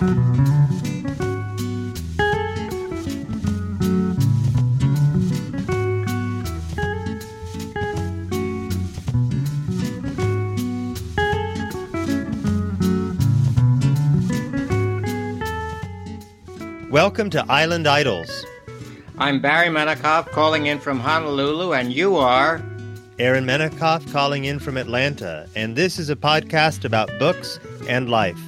Welcome 0.00 0.48
to 17.28 17.44
Island 17.50 17.86
Idols. 17.86 18.46
I'm 19.18 19.42
Barry 19.42 19.68
Menikoff 19.68 20.30
calling 20.30 20.64
in 20.64 20.78
from 20.78 20.98
Honolulu, 20.98 21.74
and 21.74 21.92
you 21.92 22.16
are 22.16 22.62
Aaron 23.18 23.44
Menikoff 23.44 24.10
calling 24.10 24.46
in 24.46 24.60
from 24.60 24.78
Atlanta, 24.78 25.46
and 25.54 25.76
this 25.76 25.98
is 25.98 26.08
a 26.08 26.16
podcast 26.16 26.86
about 26.86 27.10
books 27.18 27.60
and 27.86 28.08
life. 28.08 28.40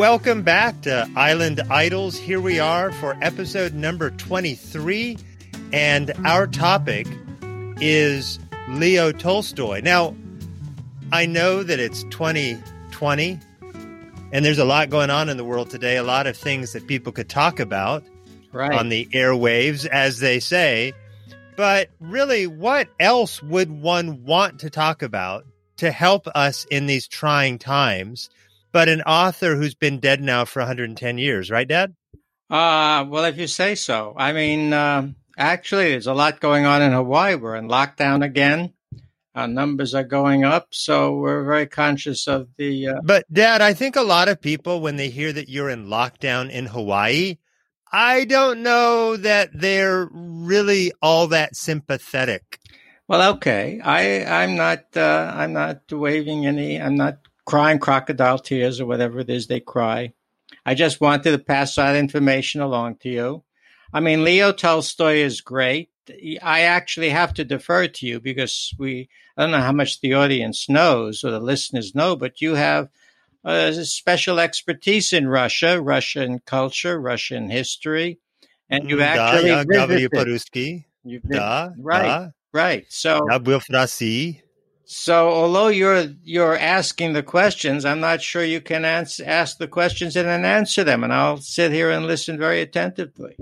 Welcome 0.00 0.44
back 0.44 0.80
to 0.84 1.06
Island 1.14 1.60
Idols. 1.68 2.16
Here 2.16 2.40
we 2.40 2.58
are 2.58 2.90
for 2.90 3.18
episode 3.20 3.74
number 3.74 4.08
23, 4.08 5.18
and 5.74 6.10
our 6.24 6.46
topic 6.46 7.06
is 7.82 8.38
Leo 8.70 9.12
Tolstoy. 9.12 9.82
Now, 9.82 10.16
I 11.12 11.26
know 11.26 11.62
that 11.62 11.78
it's 11.78 12.04
2020 12.04 13.38
and 14.32 14.42
there's 14.42 14.58
a 14.58 14.64
lot 14.64 14.88
going 14.88 15.10
on 15.10 15.28
in 15.28 15.36
the 15.36 15.44
world 15.44 15.68
today, 15.68 15.98
a 15.98 16.02
lot 16.02 16.26
of 16.26 16.34
things 16.34 16.72
that 16.72 16.86
people 16.86 17.12
could 17.12 17.28
talk 17.28 17.60
about 17.60 18.02
right. 18.52 18.72
on 18.72 18.88
the 18.88 19.06
airwaves, 19.12 19.84
as 19.84 20.18
they 20.18 20.40
say. 20.40 20.94
But 21.56 21.90
really, 22.00 22.46
what 22.46 22.88
else 22.98 23.42
would 23.42 23.70
one 23.70 24.24
want 24.24 24.60
to 24.60 24.70
talk 24.70 25.02
about 25.02 25.44
to 25.76 25.90
help 25.90 26.26
us 26.28 26.64
in 26.70 26.86
these 26.86 27.06
trying 27.06 27.58
times? 27.58 28.30
But 28.72 28.88
an 28.88 29.02
author 29.02 29.56
who's 29.56 29.74
been 29.74 29.98
dead 29.98 30.22
now 30.22 30.44
for 30.44 30.60
110 30.60 31.18
years, 31.18 31.50
right, 31.50 31.66
Dad? 31.66 31.94
Uh, 32.48 33.04
well, 33.08 33.24
if 33.24 33.36
you 33.38 33.46
say 33.46 33.74
so. 33.74 34.14
I 34.16 34.32
mean, 34.32 34.72
uh, 34.72 35.08
actually, 35.36 35.90
there's 35.90 36.06
a 36.06 36.14
lot 36.14 36.40
going 36.40 36.66
on 36.66 36.82
in 36.82 36.92
Hawaii. 36.92 37.34
We're 37.34 37.56
in 37.56 37.68
lockdown 37.68 38.24
again. 38.24 38.72
Our 39.34 39.46
numbers 39.46 39.94
are 39.94 40.04
going 40.04 40.44
up, 40.44 40.68
so 40.70 41.14
we're 41.14 41.44
very 41.44 41.66
conscious 41.66 42.26
of 42.26 42.48
the. 42.56 42.88
Uh, 42.88 43.00
but, 43.04 43.24
Dad, 43.32 43.62
I 43.62 43.74
think 43.74 43.94
a 43.94 44.02
lot 44.02 44.28
of 44.28 44.40
people, 44.40 44.80
when 44.80 44.96
they 44.96 45.08
hear 45.08 45.32
that 45.32 45.48
you're 45.48 45.70
in 45.70 45.86
lockdown 45.86 46.50
in 46.50 46.66
Hawaii, 46.66 47.36
I 47.92 48.24
don't 48.24 48.62
know 48.62 49.16
that 49.16 49.50
they're 49.52 50.08
really 50.12 50.92
all 51.00 51.28
that 51.28 51.56
sympathetic. 51.56 52.58
Well, 53.08 53.32
okay, 53.34 53.80
I 53.82 54.24
I'm 54.24 54.54
not 54.54 54.84
uh, 54.96 55.32
I'm 55.34 55.52
not 55.52 55.90
waving 55.90 56.46
any. 56.46 56.80
I'm 56.80 56.96
not 56.96 57.18
crying 57.49 57.79
crocodile 57.79 58.39
tears 58.39 58.79
or 58.79 58.85
whatever 58.85 59.19
it 59.19 59.29
is 59.29 59.47
they 59.47 59.59
cry. 59.59 60.13
I 60.65 60.73
just 60.73 61.01
wanted 61.01 61.31
to 61.31 61.39
pass 61.39 61.75
that 61.75 61.95
information 61.95 62.61
along 62.61 62.97
to 62.97 63.09
you. 63.09 63.43
I 63.93 63.99
mean, 63.99 64.23
Leo 64.23 64.51
Tolstoy 64.51 65.17
is 65.17 65.41
great. 65.41 65.89
I 66.41 66.61
actually 66.61 67.09
have 67.09 67.33
to 67.35 67.43
defer 67.43 67.87
to 67.87 68.05
you 68.05 68.19
because 68.19 68.73
we, 68.77 69.09
I 69.37 69.43
don't 69.43 69.51
know 69.51 69.61
how 69.61 69.71
much 69.71 70.01
the 70.01 70.13
audience 70.13 70.69
knows 70.69 71.23
or 71.23 71.31
the 71.31 71.39
listeners 71.39 71.95
know, 71.95 72.15
but 72.15 72.41
you 72.41 72.55
have 72.55 72.89
a 73.43 73.73
special 73.85 74.39
expertise 74.39 75.13
in 75.13 75.27
Russia, 75.27 75.81
Russian 75.81 76.39
culture, 76.39 76.99
Russian 76.99 77.49
history, 77.49 78.19
and 78.69 78.89
you 78.89 79.01
actually 79.01 79.49
да, 79.49 79.63
я 79.63 79.87
visited. 79.87 80.11
по-русски. 80.11 80.85
You've 81.05 81.21
Да, 81.23 81.73
right, 81.77 82.03
да. 82.03 82.33
right. 82.53 82.85
So, 82.89 83.27
Я 83.29 83.39
был 83.39 83.59
в 83.59 83.69
России. 83.69 84.43
so 84.92 85.28
although 85.28 85.68
you're 85.68 86.06
you're 86.24 86.58
asking 86.58 87.12
the 87.12 87.22
questions, 87.22 87.84
I'm 87.84 88.00
not 88.00 88.20
sure 88.20 88.42
you 88.42 88.60
can 88.60 88.84
ans- 88.84 89.20
ask 89.20 89.56
the 89.56 89.68
questions 89.68 90.16
and 90.16 90.26
then 90.26 90.44
answer 90.44 90.82
them, 90.82 91.04
and 91.04 91.12
I'll 91.12 91.36
sit 91.36 91.70
here 91.70 91.92
and 91.92 92.06
listen 92.06 92.36
very 92.36 92.60
attentively. 92.60 93.36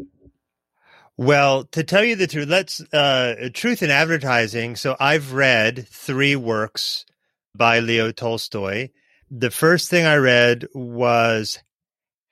Well, 1.16 1.64
to 1.72 1.82
tell 1.82 2.04
you 2.04 2.16
the 2.16 2.26
truth, 2.26 2.48
let's 2.48 2.82
uh, 2.92 3.48
truth 3.54 3.82
in 3.82 3.90
advertising. 3.90 4.76
So 4.76 4.94
I've 5.00 5.32
read 5.32 5.88
three 5.88 6.36
works 6.36 7.06
by 7.54 7.78
Leo 7.78 8.12
Tolstoy. 8.12 8.90
The 9.30 9.50
first 9.50 9.88
thing 9.88 10.04
I 10.04 10.16
read 10.16 10.66
was 10.74 11.60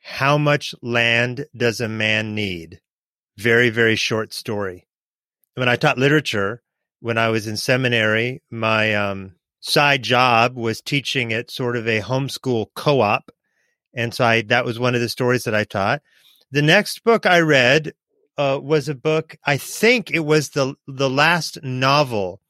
"How 0.03 0.37
Much 0.37 0.75
Land 0.83 1.47
Does 1.57 1.81
a 1.81 1.89
Man 1.89 2.35
Need?" 2.35 2.83
Very, 3.39 3.71
very 3.71 3.97
short 3.97 4.35
story. 4.35 4.87
When 5.55 5.71
I 5.71 5.77
taught 5.77 5.97
literature, 5.97 6.63
when 7.01 7.19
I 7.19 7.29
was 7.29 7.47
in 7.47 7.57
seminary, 7.57 8.43
my 8.51 8.95
um, 8.95 9.37
side 9.61 10.03
job 10.03 10.57
was 10.57 10.81
teaching 10.81 11.33
at 11.33 11.51
sort 11.51 11.77
of 11.77 11.87
a 11.87 12.01
homeschool 12.01 12.67
co-op, 12.75 13.31
and 13.95 14.15
so 14.15 14.25
I 14.25 14.43
that 14.43 14.65
was 14.65 14.79
one 14.79 14.95
of 14.95 15.01
the 15.01 15.09
stories 15.09 15.45
that 15.45 15.55
I 15.55 15.65
taught. 15.65 16.03
The 16.51 16.63
next 16.63 17.05
book 17.05 17.27
I 17.27 17.41
read 17.41 17.93
uh, 18.39 18.61
was 18.63 18.89
a 18.89 18.95
book. 18.95 19.37
I 19.45 19.57
think 19.57 20.11
it 20.11 20.25
was 20.25 20.51
the 20.51 20.75
the 20.87 21.11
last 21.11 21.59
novel 21.63 22.41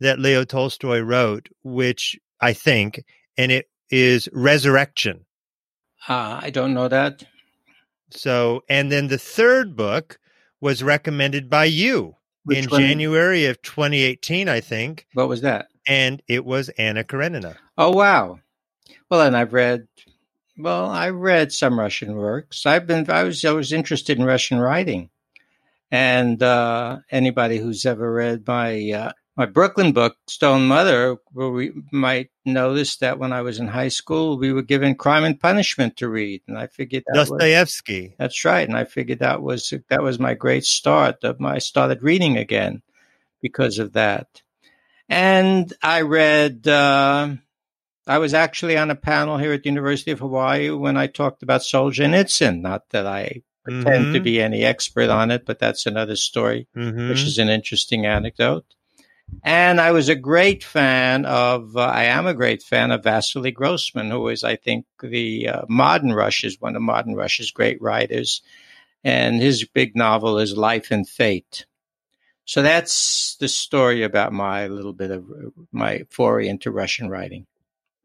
that 0.00 0.18
Leo 0.18 0.44
Tolstoy 0.44 1.00
wrote, 1.00 1.48
which 1.62 2.16
I 2.40 2.52
think, 2.52 3.02
and 3.36 3.52
it 3.52 3.68
is 3.90 4.28
Resurrection. 4.32 5.24
Uh, 6.08 6.40
I 6.42 6.50
don't 6.50 6.74
know 6.74 6.88
that. 6.88 7.24
So, 8.10 8.62
and 8.68 8.92
then 8.92 9.08
the 9.08 9.18
third 9.18 9.76
book 9.76 10.18
was 10.60 10.82
recommended 10.82 11.48
by 11.48 11.64
you 11.64 12.16
Which 12.44 12.58
in 12.58 12.70
one? 12.70 12.80
January 12.80 13.46
of 13.46 13.60
2018, 13.62 14.48
I 14.48 14.60
think, 14.60 15.06
What 15.14 15.28
was 15.28 15.40
that? 15.42 15.68
and 15.86 16.22
it 16.28 16.44
was 16.44 16.68
Anna 16.70 17.04
Karenina. 17.04 17.56
Oh 17.76 17.90
wow. 17.90 18.40
Well, 19.10 19.22
and 19.22 19.36
I've 19.36 19.52
read. 19.52 19.86
Well, 20.56 20.86
I 20.88 21.10
read 21.10 21.52
some 21.52 21.78
Russian 21.78 22.14
works. 22.14 22.64
I've 22.66 22.86
been. 22.86 23.08
I 23.10 23.24
was. 23.24 23.44
I 23.44 23.52
was 23.52 23.72
interested 23.72 24.18
in 24.18 24.24
Russian 24.24 24.58
writing, 24.60 25.10
and 25.90 26.42
uh, 26.42 26.98
anybody 27.10 27.58
who's 27.58 27.84
ever 27.86 28.10
read 28.12 28.46
my 28.46 28.90
uh, 28.92 29.12
my 29.36 29.46
Brooklyn 29.46 29.92
book, 29.92 30.16
Stone 30.28 30.66
Mother, 30.68 31.16
where 31.32 31.50
we 31.50 31.72
might 31.90 32.30
notice 32.44 32.96
that 32.98 33.18
when 33.18 33.32
I 33.32 33.42
was 33.42 33.58
in 33.58 33.66
high 33.66 33.88
school, 33.88 34.38
we 34.38 34.52
were 34.52 34.62
given 34.62 34.94
Crime 34.94 35.24
and 35.24 35.38
Punishment 35.40 35.96
to 35.96 36.08
read, 36.08 36.42
and 36.46 36.56
I 36.56 36.68
figured 36.68 37.02
that 37.06 37.18
was, 37.18 37.30
Dostoevsky. 37.30 38.14
that's 38.18 38.44
right, 38.44 38.66
and 38.68 38.76
I 38.76 38.84
figured 38.84 39.18
that 39.20 39.42
was 39.42 39.72
that 39.88 40.02
was 40.02 40.18
my 40.18 40.34
great 40.34 40.64
start. 40.64 41.16
My 41.40 41.54
I 41.54 41.58
started 41.58 42.02
reading 42.02 42.36
again 42.36 42.82
because 43.42 43.78
of 43.78 43.92
that, 43.94 44.42
and 45.08 45.72
I 45.82 46.02
read. 46.02 46.66
Uh, 46.68 47.34
I 48.06 48.18
was 48.18 48.34
actually 48.34 48.76
on 48.76 48.90
a 48.90 48.94
panel 48.94 49.38
here 49.38 49.54
at 49.54 49.62
the 49.62 49.70
University 49.70 50.10
of 50.10 50.20
Hawaii 50.20 50.68
when 50.70 50.96
I 50.98 51.06
talked 51.06 51.42
about 51.42 51.62
Solzhenitsyn. 51.62 52.60
Not 52.60 52.82
that 52.90 53.06
I 53.06 53.40
pretend 53.64 54.12
to 54.12 54.20
Mhm. 54.20 54.24
be 54.24 54.42
any 54.42 54.62
expert 54.62 55.08
on 55.08 55.30
it, 55.30 55.46
but 55.46 55.58
that's 55.58 55.86
another 55.86 56.14
story, 56.14 56.68
Mhm. 56.76 57.08
which 57.08 57.22
is 57.22 57.38
an 57.38 57.48
interesting 57.48 58.04
anecdote. 58.04 58.66
And 59.42 59.80
I 59.80 59.92
was 59.92 60.08
a 60.08 60.14
great 60.14 60.64
fan 60.64 61.26
of, 61.26 61.76
uh, 61.76 61.80
I 61.80 62.04
am 62.04 62.26
a 62.26 62.34
great 62.34 62.62
fan 62.62 62.90
of 62.90 63.04
Vasily 63.04 63.50
Grossman, 63.50 64.10
who 64.10 64.28
is, 64.28 64.42
I 64.42 64.56
think, 64.56 64.86
the 65.02 65.48
uh, 65.48 65.62
modern 65.68 66.12
Russia's, 66.12 66.60
one 66.60 66.76
of 66.76 66.82
modern 66.82 67.14
Russia's 67.14 67.50
great 67.50 67.80
writers. 67.82 68.42
And 69.02 69.42
his 69.42 69.64
big 69.64 69.94
novel 69.96 70.38
is 70.38 70.56
Life 70.56 70.90
and 70.90 71.06
Fate. 71.06 71.66
So 72.46 72.62
that's 72.62 73.36
the 73.40 73.48
story 73.48 74.02
about 74.02 74.32
my 74.32 74.66
little 74.66 74.92
bit 74.92 75.10
of 75.10 75.24
my 75.72 76.04
foray 76.10 76.48
into 76.48 76.70
Russian 76.70 77.08
writing. 77.08 77.46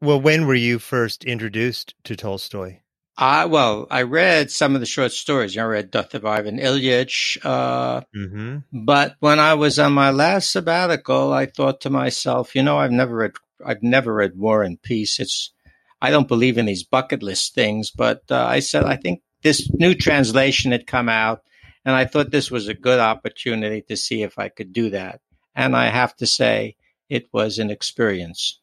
Well, 0.00 0.20
when 0.20 0.46
were 0.46 0.54
you 0.54 0.78
first 0.78 1.24
introduced 1.24 1.94
to 2.04 2.16
Tolstoy? 2.16 2.78
I 3.20 3.44
well, 3.44 3.86
I 3.90 4.02
read 4.02 4.50
some 4.50 4.74
of 4.74 4.80
the 4.80 4.86
short 4.86 5.12
stories. 5.12 5.54
You 5.54 5.60
know, 5.60 5.66
I 5.66 5.70
read 5.70 5.90
Death 5.90 6.14
of 6.14 6.24
Ivan 6.24 6.58
Ilyich. 6.58 7.44
Uh, 7.44 8.00
Mm-hmm. 8.16 8.84
but 8.84 9.16
when 9.20 9.38
I 9.38 9.54
was 9.54 9.78
on 9.78 9.92
my 9.92 10.10
last 10.10 10.50
sabbatical, 10.50 11.32
I 11.32 11.46
thought 11.46 11.82
to 11.82 11.90
myself, 11.90 12.54
you 12.56 12.62
know, 12.62 12.78
I've 12.78 12.90
never 12.90 13.14
read, 13.14 13.32
I've 13.64 13.82
never 13.82 14.14
read 14.14 14.36
War 14.38 14.62
and 14.62 14.80
Peace. 14.80 15.20
It's, 15.20 15.52
I 16.00 16.10
don't 16.10 16.28
believe 16.28 16.56
in 16.56 16.64
these 16.66 16.82
bucket 16.82 17.22
list 17.22 17.54
things, 17.54 17.90
but 17.90 18.22
uh, 18.30 18.44
I 18.46 18.60
said 18.60 18.84
I 18.84 18.96
think 18.96 19.20
this 19.42 19.70
new 19.74 19.94
translation 19.94 20.72
had 20.72 20.86
come 20.86 21.08
out, 21.08 21.42
and 21.84 21.94
I 21.94 22.06
thought 22.06 22.30
this 22.30 22.50
was 22.50 22.68
a 22.68 22.74
good 22.74 23.00
opportunity 23.00 23.82
to 23.82 23.96
see 23.96 24.22
if 24.22 24.38
I 24.38 24.48
could 24.48 24.72
do 24.72 24.90
that. 24.90 25.20
And 25.54 25.76
I 25.76 25.88
have 25.90 26.16
to 26.16 26.26
say, 26.26 26.76
it 27.08 27.26
was 27.32 27.58
an 27.58 27.70
experience. 27.70 28.59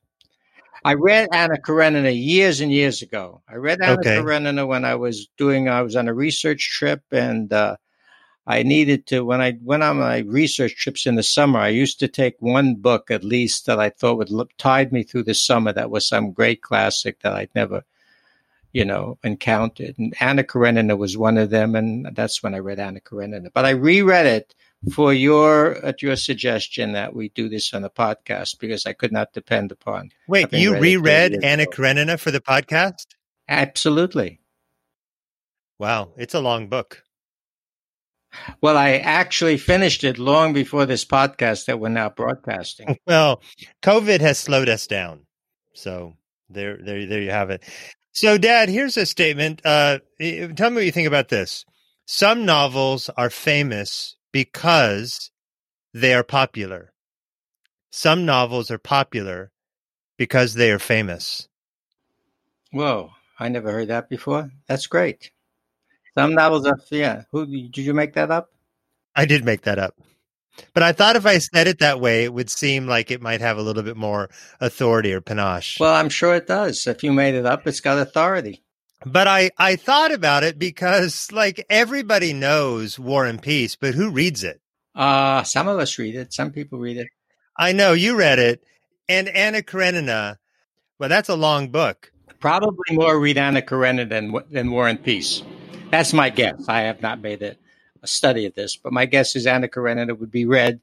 I 0.83 0.93
read 0.93 1.27
Anna 1.33 1.57
Karenina 1.57 2.11
years 2.11 2.61
and 2.61 2.71
years 2.71 3.01
ago. 3.01 3.41
I 3.49 3.55
read 3.55 3.81
Anna 3.81 3.99
Okay. 3.99 4.17
Karenina 4.19 4.65
when 4.65 4.85
I 4.85 4.95
was 4.95 5.27
doing, 5.37 5.69
I 5.69 5.81
was 5.81 5.95
on 5.95 6.07
a 6.07 6.13
research 6.13 6.69
trip 6.71 7.01
and 7.11 7.51
uh, 7.51 7.77
I 8.45 8.63
needed 8.63 9.07
to, 9.07 9.25
when 9.25 9.41
I 9.41 9.57
went 9.61 9.83
on 9.83 9.99
my 9.99 10.19
research 10.19 10.75
trips 10.75 11.05
in 11.05 11.15
the 11.15 11.23
summer, 11.23 11.59
I 11.59 11.69
used 11.69 11.99
to 11.99 12.07
take 12.07 12.35
one 12.39 12.75
book 12.75 13.11
at 13.11 13.23
least 13.23 13.65
that 13.65 13.79
I 13.79 13.89
thought 13.89 14.17
would 14.17 14.31
look, 14.31 14.51
tide 14.57 14.93
me 14.93 15.03
through 15.03 15.23
the 15.23 15.33
summer. 15.33 15.73
That 15.73 15.91
was 15.91 16.07
some 16.07 16.31
great 16.31 16.61
classic 16.61 17.19
that 17.21 17.33
I'd 17.33 17.53
never, 17.55 17.83
you 18.71 18.85
know, 18.85 19.17
encountered. 19.23 19.97
And 19.97 20.13
Anna 20.21 20.43
Karenina 20.43 20.95
was 20.95 21.17
one 21.17 21.37
of 21.37 21.49
them. 21.49 21.75
And 21.75 22.15
that's 22.15 22.41
when 22.41 22.55
I 22.55 22.59
read 22.59 22.79
Anna 22.79 23.01
Karenina. 23.01 23.49
But 23.53 23.65
I 23.65 23.71
reread 23.71 24.25
it 24.25 24.55
for 24.93 25.13
your 25.13 25.83
at 25.83 26.01
your 26.01 26.15
suggestion 26.15 26.93
that 26.93 27.15
we 27.15 27.29
do 27.29 27.49
this 27.49 27.73
on 27.73 27.83
a 27.83 27.89
podcast 27.89 28.59
because 28.59 28.85
I 28.85 28.93
could 28.93 29.11
not 29.11 29.33
depend 29.33 29.71
upon. 29.71 30.11
Wait, 30.27 30.51
you 30.53 30.73
read 30.73 30.81
reread 30.81 31.43
Anna 31.43 31.63
ago. 31.63 31.71
Karenina 31.71 32.17
for 32.17 32.31
the 32.31 32.41
podcast? 32.41 33.05
Absolutely. 33.49 34.39
Wow, 35.79 36.13
it's 36.17 36.33
a 36.33 36.39
long 36.39 36.67
book. 36.67 37.03
Well, 38.61 38.77
I 38.77 38.97
actually 38.97 39.57
finished 39.57 40.03
it 40.03 40.17
long 40.17 40.53
before 40.53 40.85
this 40.85 41.05
podcast 41.05 41.65
that 41.65 41.79
we're 41.79 41.89
now 41.89 42.09
broadcasting. 42.09 42.97
Well, 43.07 43.41
COVID 43.83 44.19
has 44.21 44.37
slowed 44.37 44.69
us 44.69 44.85
down. 44.85 45.25
So 45.73 46.17
there, 46.49 46.77
there, 46.77 47.05
there 47.05 47.21
you 47.21 47.31
have 47.31 47.49
it. 47.49 47.63
So, 48.11 48.37
Dad, 48.37 48.67
here's 48.67 48.97
a 48.97 49.05
statement. 49.05 49.61
Uh, 49.63 49.99
tell 50.19 50.69
me 50.69 50.75
what 50.75 50.85
you 50.85 50.91
think 50.91 51.07
about 51.07 51.29
this. 51.29 51.65
Some 52.05 52.45
novels 52.45 53.09
are 53.15 53.29
famous 53.29 54.16
because 54.31 55.31
they 55.93 56.13
are 56.13 56.23
popular. 56.23 56.93
Some 57.91 58.25
novels 58.25 58.69
are 58.69 58.77
popular 58.77 59.51
because 60.17 60.53
they 60.53 60.71
are 60.71 60.79
famous. 60.79 61.47
Whoa, 62.71 63.11
I 63.39 63.49
never 63.49 63.71
heard 63.71 63.87
that 63.87 64.09
before. 64.09 64.51
That's 64.67 64.87
great. 64.87 65.31
Some 66.15 66.33
novels 66.33 66.65
are, 66.65 66.77
yeah. 66.91 67.23
Who 67.31 67.45
did 67.45 67.77
you 67.77 67.93
make 67.93 68.13
that 68.13 68.31
up? 68.31 68.49
I 69.15 69.25
did 69.25 69.45
make 69.45 69.61
that 69.61 69.79
up. 69.79 69.95
But 70.73 70.83
I 70.83 70.91
thought 70.91 71.15
if 71.15 71.25
I 71.25 71.37
said 71.37 71.67
it 71.67 71.79
that 71.79 71.99
way, 71.99 72.23
it 72.23 72.33
would 72.33 72.49
seem 72.49 72.87
like 72.87 73.11
it 73.11 73.21
might 73.21 73.41
have 73.41 73.57
a 73.57 73.61
little 73.61 73.83
bit 73.83 73.97
more 73.97 74.29
authority 74.59 75.13
or 75.13 75.21
panache. 75.21 75.79
Well, 75.79 75.93
I'm 75.93 76.09
sure 76.09 76.35
it 76.35 76.47
does. 76.47 76.87
If 76.87 77.03
you 77.03 77.13
made 77.13 77.35
it 77.35 77.45
up, 77.45 77.67
it's 77.67 77.79
got 77.79 77.99
authority. 77.99 78.63
But 79.05 79.27
I, 79.27 79.51
I 79.57 79.75
thought 79.75 80.11
about 80.11 80.43
it 80.43 80.57
because, 80.57 81.31
like, 81.31 81.65
everybody 81.69 82.33
knows 82.33 82.97
War 82.97 83.25
and 83.25 83.41
Peace, 83.41 83.75
but 83.75 83.93
who 83.93 84.09
reads 84.09 84.43
it? 84.43 84.59
Uh, 84.95 85.43
some 85.43 85.67
of 85.67 85.77
us 85.79 85.97
read 85.99 86.15
it. 86.15 86.33
Some 86.33 86.51
people 86.51 86.79
read 86.79 86.97
it. 86.97 87.07
I 87.55 87.71
know 87.71 87.93
you 87.93 88.15
read 88.15 88.39
it. 88.39 88.63
And 89.07 89.29
Anna 89.29 89.61
Karenina, 89.61 90.37
well, 90.99 91.09
that's 91.09 91.29
a 91.29 91.35
long 91.35 91.69
book. 91.69 92.11
Probably 92.39 92.95
more 92.95 93.19
read 93.19 93.37
Anna 93.37 93.61
Karenina 93.61 94.09
than, 94.09 94.35
than 94.51 94.71
War 94.71 94.87
and 94.87 95.01
Peace. 95.01 95.43
That's 95.91 96.13
my 96.13 96.29
guess. 96.29 96.67
I 96.67 96.81
have 96.81 97.01
not 97.01 97.21
made 97.21 97.41
a 97.41 97.55
study 98.03 98.45
of 98.45 98.55
this, 98.55 98.75
but 98.75 98.93
my 98.93 99.05
guess 99.05 99.35
is 99.35 99.47
Anna 99.47 99.67
Karenina 99.67 100.15
would 100.15 100.31
be 100.31 100.45
read 100.45 100.79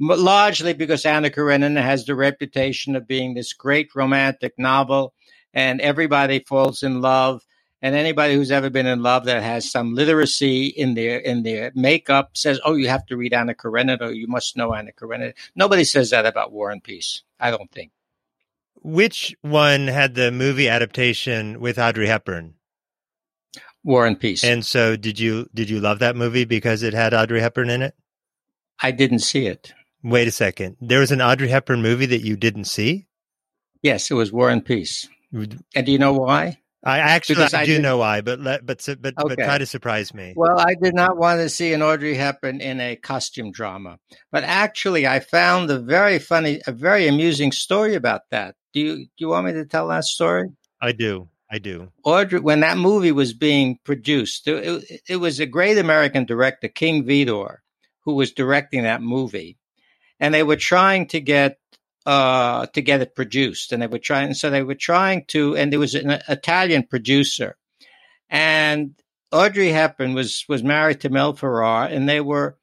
largely 0.00 0.72
because 0.72 1.04
Anna 1.04 1.30
Karenina 1.30 1.82
has 1.82 2.04
the 2.04 2.14
reputation 2.14 2.96
of 2.96 3.06
being 3.08 3.34
this 3.34 3.52
great 3.52 3.94
romantic 3.94 4.58
novel, 4.58 5.12
and 5.52 5.80
everybody 5.80 6.40
falls 6.40 6.82
in 6.82 7.00
love. 7.00 7.44
And 7.80 7.94
anybody 7.94 8.34
who's 8.34 8.50
ever 8.50 8.70
been 8.70 8.86
in 8.86 9.02
love 9.02 9.24
that 9.26 9.42
has 9.42 9.70
some 9.70 9.94
literacy 9.94 10.66
in 10.66 10.94
their 10.94 11.18
in 11.18 11.44
their 11.44 11.70
makeup 11.74 12.30
says, 12.34 12.60
"Oh, 12.64 12.74
you 12.74 12.88
have 12.88 13.06
to 13.06 13.16
read 13.16 13.32
Anna 13.32 13.54
Karenina. 13.54 14.08
Or 14.08 14.12
you 14.12 14.26
must 14.26 14.56
know 14.56 14.74
Anna 14.74 14.92
Karenina." 14.92 15.32
Nobody 15.54 15.84
says 15.84 16.10
that 16.10 16.26
about 16.26 16.52
War 16.52 16.70
and 16.70 16.82
Peace. 16.82 17.22
I 17.38 17.50
don't 17.50 17.70
think. 17.70 17.92
Which 18.82 19.36
one 19.42 19.86
had 19.86 20.14
the 20.14 20.32
movie 20.32 20.68
adaptation 20.68 21.60
with 21.60 21.78
Audrey 21.78 22.08
Hepburn? 22.08 22.54
War 23.84 24.06
and 24.06 24.18
Peace. 24.18 24.42
And 24.42 24.66
so, 24.66 24.96
did 24.96 25.20
you 25.20 25.48
did 25.54 25.70
you 25.70 25.80
love 25.80 26.00
that 26.00 26.16
movie 26.16 26.44
because 26.44 26.82
it 26.82 26.94
had 26.94 27.14
Audrey 27.14 27.40
Hepburn 27.40 27.70
in 27.70 27.82
it? 27.82 27.94
I 28.82 28.90
didn't 28.90 29.20
see 29.20 29.46
it. 29.46 29.72
Wait 30.02 30.28
a 30.28 30.32
second. 30.32 30.76
There 30.80 31.00
was 31.00 31.10
an 31.10 31.22
Audrey 31.22 31.48
Hepburn 31.48 31.82
movie 31.82 32.06
that 32.06 32.24
you 32.24 32.36
didn't 32.36 32.64
see? 32.64 33.06
Yes, 33.82 34.10
it 34.10 34.14
was 34.14 34.32
War 34.32 34.50
and 34.50 34.64
Peace. 34.64 35.08
And 35.32 35.86
do 35.86 35.92
you 35.92 35.98
know 35.98 36.12
why? 36.12 36.58
I 36.84 36.98
actually 36.98 37.42
I, 37.42 37.62
I 37.62 37.66
do 37.66 37.80
know 37.80 37.98
why, 37.98 38.20
but 38.20 38.38
let, 38.38 38.64
but 38.64 38.86
but 39.00 39.14
okay. 39.18 39.34
but 39.34 39.44
try 39.44 39.58
to 39.58 39.66
surprise 39.66 40.14
me. 40.14 40.32
Well, 40.36 40.58
I 40.60 40.74
did 40.80 40.94
not 40.94 41.16
want 41.16 41.40
to 41.40 41.48
see 41.48 41.72
an 41.72 41.82
Audrey 41.82 42.14
Hepburn 42.14 42.60
in 42.60 42.80
a 42.80 42.94
costume 42.94 43.50
drama, 43.50 43.98
but 44.30 44.44
actually, 44.44 45.06
I 45.06 45.18
found 45.18 45.70
a 45.70 45.78
very 45.80 46.20
funny, 46.20 46.60
a 46.66 46.72
very 46.72 47.08
amusing 47.08 47.50
story 47.50 47.94
about 47.94 48.22
that. 48.30 48.54
Do 48.72 48.80
you 48.80 48.96
do 48.96 49.10
you 49.18 49.28
want 49.28 49.46
me 49.46 49.52
to 49.54 49.64
tell 49.64 49.88
that 49.88 50.04
story? 50.04 50.50
I 50.80 50.92
do. 50.92 51.28
I 51.50 51.58
do. 51.58 51.90
Audrey, 52.04 52.40
when 52.40 52.60
that 52.60 52.76
movie 52.76 53.12
was 53.12 53.32
being 53.32 53.78
produced, 53.82 54.46
it, 54.46 55.02
it 55.08 55.16
was 55.16 55.40
a 55.40 55.46
great 55.46 55.78
American 55.78 56.26
director, 56.26 56.68
King 56.68 57.04
Vidor, 57.04 57.56
who 58.04 58.14
was 58.14 58.32
directing 58.32 58.82
that 58.82 59.02
movie, 59.02 59.56
and 60.20 60.32
they 60.32 60.42
were 60.42 60.56
trying 60.56 61.08
to 61.08 61.20
get 61.20 61.58
uh, 62.08 62.64
to 62.72 62.80
get 62.80 63.02
it 63.02 63.14
produced, 63.14 63.72
and 63.72 63.82
they 63.82 63.86
were 63.86 63.98
trying. 63.98 64.32
So 64.32 64.48
they 64.48 64.62
were 64.62 64.74
trying 64.74 65.26
to, 65.28 65.54
and 65.56 65.70
there 65.70 65.78
was 65.78 65.94
an 65.94 66.10
Italian 66.26 66.84
producer, 66.84 67.58
and 68.30 68.94
Audrey 69.30 69.68
Hepburn 69.68 70.14
was 70.14 70.46
was 70.48 70.62
married 70.62 71.02
to 71.02 71.10
Mel 71.10 71.34
Ferrer, 71.34 71.84
and 71.84 72.08
they 72.08 72.22
were 72.22 72.56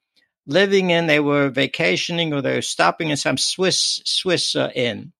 living 0.47 0.89
in, 0.89 1.05
they 1.05 1.19
were 1.19 1.49
vacationing, 1.49 2.33
or 2.33 2.41
they 2.41 2.55
were 2.55 2.63
stopping 2.63 3.09
in 3.09 3.17
some 3.17 3.37
Swiss 3.37 4.01
Swiss 4.03 4.55
uh, 4.55 4.71
inn 4.73 5.13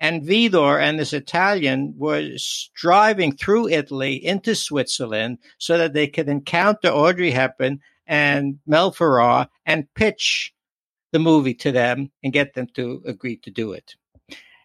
and 0.00 0.22
Vidor 0.22 0.80
and 0.80 0.98
this 0.98 1.12
Italian 1.12 1.94
were 1.96 2.30
driving 2.74 3.36
through 3.36 3.68
Italy 3.68 4.14
into 4.14 4.56
Switzerland 4.56 5.38
so 5.58 5.78
that 5.78 5.92
they 5.92 6.08
could 6.08 6.28
encounter 6.28 6.88
Audrey 6.88 7.30
Hepburn 7.30 7.80
and 8.06 8.58
Mel 8.66 8.90
Ferrer 8.90 9.46
and 9.64 9.92
pitch 9.94 10.54
the 11.12 11.18
movie 11.18 11.54
to 11.54 11.72
them 11.72 12.10
and 12.24 12.32
get 12.32 12.54
them 12.54 12.66
to 12.74 13.02
agree 13.06 13.36
to 13.38 13.50
do 13.50 13.72
it. 13.72 13.96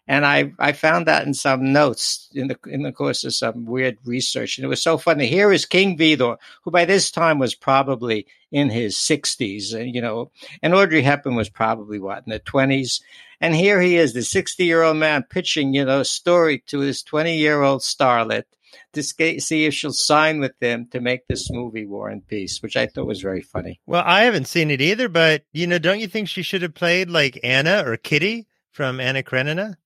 And 0.08 0.24
I, 0.24 0.52
I 0.58 0.72
found 0.72 1.06
that 1.06 1.26
in 1.26 1.34
some 1.34 1.72
notes 1.72 2.28
in 2.32 2.48
the 2.48 2.58
in 2.66 2.82
the 2.82 2.92
course 2.92 3.24
of 3.24 3.34
some 3.34 3.64
weird 3.64 3.98
research, 4.04 4.56
and 4.56 4.64
it 4.64 4.68
was 4.68 4.82
so 4.82 4.98
funny. 4.98 5.26
Here 5.26 5.52
is 5.52 5.66
King 5.66 5.98
Vidor, 5.98 6.36
who 6.62 6.70
by 6.70 6.84
this 6.84 7.10
time 7.10 7.38
was 7.38 7.54
probably 7.54 8.26
in 8.52 8.70
his 8.70 8.96
sixties, 8.96 9.72
and 9.72 9.92
you 9.94 10.00
know, 10.00 10.30
and 10.62 10.74
Audrey 10.74 11.02
Hepburn 11.02 11.34
was 11.34 11.48
probably 11.48 11.98
what 11.98 12.22
in 12.24 12.30
the 12.30 12.38
twenties, 12.38 13.00
and 13.40 13.54
here 13.54 13.80
he 13.80 13.96
is, 13.96 14.12
the 14.12 14.22
60 14.22 14.64
year 14.64 14.82
old 14.82 14.96
man 14.96 15.24
pitching, 15.28 15.74
you 15.74 15.84
know, 15.84 16.00
a 16.00 16.04
story 16.04 16.62
to 16.66 16.80
his 16.80 17.02
20 17.02 17.36
year 17.36 17.62
old 17.62 17.82
starlet 17.82 18.44
to 18.92 19.02
see 19.02 19.66
if 19.66 19.74
she'll 19.74 19.92
sign 19.92 20.40
with 20.40 20.58
them 20.58 20.86
to 20.90 21.00
make 21.00 21.26
this 21.26 21.50
movie 21.50 21.86
War 21.86 22.08
and 22.08 22.26
Peace, 22.26 22.62
which 22.62 22.76
I 22.76 22.86
thought 22.86 23.06
was 23.06 23.20
very 23.20 23.42
funny. 23.42 23.80
Well, 23.86 24.02
I 24.04 24.22
haven't 24.22 24.48
seen 24.48 24.70
it 24.70 24.80
either, 24.80 25.08
but 25.08 25.44
you 25.52 25.66
know, 25.66 25.78
don't 25.78 26.00
you 26.00 26.08
think 26.08 26.28
she 26.28 26.42
should 26.42 26.62
have 26.62 26.74
played 26.74 27.10
like 27.10 27.38
Anna 27.42 27.84
or 27.86 27.96
Kitty 27.96 28.46
from 28.70 29.00
Anna 29.00 29.22
Karenina? 29.22 29.76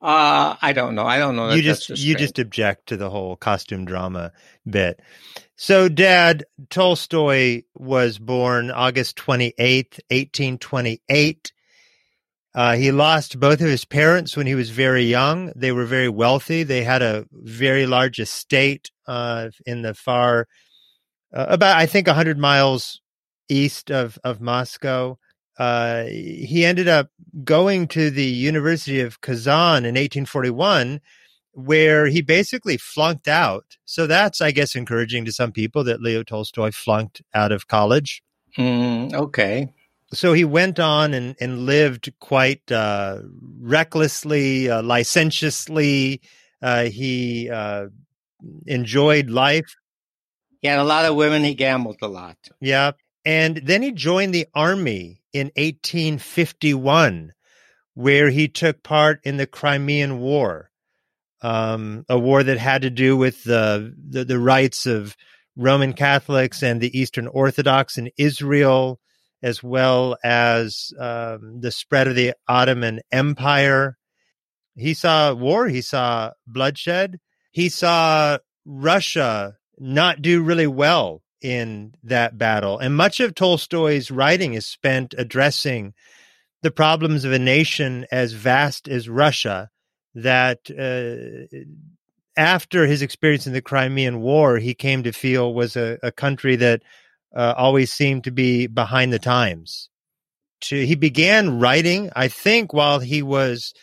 Uh, 0.00 0.56
I 0.60 0.72
don't 0.72 0.94
know. 0.94 1.06
I 1.06 1.18
don't 1.18 1.36
know. 1.36 1.52
you 1.52 1.62
just 1.62 1.88
you 1.88 2.14
just 2.14 2.38
object 2.38 2.88
to 2.88 2.96
the 2.96 3.08
whole 3.08 3.34
costume 3.36 3.86
drama 3.86 4.32
bit. 4.68 5.00
So, 5.56 5.88
Dad, 5.88 6.44
Tolstoy 6.68 7.62
was 7.74 8.18
born 8.18 8.70
August 8.70 9.16
twenty 9.16 9.54
eighth, 9.58 9.98
eighteen 10.10 10.58
twenty 10.58 11.00
eight. 11.08 11.52
Uh, 12.54 12.74
he 12.76 12.90
lost 12.90 13.40
both 13.40 13.60
of 13.60 13.66
his 13.66 13.84
parents 13.84 14.36
when 14.36 14.46
he 14.46 14.54
was 14.54 14.70
very 14.70 15.04
young. 15.04 15.52
They 15.56 15.72
were 15.72 15.84
very 15.84 16.08
wealthy. 16.08 16.62
They 16.62 16.84
had 16.84 17.02
a 17.02 17.26
very 17.32 17.86
large 17.86 18.18
estate 18.18 18.90
uh, 19.06 19.50
in 19.66 19.82
the 19.82 19.92
far, 19.94 20.46
uh, 21.34 21.46
about 21.48 21.76
I 21.78 21.86
think 21.86 22.06
hundred 22.06 22.38
miles 22.38 23.00
east 23.48 23.90
of 23.90 24.18
of 24.24 24.40
Moscow. 24.42 25.18
Uh, 25.58 26.04
he 26.04 26.64
ended 26.64 26.88
up 26.88 27.10
going 27.44 27.88
to 27.88 28.10
the 28.10 28.24
University 28.24 29.00
of 29.00 29.20
Kazan 29.20 29.84
in 29.84 29.94
1841, 29.94 31.00
where 31.52 32.06
he 32.06 32.20
basically 32.20 32.76
flunked 32.76 33.28
out. 33.28 33.76
So 33.84 34.06
that's, 34.06 34.40
I 34.40 34.50
guess, 34.50 34.74
encouraging 34.74 35.24
to 35.24 35.32
some 35.32 35.52
people 35.52 35.84
that 35.84 36.00
Leo 36.02 36.22
Tolstoy 36.22 36.70
flunked 36.72 37.22
out 37.34 37.52
of 37.52 37.68
college. 37.68 38.22
Mm, 38.58 39.12
okay 39.14 39.72
so 40.12 40.32
he 40.32 40.44
went 40.44 40.78
on 40.78 41.14
and, 41.14 41.36
and 41.40 41.66
lived 41.66 42.12
quite 42.20 42.70
uh, 42.70 43.20
recklessly, 43.60 44.70
uh, 44.70 44.82
licentiously. 44.82 46.20
Uh, 46.62 46.84
he 46.84 47.50
uh, 47.50 47.86
enjoyed 48.66 49.30
life. 49.30 49.76
He 50.60 50.68
had 50.68 50.78
a 50.78 50.84
lot 50.84 51.04
of 51.04 51.16
women. 51.16 51.44
He 51.44 51.54
gambled 51.54 51.98
a 52.02 52.08
lot. 52.08 52.36
Yeah. 52.60 52.92
And 53.24 53.56
then 53.56 53.82
he 53.82 53.92
joined 53.92 54.32
the 54.32 54.46
army 54.54 55.22
in 55.38 55.46
1851, 55.56 57.32
where 57.94 58.30
he 58.30 58.48
took 58.48 58.82
part 58.82 59.20
in 59.24 59.36
the 59.36 59.46
Crimean 59.46 60.18
War, 60.18 60.70
um, 61.42 62.04
a 62.08 62.18
war 62.18 62.42
that 62.42 62.58
had 62.58 62.82
to 62.82 62.90
do 62.90 63.16
with 63.16 63.44
the, 63.44 63.94
the, 64.08 64.24
the 64.24 64.38
rights 64.38 64.86
of 64.86 65.16
Roman 65.56 65.92
Catholics 65.92 66.62
and 66.62 66.80
the 66.80 66.98
Eastern 66.98 67.26
Orthodox 67.26 67.98
in 67.98 68.10
Israel 68.16 69.00
as 69.42 69.62
well 69.62 70.16
as 70.24 70.92
um, 70.98 71.60
the 71.60 71.70
spread 71.70 72.08
of 72.08 72.14
the 72.14 72.34
Ottoman 72.48 73.00
Empire. 73.12 73.96
He 74.74 74.94
saw 74.94 75.32
war, 75.34 75.68
he 75.68 75.82
saw 75.82 76.32
bloodshed, 76.46 77.18
he 77.50 77.68
saw 77.68 78.38
Russia 78.64 79.56
not 79.78 80.22
do 80.22 80.42
really 80.42 80.66
well 80.66 81.22
in 81.40 81.94
that 82.02 82.38
battle. 82.38 82.78
And 82.78 82.96
much 82.96 83.20
of 83.20 83.34
Tolstoy's 83.34 84.10
writing 84.10 84.54
is 84.54 84.66
spent 84.66 85.14
addressing 85.18 85.94
the 86.62 86.70
problems 86.70 87.24
of 87.24 87.32
a 87.32 87.38
nation 87.38 88.06
as 88.10 88.32
vast 88.32 88.88
as 88.88 89.08
Russia 89.08 89.70
that 90.14 90.70
uh, 90.70 91.56
after 92.36 92.86
his 92.86 93.02
experience 93.02 93.46
in 93.46 93.52
the 93.52 93.62
Crimean 93.62 94.20
War, 94.20 94.58
he 94.58 94.74
came 94.74 95.02
to 95.02 95.12
feel 95.12 95.54
was 95.54 95.76
a, 95.76 95.98
a 96.02 96.10
country 96.10 96.56
that 96.56 96.82
uh, 97.34 97.54
always 97.56 97.92
seemed 97.92 98.24
to 98.24 98.30
be 98.30 98.66
behind 98.66 99.12
the 99.12 99.18
times. 99.18 99.90
To, 100.62 100.86
he 100.86 100.94
began 100.94 101.60
writing, 101.60 102.10
I 102.16 102.28
think, 102.28 102.72
while 102.72 102.98
he 102.98 103.22
was 103.22 103.74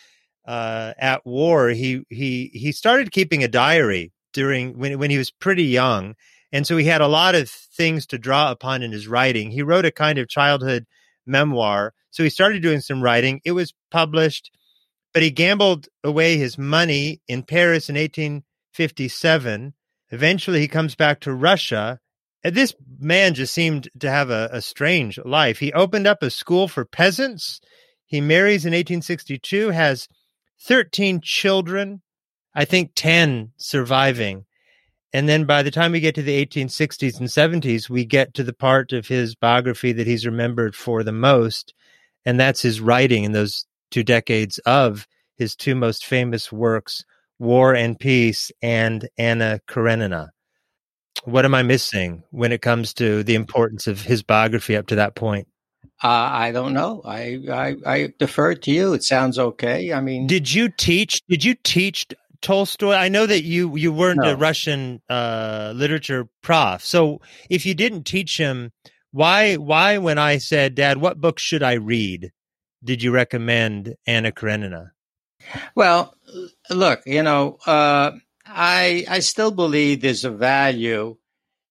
uh, 0.45 0.93
at 0.97 1.25
war. 1.25 1.69
He 1.69 2.03
he 2.09 2.49
he 2.53 2.71
started 2.71 3.11
keeping 3.11 3.43
a 3.43 3.47
diary 3.47 4.11
during 4.33 4.77
when 4.77 4.97
when 4.97 5.11
he 5.11 5.17
was 5.17 5.31
pretty 5.31 5.65
young, 5.65 6.15
and 6.53 6.67
so 6.67 6.77
he 6.77 6.85
had 6.85 7.01
a 7.01 7.07
lot 7.07 7.33
of 7.33 7.49
things 7.49 8.05
to 8.05 8.19
draw 8.19 8.51
upon 8.51 8.83
in 8.83 8.91
his 8.91 9.07
writing. 9.07 9.49
He 9.49 9.63
wrote 9.63 9.85
a 9.85 9.91
kind 9.91 10.19
of 10.19 10.29
childhood 10.29 10.85
memoir, 11.25 11.95
so 12.11 12.23
he 12.23 12.29
started 12.29 12.61
doing 12.61 12.79
some 12.79 13.01
writing. 13.01 13.41
It 13.43 13.53
was 13.53 13.73
published, 13.89 14.51
but 15.13 15.23
he 15.23 15.31
gambled 15.31 15.87
away 16.03 16.37
his 16.37 16.55
money 16.55 17.21
in 17.27 17.41
Paris 17.41 17.89
in 17.89 17.95
1857. 17.95 19.73
Eventually, 20.11 20.59
he 20.59 20.67
comes 20.67 20.93
back 20.93 21.19
to 21.21 21.33
Russia. 21.33 21.99
And 22.43 22.53
this 22.53 22.75
man 22.99 23.33
just 23.33 23.53
seemed 23.53 23.89
to 23.99 24.11
have 24.11 24.29
a, 24.29 24.49
a 24.51 24.61
strange 24.61 25.17
life. 25.25 25.57
He 25.57 25.73
opened 25.73 26.05
up 26.05 26.21
a 26.21 26.29
school 26.29 26.67
for 26.67 26.85
peasants. 26.85 27.61
He 28.05 28.21
marries 28.21 28.63
in 28.63 28.73
1862, 28.73 29.69
has 29.69 30.07
13 30.61 31.21
children, 31.23 32.03
I 32.53 32.65
think 32.65 32.91
10 32.93 33.53
surviving. 33.57 34.45
And 35.13 35.29
then 35.29 35.45
by 35.45 35.61
the 35.61 35.71
time 35.71 35.91
we 35.91 35.99
get 35.99 36.15
to 36.15 36.23
the 36.23 36.43
1860s 36.43 37.19
and 37.19 37.29
70s, 37.29 37.87
we 37.87 38.03
get 38.03 38.33
to 38.33 38.43
the 38.43 38.53
part 38.53 38.93
of 38.93 39.07
his 39.07 39.35
biography 39.35 39.91
that 39.93 40.07
he's 40.07 40.25
remembered 40.25 40.75
for 40.75 41.03
the 41.03 41.11
most. 41.11 41.73
And 42.25 42.39
that's 42.39 42.63
his 42.63 42.81
writing 42.81 43.23
in 43.23 43.31
those 43.31 43.65
two 43.91 44.03
decades 44.03 44.57
of 44.59 45.07
his 45.37 45.55
two 45.55 45.75
most 45.75 46.05
famous 46.05 46.51
works, 46.51 47.05
War 47.37 47.75
and 47.75 47.99
Peace 47.99 48.51
and 48.61 49.07
Anna 49.17 49.59
Karenina. 49.67 50.31
What 51.25 51.45
am 51.45 51.53
I 51.53 51.61
missing 51.61 52.23
when 52.31 52.51
it 52.51 52.61
comes 52.61 52.93
to 52.95 53.23
the 53.23 53.35
importance 53.35 53.85
of 53.85 54.01
his 54.01 54.23
biography 54.23 54.75
up 54.75 54.87
to 54.87 54.95
that 54.95 55.15
point? 55.15 55.47
Uh, 56.03 56.07
I 56.07 56.51
don't 56.51 56.73
know. 56.73 57.01
I, 57.05 57.39
I 57.49 57.75
I 57.85 58.13
defer 58.19 58.55
to 58.55 58.71
you. 58.71 58.93
It 58.93 59.03
sounds 59.03 59.39
okay. 59.39 59.93
I 59.93 60.01
mean, 60.01 60.27
did 60.27 60.51
you 60.53 60.69
teach? 60.69 61.21
Did 61.29 61.45
you 61.45 61.55
teach 61.63 62.07
Tolstoy? 62.43 62.93
I 62.93 63.09
know 63.09 63.25
that 63.25 63.43
you 63.43 63.75
you 63.75 63.91
weren't 63.91 64.21
No. 64.21 64.33
a 64.33 64.35
Russian 64.35 65.01
uh, 65.09 65.73
literature 65.75 66.27
prof. 66.43 66.85
So 66.85 67.21
if 67.49 67.65
you 67.65 67.73
didn't 67.73 68.03
teach 68.03 68.37
him, 68.37 68.71
why 69.11 69.55
why 69.55 69.97
when 69.97 70.19
I 70.19 70.37
said, 70.37 70.75
Dad, 70.75 70.97
what 70.97 71.19
book 71.19 71.39
should 71.39 71.63
I 71.63 71.73
read? 71.73 72.31
Did 72.83 73.01
you 73.01 73.11
recommend 73.11 73.95
Anna 74.05 74.31
Karenina? 74.31 74.91
Well, 75.75 76.13
look, 76.69 77.01
you 77.05 77.23
know, 77.23 77.57
uh, 77.65 78.11
I 78.45 79.05
I 79.09 79.19
still 79.19 79.51
believe 79.51 80.01
there's 80.01 80.25
a 80.25 80.31
value 80.31 81.17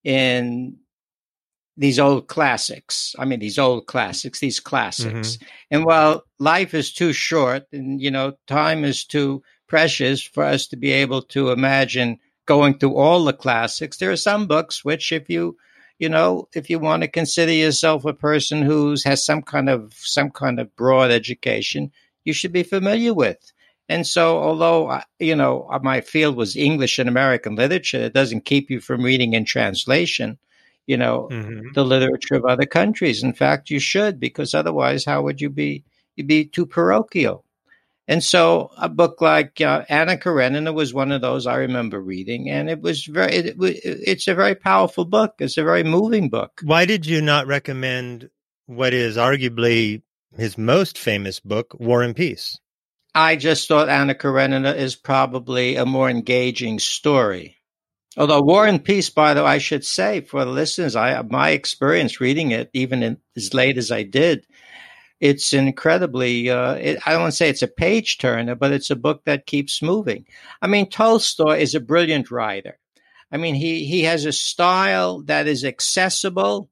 in 0.04 0.78
these 1.76 1.98
old 1.98 2.28
classics. 2.28 3.14
I 3.18 3.24
mean, 3.24 3.40
these 3.40 3.58
old 3.58 3.86
classics, 3.86 4.40
these 4.40 4.60
classics. 4.60 5.38
And 5.70 5.84
while 5.84 6.24
life 6.38 6.74
is 6.74 6.92
too 6.92 7.12
short, 7.12 7.64
and 7.72 8.00
you 8.00 8.10
know, 8.10 8.34
time 8.46 8.84
is 8.84 9.04
too 9.04 9.42
precious 9.72 10.22
for 10.34 10.44
us 10.44 10.66
to 10.68 10.76
be 10.76 10.90
able 10.92 11.22
to 11.22 11.50
imagine 11.50 12.18
going 12.44 12.74
through 12.76 12.94
all 12.94 13.24
the 13.24 13.32
classics, 13.44 13.96
there 13.96 14.10
are 14.12 14.16
some 14.30 14.46
books 14.46 14.84
which, 14.84 15.12
if 15.12 15.30
you 15.30 15.56
you 15.98 16.08
know, 16.08 16.48
if 16.52 16.68
you 16.68 16.78
want 16.80 17.02
to 17.02 17.08
consider 17.20 17.52
yourself 17.52 18.04
a 18.04 18.12
person 18.12 18.62
who 18.68 18.96
has 19.04 19.24
some 19.24 19.40
kind 19.42 19.68
of 19.70 19.94
some 20.16 20.30
kind 20.30 20.60
of 20.60 20.74
broad 20.76 21.10
education, 21.10 21.90
you 22.26 22.32
should 22.34 22.52
be 22.52 22.64
familiar 22.64 23.14
with. 23.14 23.40
And 23.88 24.06
so, 24.06 24.24
although 24.46 25.00
you 25.18 25.36
know 25.36 25.54
uh, 25.72 25.78
my 25.82 26.00
field 26.02 26.36
was 26.36 26.56
English 26.56 26.98
and 26.98 27.08
American 27.08 27.54
literature, 27.56 28.02
it 28.04 28.12
doesn't 28.14 28.44
keep 28.44 28.70
you 28.70 28.80
from 28.80 29.02
reading 29.04 29.32
in 29.32 29.44
translation. 29.46 30.38
You 30.86 30.98
know, 30.98 31.28
Mm-hmm. 31.30 31.72
the 31.74 31.84
literature 31.84 32.36
of 32.36 32.44
other 32.44 32.66
countries. 32.66 33.22
In 33.22 33.32
fact, 33.32 33.70
you 33.70 33.80
should, 33.80 34.20
because 34.20 34.52
otherwise, 34.54 35.06
how 35.06 35.22
would 35.22 35.40
you 35.40 35.50
be? 35.50 35.84
You'd 36.16 36.26
be 36.28 36.44
too 36.44 36.66
parochial. 36.66 37.44
And 38.12 38.22
so, 38.22 38.70
a 38.76 38.90
book 38.90 39.22
like 39.22 39.58
uh, 39.62 39.86
Anna 39.88 40.18
Karenina 40.18 40.74
was 40.74 40.92
one 40.92 41.12
of 41.12 41.22
those 41.22 41.46
I 41.46 41.54
remember 41.54 41.98
reading, 41.98 42.50
and 42.50 42.68
it 42.68 42.82
was 42.82 43.06
very. 43.06 43.32
It, 43.32 43.46
it, 43.58 43.80
it's 43.84 44.28
a 44.28 44.34
very 44.34 44.54
powerful 44.54 45.06
book. 45.06 45.36
It's 45.38 45.56
a 45.56 45.62
very 45.62 45.82
moving 45.82 46.28
book. 46.28 46.60
Why 46.62 46.84
did 46.84 47.06
you 47.06 47.22
not 47.22 47.46
recommend 47.46 48.28
what 48.66 48.92
is 48.92 49.16
arguably 49.16 50.02
his 50.36 50.58
most 50.58 50.98
famous 50.98 51.40
book, 51.40 51.74
War 51.80 52.02
and 52.02 52.14
Peace? 52.14 52.60
I 53.14 53.36
just 53.36 53.66
thought 53.66 53.88
Anna 53.88 54.14
Karenina 54.14 54.72
is 54.72 54.94
probably 54.94 55.76
a 55.76 55.86
more 55.86 56.10
engaging 56.10 56.80
story. 56.80 57.56
Although 58.18 58.42
War 58.42 58.66
and 58.66 58.84
Peace, 58.84 59.08
by 59.08 59.32
the 59.32 59.42
way, 59.42 59.52
I 59.52 59.58
should 59.58 59.86
say 59.86 60.20
for 60.20 60.44
the 60.44 60.50
listeners, 60.50 60.96
I 60.96 61.22
my 61.22 61.48
experience 61.52 62.20
reading 62.20 62.50
it, 62.50 62.68
even 62.74 63.02
in, 63.02 63.16
as 63.38 63.54
late 63.54 63.78
as 63.78 63.90
I 63.90 64.02
did, 64.02 64.44
it's 65.22 65.52
incredibly. 65.52 66.50
Uh, 66.50 66.74
it, 66.74 66.98
I 67.06 67.12
don't 67.12 67.22
want 67.22 67.32
to 67.32 67.36
say 67.36 67.48
it's 67.48 67.62
a 67.62 67.68
page 67.68 68.18
turner, 68.18 68.56
but 68.56 68.72
it's 68.72 68.90
a 68.90 68.96
book 68.96 69.22
that 69.24 69.46
keeps 69.46 69.80
moving. 69.80 70.26
I 70.60 70.66
mean, 70.66 70.90
Tolstoy 70.90 71.58
is 71.58 71.76
a 71.76 71.80
brilliant 71.80 72.32
writer. 72.32 72.76
I 73.30 73.36
mean, 73.36 73.54
he 73.54 73.84
he 73.84 74.02
has 74.02 74.24
a 74.24 74.32
style 74.32 75.22
that 75.22 75.46
is 75.46 75.64
accessible, 75.64 76.68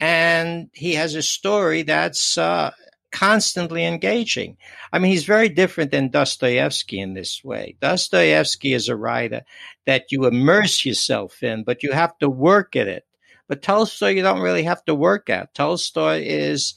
and 0.00 0.70
he 0.72 0.94
has 0.94 1.14
a 1.14 1.22
story 1.22 1.82
that's 1.82 2.38
uh, 2.38 2.70
constantly 3.12 3.84
engaging. 3.84 4.56
I 4.90 4.98
mean, 4.98 5.10
he's 5.10 5.26
very 5.26 5.50
different 5.50 5.90
than 5.90 6.08
Dostoevsky 6.08 6.98
in 6.98 7.12
this 7.12 7.44
way. 7.44 7.76
Dostoevsky 7.78 8.72
is 8.72 8.88
a 8.88 8.96
writer 8.96 9.42
that 9.84 10.10
you 10.10 10.24
immerse 10.24 10.86
yourself 10.86 11.42
in, 11.42 11.62
but 11.62 11.82
you 11.82 11.92
have 11.92 12.16
to 12.20 12.30
work 12.30 12.74
at 12.74 12.88
it. 12.88 13.04
But 13.48 13.60
Tolstoy, 13.60 14.12
you 14.12 14.22
don't 14.22 14.40
really 14.40 14.62
have 14.62 14.82
to 14.86 14.94
work 14.94 15.28
at. 15.28 15.52
Tolstoy 15.52 16.22
is, 16.24 16.74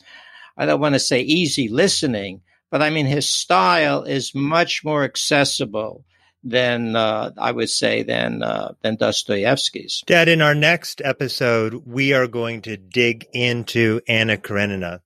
I 0.57 0.65
don't 0.65 0.81
want 0.81 0.95
to 0.95 0.99
say 0.99 1.21
easy 1.21 1.67
listening, 1.67 2.41
but 2.71 2.81
I 2.81 2.89
mean, 2.89 3.05
his 3.05 3.29
style 3.29 4.03
is 4.03 4.33
much 4.33 4.83
more 4.83 5.03
accessible 5.03 6.03
than 6.43 6.95
uh, 6.95 7.31
I 7.37 7.51
would 7.51 7.69
say 7.69 8.03
than 8.03 8.41
uh, 8.43 8.73
than 8.81 8.95
Dostoevsky's. 8.95 10.03
Dad, 10.05 10.27
in 10.27 10.41
our 10.41 10.55
next 10.55 11.01
episode, 11.03 11.83
we 11.85 12.13
are 12.13 12.27
going 12.27 12.61
to 12.63 12.77
dig 12.77 13.27
into 13.33 14.01
Anna 14.07 14.37
Karenina. 14.37 15.01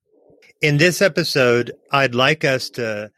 In 0.62 0.78
this 0.78 1.02
episode, 1.02 1.72
I'd 1.92 2.16
like 2.16 2.46
us 2.46 2.70
to 2.72 3.12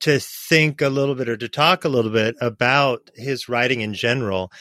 to 0.00 0.18
think 0.20 0.82
a 0.82 0.88
little 0.88 1.14
bit 1.14 1.28
or 1.28 1.36
to 1.36 1.48
talk 1.48 1.84
a 1.84 1.88
little 1.88 2.10
bit 2.10 2.36
about 2.40 3.10
his 3.14 3.48
writing 3.48 3.80
in 3.80 3.94
general. 3.94 4.52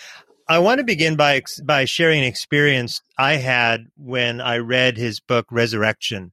I 0.48 0.60
want 0.60 0.80
to 0.80 0.84
begin 0.84 1.16
by 1.16 1.42
by 1.64 1.86
sharing 1.86 2.20
an 2.20 2.26
experience 2.28 3.02
I 3.18 3.36
had 3.36 3.88
when 3.98 4.42
I 4.42 4.58
read 4.58 4.98
his 4.98 5.20
book 5.20 5.48
Resurrection 5.52 6.32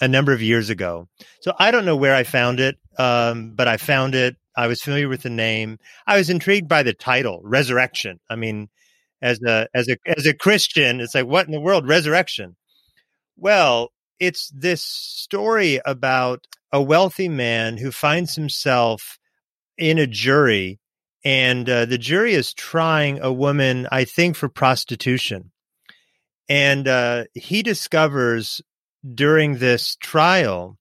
a 0.00 0.08
number 0.08 0.32
of 0.32 0.42
years 0.42 0.70
ago. 0.70 1.08
So 1.40 1.52
I 1.58 1.70
don't 1.70 1.84
know 1.84 1.96
where 1.96 2.14
I 2.14 2.24
found 2.24 2.60
it, 2.60 2.76
um, 2.98 3.52
but 3.54 3.68
I 3.68 3.76
found 3.76 4.14
it. 4.14 4.36
I 4.56 4.66
was 4.66 4.82
familiar 4.82 5.08
with 5.08 5.22
the 5.22 5.30
name. 5.30 5.78
I 6.06 6.16
was 6.16 6.30
intrigued 6.30 6.68
by 6.68 6.82
the 6.82 6.92
title, 6.92 7.40
Resurrection. 7.44 8.20
I 8.28 8.36
mean, 8.36 8.68
as 9.22 9.40
a 9.42 9.68
as 9.74 9.88
a 9.88 9.96
as 10.06 10.26
a 10.26 10.34
Christian, 10.34 11.00
it's 11.00 11.14
like 11.14 11.26
what 11.26 11.46
in 11.46 11.52
the 11.52 11.60
world, 11.60 11.88
resurrection? 11.88 12.56
Well, 13.36 13.90
it's 14.18 14.50
this 14.54 14.82
story 14.82 15.80
about 15.84 16.46
a 16.72 16.82
wealthy 16.82 17.28
man 17.28 17.76
who 17.76 17.90
finds 17.90 18.34
himself 18.34 19.18
in 19.78 19.98
a 19.98 20.06
jury, 20.06 20.78
and 21.24 21.68
uh, 21.68 21.84
the 21.86 21.98
jury 21.98 22.34
is 22.34 22.52
trying 22.52 23.20
a 23.20 23.32
woman, 23.32 23.88
I 23.90 24.04
think, 24.04 24.36
for 24.36 24.48
prostitution, 24.48 25.52
and 26.48 26.86
uh, 26.86 27.24
he 27.34 27.62
discovers 27.62 28.60
during 29.14 29.58
this 29.58 29.96
trial 29.96 30.76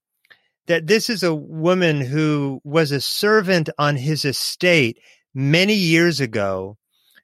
that 0.67 0.87
this 0.87 1.09
is 1.09 1.23
a 1.23 1.33
woman 1.33 1.99
who 2.01 2.61
was 2.63 2.91
a 2.91 3.01
servant 3.01 3.69
on 3.79 3.95
his 3.95 4.23
estate 4.23 4.99
many 5.33 5.73
years 5.73 6.19
ago, 6.19 6.77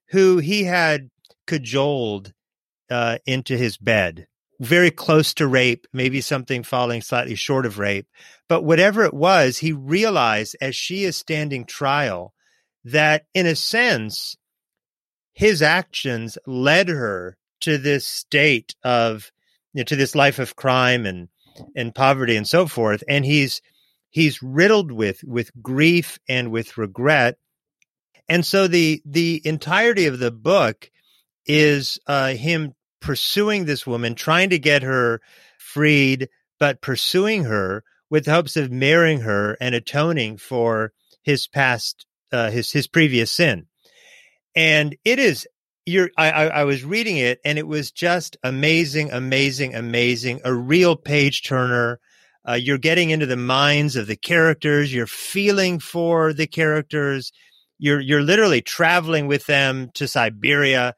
who 0.10 0.38
he 0.38 0.64
had 0.64 1.10
cajoled 1.46 2.34
uh, 2.90 3.18
into 3.26 3.56
his 3.58 3.78
bed, 3.78 4.28
very 4.60 4.90
close 4.90 5.34
to 5.34 5.48
rape, 5.48 5.86
maybe 5.94 6.22
something 6.22 6.64
falling 6.64 7.02
slightly 7.02 7.36
short 7.36 7.66
of 7.66 7.78
rape. 7.78 8.08
But 8.48 8.64
whatever 8.64 9.04
it 9.04 9.14
was, 9.14 9.60
he 9.60 9.72
realized 9.72 10.56
as 10.62 10.76
she 10.76 11.04
is 11.04 11.16
standing 11.16 11.66
trial 11.66 12.34
that, 12.84 13.26
in 13.34 13.46
a 13.46 13.56
sense, 13.56 14.38
his 15.34 15.62
actions 15.62 16.38
led 16.48 16.88
her 16.88 17.38
to 17.62 17.78
this 17.78 18.08
state 18.08 18.76
of, 18.84 19.32
you 19.76 19.82
know, 19.82 19.84
to 19.84 19.96
this 19.98 20.16
life 20.16 20.40
of 20.40 20.56
crime 20.56 21.06
and 21.06 21.28
and 21.76 21.94
poverty 21.94 22.36
and 22.38 22.48
so 22.48 22.66
forth. 22.66 23.04
And 23.10 23.26
he's 23.26 23.62
he's 24.10 24.42
riddled 24.42 24.92
with 24.92 25.22
with 25.26 25.52
grief 25.62 26.18
and 26.30 26.50
with 26.50 26.78
regret. 26.78 27.38
And 28.30 28.46
so 28.46 28.68
the 28.68 29.02
the 29.06 29.42
entirety 29.44 30.06
of 30.06 30.18
the 30.18 30.32
book 30.32 30.90
is 31.46 32.00
uh, 32.08 32.30
him 32.30 32.74
pursuing 33.02 33.66
this 33.66 33.86
woman, 33.86 34.16
trying 34.16 34.50
to 34.50 34.60
get 34.60 34.82
her 34.82 35.22
freed, 35.60 36.30
but 36.58 36.82
pursuing 36.82 37.44
her 37.44 37.84
with 38.10 38.26
hopes 38.26 38.56
of 38.56 38.72
marrying 38.72 39.20
her 39.22 39.58
and 39.60 39.76
atoning 39.76 40.38
for 40.38 40.94
his 41.22 41.48
past, 41.48 42.06
uh, 42.32 42.50
his 42.50 42.72
his 42.72 42.88
previous 42.88 43.30
sin. 43.30 43.68
And 44.56 44.96
it 45.04 45.20
is 45.20 45.46
you're 45.86 46.10
I, 46.18 46.32
I 46.32 46.46
I 46.48 46.64
was 46.66 46.84
reading 46.84 47.18
it 47.18 47.40
and 47.46 47.58
it 47.58 47.68
was 47.68 47.92
just 47.92 48.38
amazing, 48.44 49.12
amazing, 49.12 49.76
amazing. 49.76 50.42
A 50.44 50.54
real 50.54 50.96
page 50.96 51.44
turner. 51.44 52.00
Uh, 52.48 52.54
you're 52.54 52.78
getting 52.78 53.10
into 53.10 53.26
the 53.26 53.38
minds 53.38 53.96
of 53.96 54.08
the 54.08 54.16
characters. 54.16 54.94
You're 54.94 55.08
feeling 55.08 55.80
for 55.80 56.34
the 56.34 56.48
characters. 56.48 57.32
you're 57.80 58.00
you're 58.00 58.22
literally 58.22 58.62
traveling 58.62 59.28
with 59.28 59.46
them 59.48 59.90
to 59.96 60.08
Siberia 60.08 60.96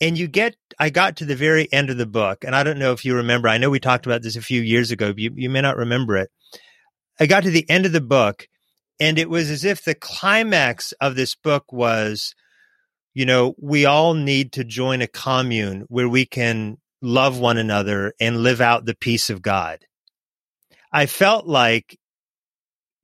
and 0.00 0.16
you 0.18 0.28
get 0.28 0.56
I 0.78 0.90
got 0.90 1.16
to 1.16 1.24
the 1.24 1.36
very 1.36 1.70
end 1.72 1.90
of 1.90 1.98
the 1.98 2.06
book 2.06 2.44
and 2.44 2.54
I 2.56 2.62
don't 2.62 2.78
know 2.78 2.92
if 2.92 3.04
you 3.04 3.16
remember 3.16 3.48
I 3.48 3.58
know 3.58 3.70
we 3.70 3.80
talked 3.80 4.06
about 4.06 4.22
this 4.22 4.36
a 4.36 4.42
few 4.42 4.62
years 4.62 4.90
ago 4.90 5.12
you 5.16 5.32
you 5.36 5.50
may 5.50 5.60
not 5.60 5.76
remember 5.76 6.16
it 6.16 6.30
I 7.18 7.26
got 7.26 7.42
to 7.42 7.50
the 7.50 7.68
end 7.68 7.86
of 7.86 7.92
the 7.92 8.00
book 8.00 8.48
and 8.98 9.18
it 9.18 9.28
was 9.28 9.50
as 9.50 9.64
if 9.64 9.84
the 9.84 9.94
climax 9.94 10.92
of 11.00 11.16
this 11.16 11.34
book 11.34 11.72
was 11.72 12.34
you 13.14 13.26
know 13.26 13.54
we 13.58 13.86
all 13.86 14.14
need 14.14 14.52
to 14.52 14.64
join 14.64 15.02
a 15.02 15.06
commune 15.06 15.84
where 15.88 16.08
we 16.08 16.26
can 16.26 16.78
love 17.02 17.38
one 17.38 17.56
another 17.56 18.12
and 18.20 18.42
live 18.42 18.60
out 18.60 18.84
the 18.84 18.94
peace 18.94 19.30
of 19.30 19.42
God 19.42 19.84
I 20.92 21.06
felt 21.06 21.46
like 21.46 21.98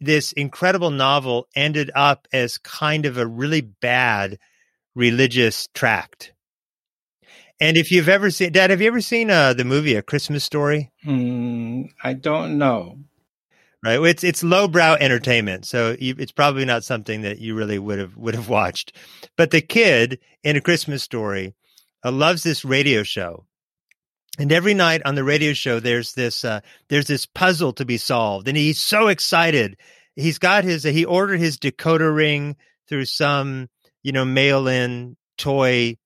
this 0.01 0.33
incredible 0.33 0.91
novel 0.91 1.47
ended 1.55 1.91
up 1.95 2.27
as 2.33 2.59
kind 2.59 3.07
of 3.07 3.17
a 3.17 3.27
really 3.27 3.61
bad 3.61 4.39
religious 4.95 5.69
tract. 5.75 6.33
And 7.61 7.77
if 7.77 7.91
you've 7.91 8.09
ever 8.09 8.31
seen, 8.31 8.53
Dad, 8.53 8.71
have 8.71 8.83
you 8.83 8.89
ever 8.89 9.01
seen 9.01 9.31
uh, 9.31 9.55
the 9.55 9.65
movie 9.65 9.95
A 9.95 10.03
Christmas 10.03 10.45
Story? 10.45 10.93
Mm, 11.07 11.91
I 12.03 12.13
don't 12.13 12.59
know. 12.59 12.99
Right, 13.85 14.01
it's 14.01 14.25
it's 14.25 14.43
lowbrow 14.43 14.97
entertainment, 14.99 15.65
so 15.65 15.97
you, 16.01 16.15
it's 16.19 16.33
probably 16.33 16.65
not 16.65 16.83
something 16.83 17.23
that 17.23 17.39
you 17.39 17.55
really 17.55 17.79
would 17.79 17.99
have 17.99 18.17
would 18.17 18.35
have 18.35 18.49
watched. 18.49 18.97
But 19.37 19.51
the 19.51 19.61
kid 19.61 20.19
in 20.43 20.57
A 20.57 20.61
Christmas 20.61 21.03
Story 21.03 21.55
uh, 22.05 22.11
loves 22.11 22.43
this 22.43 22.65
radio 22.65 23.03
show, 23.03 23.45
and 24.39 24.51
every 24.53 24.75
night 24.75 25.03
on 25.05 25.15
the 25.15 25.25
radio 25.25 25.53
show 25.53 25.81
there's 25.81 26.15
this 26.15 26.45
uh, 26.45 26.61
there's 26.89 27.07
this 27.07 27.27
puzzle 27.27 27.73
to 27.75 27.85
be 27.85 27.97
solved 27.97 28.49
and 28.49 28.57
he's 28.57 28.83
so 28.83 29.09
excited. 29.09 29.77
He's 30.15 30.39
got 30.39 30.65
his 30.65 30.83
he 30.83 31.05
ordered 31.05 31.39
his 31.39 31.59
decoder 31.59 32.15
ring 32.15 32.57
through 32.89 33.05
some 33.07 33.69
you 34.03 34.13
know 34.13 34.25
mail 34.25 34.69
in 34.69 35.17
toy 35.39 35.97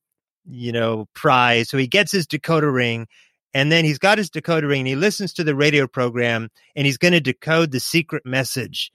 you 0.45 0.73
know 0.73 1.09
prize. 1.15 1.69
So 1.69 1.79
he 1.79 1.87
gets 1.87 2.13
his 2.13 2.27
decoder 2.27 2.73
ring 2.73 3.07
and 3.53 3.71
then 3.71 3.85
he's 3.85 3.99
got 3.99 4.19
his 4.19 4.31
decoder 4.31 4.69
ring 4.69 4.81
and 4.81 4.89
he 4.89 4.97
listens 4.97 5.33
to 5.33 5.45
the 5.45 5.55
radio 5.55 5.87
program 5.87 6.51
and 6.77 6.87
he's 6.87 6.99
going 6.99 7.13
to 7.13 7.21
decode 7.21 7.71
the 7.73 7.81
secret 7.81 8.25
message 8.25 8.93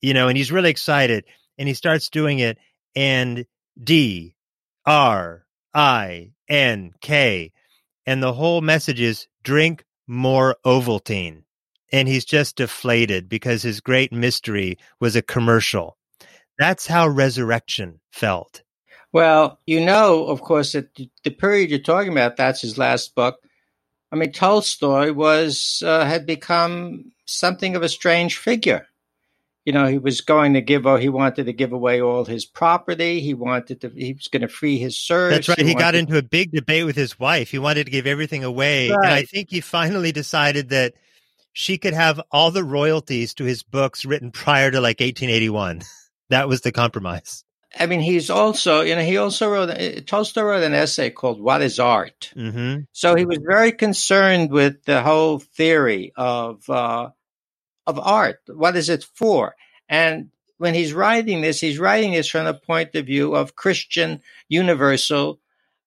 you 0.00 0.14
know 0.14 0.28
and 0.28 0.36
he's 0.36 0.52
really 0.52 0.70
excited 0.70 1.24
and 1.58 1.68
he 1.68 1.74
starts 1.74 2.08
doing 2.08 2.38
it 2.38 2.58
and 2.94 3.46
d 3.82 4.34
r 4.84 5.44
i 5.74 6.30
n 6.48 6.92
k 7.00 7.52
and 8.06 8.22
the 8.22 8.32
whole 8.32 8.60
message 8.60 9.00
is 9.00 9.26
drink 9.42 9.84
more 10.06 10.56
Ovaltine. 10.64 11.42
And 11.92 12.08
he's 12.08 12.24
just 12.24 12.56
deflated 12.56 13.28
because 13.28 13.62
his 13.62 13.80
great 13.80 14.12
mystery 14.12 14.78
was 15.00 15.16
a 15.16 15.22
commercial. 15.22 15.96
That's 16.58 16.86
how 16.86 17.06
resurrection 17.08 18.00
felt. 18.12 18.62
Well, 19.12 19.60
you 19.66 19.84
know, 19.84 20.26
of 20.26 20.40
course, 20.40 20.72
that 20.72 20.94
the 20.94 21.30
period 21.30 21.70
you're 21.70 21.78
talking 21.78 22.12
about, 22.12 22.36
that's 22.36 22.60
his 22.60 22.76
last 22.76 23.14
book. 23.14 23.36
I 24.12 24.16
mean, 24.16 24.32
Tolstoy 24.32 25.12
was 25.12 25.82
uh, 25.84 26.04
had 26.04 26.26
become 26.26 27.12
something 27.26 27.76
of 27.76 27.82
a 27.82 27.88
strange 27.88 28.38
figure 28.38 28.86
you 29.66 29.72
know, 29.72 29.86
he 29.86 29.98
was 29.98 30.20
going 30.20 30.54
to 30.54 30.60
give, 30.60 30.84
he 31.00 31.08
wanted 31.08 31.46
to 31.46 31.52
give 31.52 31.72
away 31.72 32.00
all 32.00 32.24
his 32.24 32.46
property. 32.46 33.20
He 33.20 33.34
wanted 33.34 33.80
to, 33.80 33.88
he 33.90 34.12
was 34.12 34.28
going 34.28 34.42
to 34.42 34.48
free 34.48 34.78
his 34.78 34.96
serfs. 34.96 35.34
That's 35.34 35.48
right. 35.48 35.58
He, 35.58 35.66
he 35.66 35.74
got 35.74 35.96
into 35.96 36.16
a 36.16 36.22
big 36.22 36.52
debate 36.52 36.86
with 36.86 36.94
his 36.94 37.18
wife. 37.18 37.50
He 37.50 37.58
wanted 37.58 37.86
to 37.86 37.90
give 37.90 38.06
everything 38.06 38.44
away. 38.44 38.90
Right. 38.90 39.04
And 39.04 39.12
I 39.12 39.24
think 39.24 39.50
he 39.50 39.60
finally 39.60 40.12
decided 40.12 40.68
that 40.68 40.94
she 41.52 41.78
could 41.78 41.94
have 41.94 42.20
all 42.30 42.52
the 42.52 42.62
royalties 42.62 43.34
to 43.34 43.44
his 43.44 43.64
books 43.64 44.04
written 44.04 44.30
prior 44.30 44.70
to 44.70 44.80
like 44.80 45.00
1881. 45.00 45.82
that 46.30 46.48
was 46.48 46.60
the 46.60 46.70
compromise. 46.70 47.44
I 47.78 47.86
mean, 47.86 48.00
he's 48.00 48.30
also, 48.30 48.80
you 48.82 48.94
know, 48.94 49.02
he 49.02 49.16
also 49.16 49.50
wrote, 49.50 49.70
uh, 49.70 50.00
Tolstoy 50.06 50.42
wrote 50.42 50.62
an 50.62 50.74
essay 50.74 51.10
called 51.10 51.40
What 51.40 51.62
is 51.62 51.78
Art? 51.78 52.32
Mm-hmm. 52.36 52.82
So 52.92 53.14
he 53.14 53.24
was 53.24 53.38
very 53.46 53.72
concerned 53.72 54.50
with 54.50 54.84
the 54.84 55.02
whole 55.02 55.38
theory 55.38 56.12
of, 56.16 56.68
uh, 56.68 57.10
of 57.86 57.98
art. 57.98 58.40
What 58.48 58.76
is 58.76 58.88
it 58.88 59.04
for? 59.04 59.54
And 59.88 60.30
when 60.58 60.74
he's 60.74 60.92
writing 60.92 61.42
this, 61.42 61.60
he's 61.60 61.78
writing 61.78 62.12
this 62.12 62.28
from 62.28 62.46
the 62.46 62.54
point 62.54 62.94
of 62.94 63.06
view 63.06 63.34
of 63.34 63.56
Christian 63.56 64.22
universal 64.48 65.38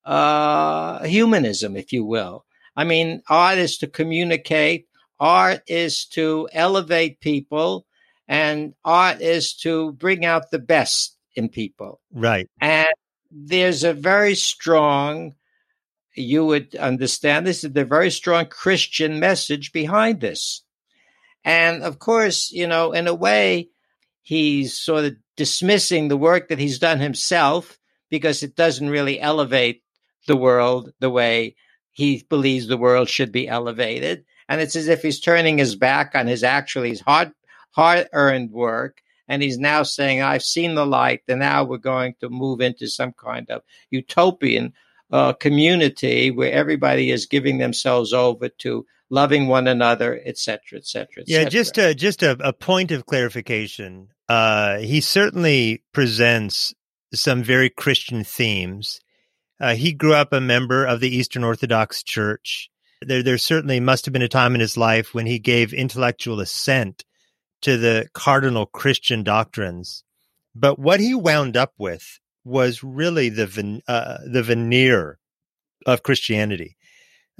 uh, 0.06 1.04
humanism, 1.04 1.76
if 1.76 1.92
you 1.92 2.06
will. 2.06 2.46
I 2.76 2.84
mean, 2.84 3.22
art 3.28 3.58
is 3.58 3.78
to 3.80 3.88
communicate, 3.88 4.88
art 5.20 5.64
is 5.68 6.06
to 6.06 6.48
elevate 6.54 7.20
people, 7.20 7.86
and 8.28 8.74
art 8.86 9.22
is 9.22 9.54
to 9.56 9.92
bring 9.94 10.24
out 10.24 10.52
the 10.52 10.60
best 10.60 11.18
in 11.36 11.50
people. 11.50 12.02
Right. 12.12 12.48
And 12.62 12.94
there's 13.32 13.84
a 13.84 13.94
very 13.94 14.36
strong, 14.36 15.36
you 16.16 16.46
would 16.46 16.76
understand 16.76 17.46
this, 17.46 17.64
is 17.64 17.72
a 17.76 17.86
very 17.86 18.12
strong 18.12 18.46
Christian 18.48 19.20
message 19.20 19.72
behind 19.72 20.22
this. 20.22 20.64
And 21.44 21.84
of 21.84 22.00
course, 22.00 22.52
you 22.52 22.68
know, 22.68 22.92
in 22.92 23.08
a 23.08 23.14
way, 23.14 23.70
he's 24.22 24.78
sort 24.78 25.06
of 25.06 25.16
dismissing 25.38 26.08
the 26.08 26.18
work 26.18 26.50
that 26.50 26.60
he's 26.60 26.80
done 26.80 27.00
himself 27.00 27.78
because 28.10 28.44
it 28.44 28.56
doesn't 28.56 28.90
really 28.90 29.20
elevate 29.20 29.84
the 30.28 30.36
world 30.36 30.92
the 31.00 31.10
way 31.10 31.56
he 31.92 32.26
believes 32.30 32.68
the 32.68 32.78
world 32.78 33.10
should 33.10 33.32
be 33.32 33.48
elevated. 33.48 34.26
And 34.48 34.62
it's 34.62 34.76
as 34.76 34.88
if 34.88 35.02
he's 35.02 35.20
turning 35.20 35.58
his 35.58 35.76
back 35.76 36.14
on 36.16 36.28
his 36.28 36.44
actually 36.44 36.90
his 36.90 37.02
hard 37.02 37.32
hard 37.72 38.08
earned 38.14 38.52
work. 38.52 39.02
And 39.30 39.44
he's 39.44 39.60
now 39.60 39.84
saying, 39.84 40.22
I've 40.22 40.44
seen 40.44 40.74
the 40.76 40.86
light, 40.86 41.22
and 41.28 41.40
now 41.40 41.64
we're 41.64 41.78
going 41.78 42.16
to 42.20 42.30
move 42.30 42.60
into 42.60 42.88
some 42.88 43.14
kind 43.14 43.50
of 43.50 43.62
utopian 43.92 44.74
uh, 45.12 45.34
community 45.34 46.32
where 46.32 46.52
everybody 46.52 47.12
is 47.12 47.28
giving 47.28 47.60
themselves 47.60 48.12
over 48.12 48.50
to 48.50 48.86
loving 49.12 49.48
one 49.48 49.68
another, 49.68 50.20
etc., 50.26 50.80
etc. 50.80 51.08
Et 51.20 51.24
yeah, 51.28 51.46
just 51.46 51.78
a, 51.78 51.94
just 51.94 52.24
a, 52.24 52.38
a 52.42 52.54
point 52.54 52.92
of 52.92 53.06
clarification. 53.06 54.10
Uh, 54.28 54.80
he 54.80 55.00
certainly 55.00 55.84
presents 55.94 56.74
some 57.14 57.44
very 57.44 57.70
Christian 57.70 58.24
themes. 58.24 59.00
Uh, 59.60 59.76
he 59.76 59.94
grew 59.94 60.14
up 60.14 60.34
a 60.34 60.42
member 60.42 60.86
of 60.86 61.00
the 61.00 61.16
Eastern 61.16 61.44
Orthodox 61.44 62.04
Church. 62.04 62.70
There, 63.02 63.24
there 63.24 63.38
certainly 63.38 63.80
must 63.80 64.06
have 64.06 64.14
been 64.14 64.22
a 64.22 64.28
time 64.28 64.56
in 64.56 64.62
his 64.62 64.78
life 64.78 65.14
when 65.14 65.26
he 65.26 65.40
gave 65.40 65.74
intellectual 65.74 66.40
assent 66.40 67.04
to 67.62 67.78
the 67.78 68.08
cardinal 68.14 68.66
Christian 68.66 69.24
doctrines. 69.24 70.04
But 70.56 70.80
what 70.80 71.00
he 71.00 71.14
wound 71.14 71.56
up 71.56 71.74
with 71.78 72.20
was 72.44 72.84
really 72.84 73.30
the 73.30 73.82
uh, 73.88 74.18
the 74.26 74.44
veneer 74.44 75.20
of 75.86 76.04
Christianity. 76.04 76.76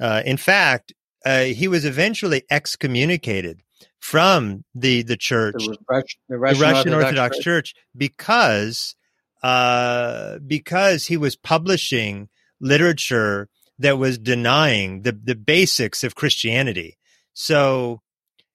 Uh, 0.00 0.22
in 0.24 0.36
fact, 0.36 0.92
uh, 1.24 1.44
he 1.44 1.68
was 1.68 1.84
eventually 1.84 2.44
excommunicated 2.50 3.62
from 3.98 4.64
the 4.74 5.02
the 5.02 5.16
church, 5.16 5.54
the, 5.58 5.76
Russian, 5.88 6.20
the 6.28 6.38
Russian, 6.38 6.58
the 6.58 6.64
Russian 6.64 6.94
Orthodox, 6.94 6.94
Orthodox 6.94 7.36
church. 7.38 7.44
church, 7.44 7.74
because 7.96 8.96
uh, 9.42 10.38
because 10.46 11.06
he 11.06 11.16
was 11.16 11.36
publishing 11.36 12.28
literature 12.60 13.48
that 13.78 13.98
was 13.98 14.18
denying 14.18 15.02
the 15.02 15.12
the 15.12 15.34
basics 15.34 16.04
of 16.04 16.14
Christianity. 16.14 16.98
So 17.32 18.02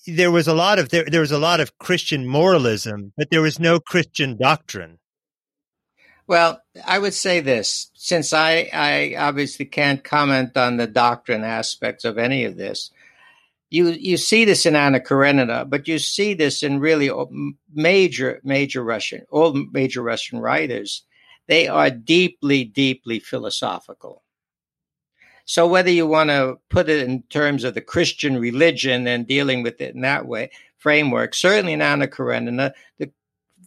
there 0.07 0.31
was 0.31 0.47
a 0.47 0.53
lot 0.53 0.79
of 0.79 0.89
there, 0.89 1.05
there 1.05 1.21
was 1.21 1.31
a 1.31 1.39
lot 1.39 1.59
of 1.59 1.77
Christian 1.77 2.27
moralism, 2.27 3.13
but 3.17 3.29
there 3.31 3.41
was 3.41 3.59
no 3.59 3.79
Christian 3.79 4.37
doctrine. 4.37 4.99
Well, 6.27 6.61
I 6.85 6.97
would 6.99 7.13
say 7.13 7.39
this 7.39 7.91
since 7.93 8.33
I, 8.33 8.69
I 8.73 9.15
obviously 9.17 9.65
can't 9.65 10.03
comment 10.03 10.57
on 10.57 10.77
the 10.77 10.87
doctrine 10.87 11.43
aspects 11.43 12.03
of 12.03 12.17
any 12.17 12.45
of 12.45 12.57
this. 12.57 12.91
You 13.69 13.89
you 13.89 14.17
see 14.17 14.45
this 14.45 14.65
in 14.65 14.75
Anna 14.75 14.99
Karenina, 14.99 15.65
but 15.65 15.87
you 15.87 15.99
see 15.99 16.33
this 16.33 16.63
in 16.63 16.79
really 16.79 17.11
major 17.73 18.41
major 18.43 18.83
Russian 18.83 19.25
all 19.29 19.53
major 19.71 20.01
Russian 20.01 20.39
writers. 20.39 21.03
They 21.47 21.67
are 21.67 21.89
deeply 21.89 22.63
deeply 22.63 23.19
philosophical. 23.19 24.23
So 25.45 25.67
whether 25.67 25.91
you 25.91 26.07
want 26.07 26.31
to 26.31 26.57
put 26.69 26.89
it 26.89 27.07
in 27.07 27.21
terms 27.23 27.63
of 27.63 27.75
the 27.75 27.81
Christian 27.81 28.37
religion 28.37 29.07
and 29.07 29.27
dealing 29.27 29.63
with 29.63 29.79
it 29.79 29.95
in 29.95 30.01
that 30.01 30.25
way 30.25 30.51
framework, 30.77 31.33
certainly 31.33 31.73
in 31.73 31.81
Anna 31.81 32.07
Karenina, 32.07 32.73
the 32.99 33.11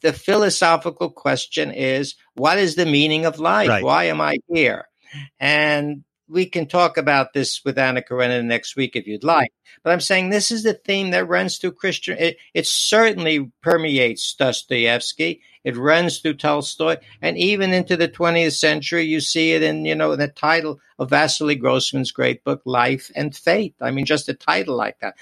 the 0.02 0.12
philosophical 0.12 1.10
question 1.10 1.72
is 1.72 2.14
what 2.34 2.58
is 2.58 2.76
the 2.76 2.86
meaning 2.86 3.26
of 3.26 3.40
life? 3.40 3.68
Right. 3.68 3.84
Why 3.84 4.04
am 4.04 4.20
I 4.20 4.38
here? 4.48 4.88
And 5.40 6.04
we 6.28 6.46
can 6.46 6.66
talk 6.66 6.96
about 6.96 7.32
this 7.32 7.62
with 7.64 7.78
Anna 7.78 8.02
Karenina 8.02 8.44
next 8.44 8.76
week 8.76 8.94
if 8.94 9.06
you'd 9.06 9.24
like. 9.24 9.52
But 9.82 9.92
I'm 9.92 10.00
saying 10.00 10.30
this 10.30 10.50
is 10.50 10.62
the 10.62 10.74
theme 10.74 11.10
that 11.10 11.28
runs 11.28 11.58
through 11.58 11.72
Christian. 11.72 12.18
It, 12.18 12.36
it 12.54 12.66
certainly 12.66 13.50
permeates 13.62 14.34
Dostoevsky. 14.34 15.42
It 15.68 15.76
runs 15.76 16.20
through 16.20 16.36
Tolstoy, 16.36 16.96
and 17.20 17.36
even 17.36 17.74
into 17.74 17.94
the 17.94 18.08
20th 18.08 18.56
century, 18.56 19.04
you 19.04 19.20
see 19.20 19.52
it 19.52 19.62
in 19.62 19.84
you 19.84 19.94
know 19.94 20.16
the 20.16 20.28
title 20.28 20.80
of 20.98 21.10
Vasily 21.10 21.56
Grossman's 21.56 22.10
great 22.10 22.42
book, 22.42 22.62
Life 22.64 23.10
and 23.14 23.36
Fate. 23.36 23.74
I 23.78 23.90
mean, 23.90 24.06
just 24.06 24.30
a 24.30 24.34
title 24.34 24.76
like 24.76 24.98
that. 25.00 25.16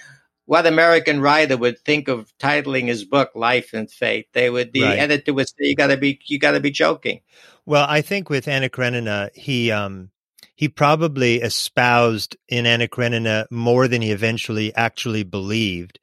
what 0.45 0.65
American 0.65 1.21
writer 1.21 1.57
would 1.57 1.81
think 1.81 2.07
of 2.07 2.33
titling 2.39 2.87
his 2.87 3.05
book 3.05 3.33
"Life 3.35 3.73
and 3.73 3.91
Fate"? 3.91 4.29
They 4.35 4.49
would 4.49 4.73
the 4.73 4.83
right. 4.83 5.01
editor 5.01 5.35
would 5.35 5.49
say, 5.49 5.67
"You 5.71 5.75
got 5.75 5.89
to 5.89 5.97
be 5.97 6.21
you 6.27 6.39
got 6.39 6.53
to 6.53 6.61
be 6.61 6.71
joking." 6.71 7.23
Well, 7.65 7.85
I 7.89 8.01
think 8.01 8.31
with 8.31 8.47
Anna 8.47 8.69
Karenina, 8.69 9.31
he 9.35 9.73
um, 9.73 10.11
he 10.55 10.69
probably 10.69 11.43
espoused 11.43 12.37
in 12.49 12.67
Anna 12.67 12.87
Karenina 12.87 13.47
more 13.51 13.89
than 13.89 14.01
he 14.01 14.13
eventually 14.13 14.73
actually 14.77 15.25
believed. 15.25 15.99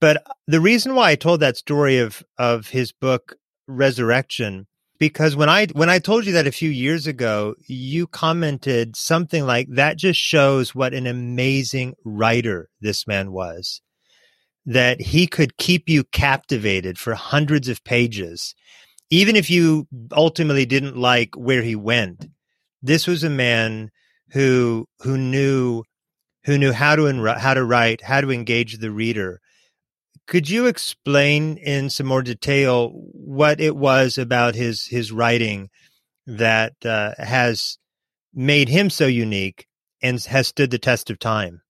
But 0.00 0.24
the 0.46 0.60
reason 0.60 0.94
why 0.94 1.10
I 1.10 1.14
told 1.16 1.40
that 1.40 1.56
story 1.56 1.98
of 1.98 2.22
of 2.38 2.68
his 2.68 2.92
book 2.92 3.36
Resurrection 3.66 4.66
because 5.02 5.34
when 5.34 5.48
I 5.48 5.66
when 5.72 5.90
I 5.90 5.98
told 5.98 6.26
you 6.26 6.32
that 6.34 6.46
a 6.46 6.52
few 6.52 6.70
years 6.70 7.08
ago, 7.08 7.56
you 7.66 8.06
commented 8.06 8.94
something 8.94 9.44
like 9.44 9.66
that 9.70 9.98
just 9.98 10.20
shows 10.20 10.76
what 10.76 10.94
an 10.94 11.08
amazing 11.08 11.94
writer 12.04 12.68
this 12.80 13.04
man 13.04 13.32
was. 13.32 13.80
That 14.64 15.00
he 15.00 15.26
could 15.26 15.56
keep 15.56 15.88
you 15.88 16.04
captivated 16.04 17.00
for 17.00 17.14
hundreds 17.14 17.68
of 17.68 17.82
pages, 17.82 18.54
even 19.10 19.34
if 19.34 19.50
you 19.50 19.88
ultimately 20.12 20.66
didn't 20.66 20.96
like 20.96 21.34
where 21.34 21.62
he 21.62 21.74
went. 21.74 22.26
This 22.80 23.08
was 23.08 23.24
a 23.24 23.28
man 23.28 23.90
who 24.30 24.86
who 25.00 25.18
knew 25.18 25.82
who 26.44 26.56
knew 26.56 26.70
how 26.70 26.94
to 26.94 27.34
how 27.38 27.54
to 27.54 27.64
write, 27.64 28.02
how 28.02 28.20
to 28.20 28.30
engage 28.30 28.78
the 28.78 28.92
reader, 28.92 29.40
could 30.26 30.48
you 30.48 30.66
explain 30.66 31.56
in 31.56 31.90
some 31.90 32.06
more 32.06 32.22
detail 32.22 32.90
what 32.90 33.60
it 33.60 33.76
was 33.76 34.18
about 34.18 34.54
his 34.54 34.86
his 34.86 35.12
writing 35.12 35.70
that 36.26 36.74
uh, 36.84 37.12
has 37.18 37.78
made 38.32 38.68
him 38.68 38.88
so 38.88 39.06
unique 39.06 39.66
and 40.02 40.22
has 40.24 40.48
stood 40.48 40.70
the 40.70 40.78
test 40.78 41.10
of 41.10 41.18
time? 41.18 41.62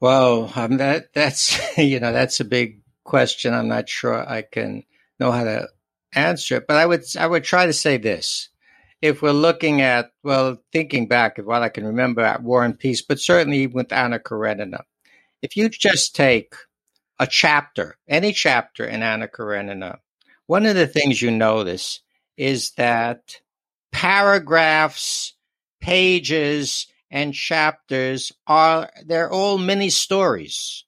Well, 0.00 0.52
um, 0.54 0.76
that 0.76 1.12
that's 1.14 1.58
you 1.78 2.00
know 2.00 2.12
that's 2.12 2.40
a 2.40 2.44
big 2.44 2.82
question. 3.04 3.54
I'm 3.54 3.68
not 3.68 3.88
sure 3.88 4.28
I 4.28 4.42
can 4.42 4.84
know 5.18 5.32
how 5.32 5.44
to 5.44 5.68
answer 6.12 6.56
it, 6.56 6.66
but 6.66 6.76
I 6.76 6.86
would 6.86 7.04
I 7.18 7.26
would 7.26 7.44
try 7.44 7.66
to 7.66 7.72
say 7.72 7.96
this: 7.96 8.50
if 9.02 9.22
we're 9.22 9.32
looking 9.32 9.80
at 9.80 10.12
well, 10.22 10.58
thinking 10.72 11.08
back 11.08 11.38
of 11.38 11.46
what 11.46 11.62
I 11.62 11.68
can 11.68 11.86
remember 11.86 12.20
at 12.20 12.42
War 12.42 12.64
and 12.64 12.78
Peace, 12.78 13.02
but 13.02 13.18
certainly 13.18 13.66
with 13.66 13.92
Anna 13.92 14.18
Karenina, 14.18 14.84
if 15.42 15.56
you 15.56 15.68
just 15.68 16.14
take 16.14 16.54
a 17.18 17.26
chapter, 17.26 17.96
any 18.08 18.32
chapter 18.32 18.84
in 18.84 19.02
Anna 19.02 19.28
Karenina, 19.28 19.98
one 20.46 20.66
of 20.66 20.76
the 20.76 20.86
things 20.86 21.20
you 21.20 21.30
notice 21.30 22.00
is 22.36 22.72
that 22.72 23.40
paragraphs, 23.92 25.34
pages, 25.80 26.86
and 27.10 27.34
chapters 27.34 28.32
are 28.46 28.90
they're 29.06 29.30
all 29.30 29.58
mini 29.58 29.90
stories. 29.90 30.84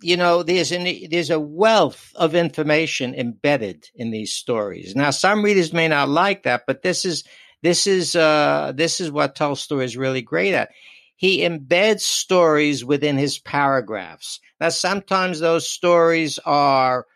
You 0.00 0.16
know, 0.16 0.42
there's 0.42 0.72
an, 0.72 0.86
there's 1.10 1.30
a 1.30 1.40
wealth 1.40 2.12
of 2.14 2.34
information 2.34 3.14
embedded 3.14 3.88
in 3.94 4.10
these 4.10 4.32
stories. 4.32 4.94
Now, 4.94 5.10
some 5.10 5.44
readers 5.44 5.72
may 5.72 5.88
not 5.88 6.08
like 6.08 6.44
that, 6.44 6.64
but 6.66 6.82
this 6.82 7.04
is 7.04 7.24
this 7.62 7.86
is 7.86 8.14
uh, 8.14 8.72
this 8.74 9.00
is 9.00 9.10
what 9.10 9.34
Tolstoy 9.34 9.80
is 9.80 9.96
really 9.96 10.22
great 10.22 10.54
at 10.54 10.70
he 11.18 11.40
embeds 11.40 12.02
stories 12.02 12.84
within 12.84 13.18
his 13.18 13.40
paragraphs. 13.40 14.38
Now, 14.60 14.68
sometimes 14.68 15.40
those 15.40 15.68
stories 15.68 16.38
are 16.46 17.06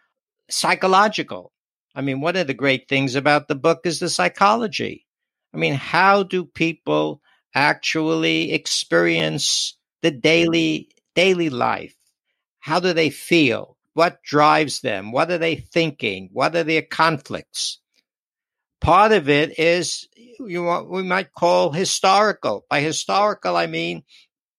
psychological. 0.50 1.52
I 1.94 2.00
mean, 2.00 2.20
one 2.20 2.34
of 2.34 2.48
the 2.48 2.54
great 2.54 2.88
things 2.88 3.14
about 3.14 3.46
the 3.46 3.54
book 3.54 3.82
is 3.84 4.00
the 4.00 4.08
psychology. 4.10 5.06
I 5.54 5.58
mean, 5.58 5.74
how 5.74 6.24
do 6.24 6.44
people 6.44 7.20
actually 7.54 8.52
experience 8.52 9.78
the 10.02 10.10
daily 10.10 10.88
daily 11.14 11.48
life? 11.48 11.94
How 12.58 12.80
do 12.80 12.92
they 12.92 13.10
feel? 13.10 13.76
What 13.94 14.20
drives 14.24 14.80
them? 14.80 15.12
What 15.12 15.30
are 15.30 15.38
they 15.38 15.54
thinking? 15.54 16.30
What 16.32 16.56
are 16.56 16.64
their 16.64 16.82
conflicts? 16.82 17.78
Part 18.82 19.12
of 19.12 19.28
it 19.28 19.60
is 19.60 20.08
you 20.16 20.64
want, 20.64 20.90
we 20.90 21.04
might 21.04 21.32
call 21.32 21.70
historical. 21.70 22.66
By 22.68 22.80
historical, 22.80 23.56
I 23.56 23.68
mean 23.68 24.02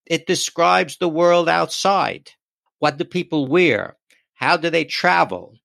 it 0.05 0.27
describes 0.27 0.97
the 0.97 1.09
world 1.09 1.49
outside. 1.49 2.31
What 2.79 2.97
do 2.97 3.03
people 3.03 3.47
wear? 3.47 3.97
How 4.33 4.55
do 4.55 4.69
they 4.69 4.85
travel? 4.85 5.55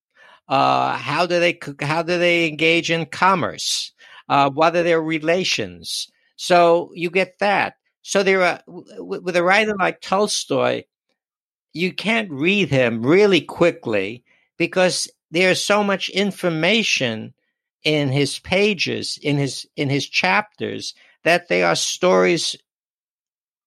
Uh, 0.47 0.97
how 0.97 1.25
do 1.25 1.39
they 1.39 1.57
how 1.79 2.03
do 2.03 2.17
they 2.19 2.47
engage 2.47 2.91
in 2.91 3.05
commerce? 3.05 3.93
Uh, 4.27 4.49
what 4.49 4.75
are 4.75 4.83
their 4.83 5.01
relations? 5.01 6.07
So 6.35 6.91
you 6.93 7.09
get 7.09 7.39
that. 7.39 7.75
So 8.01 8.23
there 8.23 8.41
are 8.43 8.61
with 8.67 9.37
a 9.37 9.43
writer 9.43 9.75
like 9.79 10.01
Tolstoy, 10.01 10.83
you 11.71 11.93
can't 11.93 12.29
read 12.31 12.69
him 12.69 13.03
really 13.05 13.41
quickly 13.41 14.25
because 14.57 15.07
there's 15.31 15.63
so 15.63 15.81
much 15.81 16.09
information 16.09 17.33
in 17.83 18.09
his 18.09 18.39
pages, 18.39 19.19
in 19.21 19.37
his 19.37 19.67
in 19.75 19.89
his 19.89 20.07
chapters, 20.07 20.93
that 21.23 21.47
they 21.47 21.63
are 21.63 21.75
stories 21.75 22.55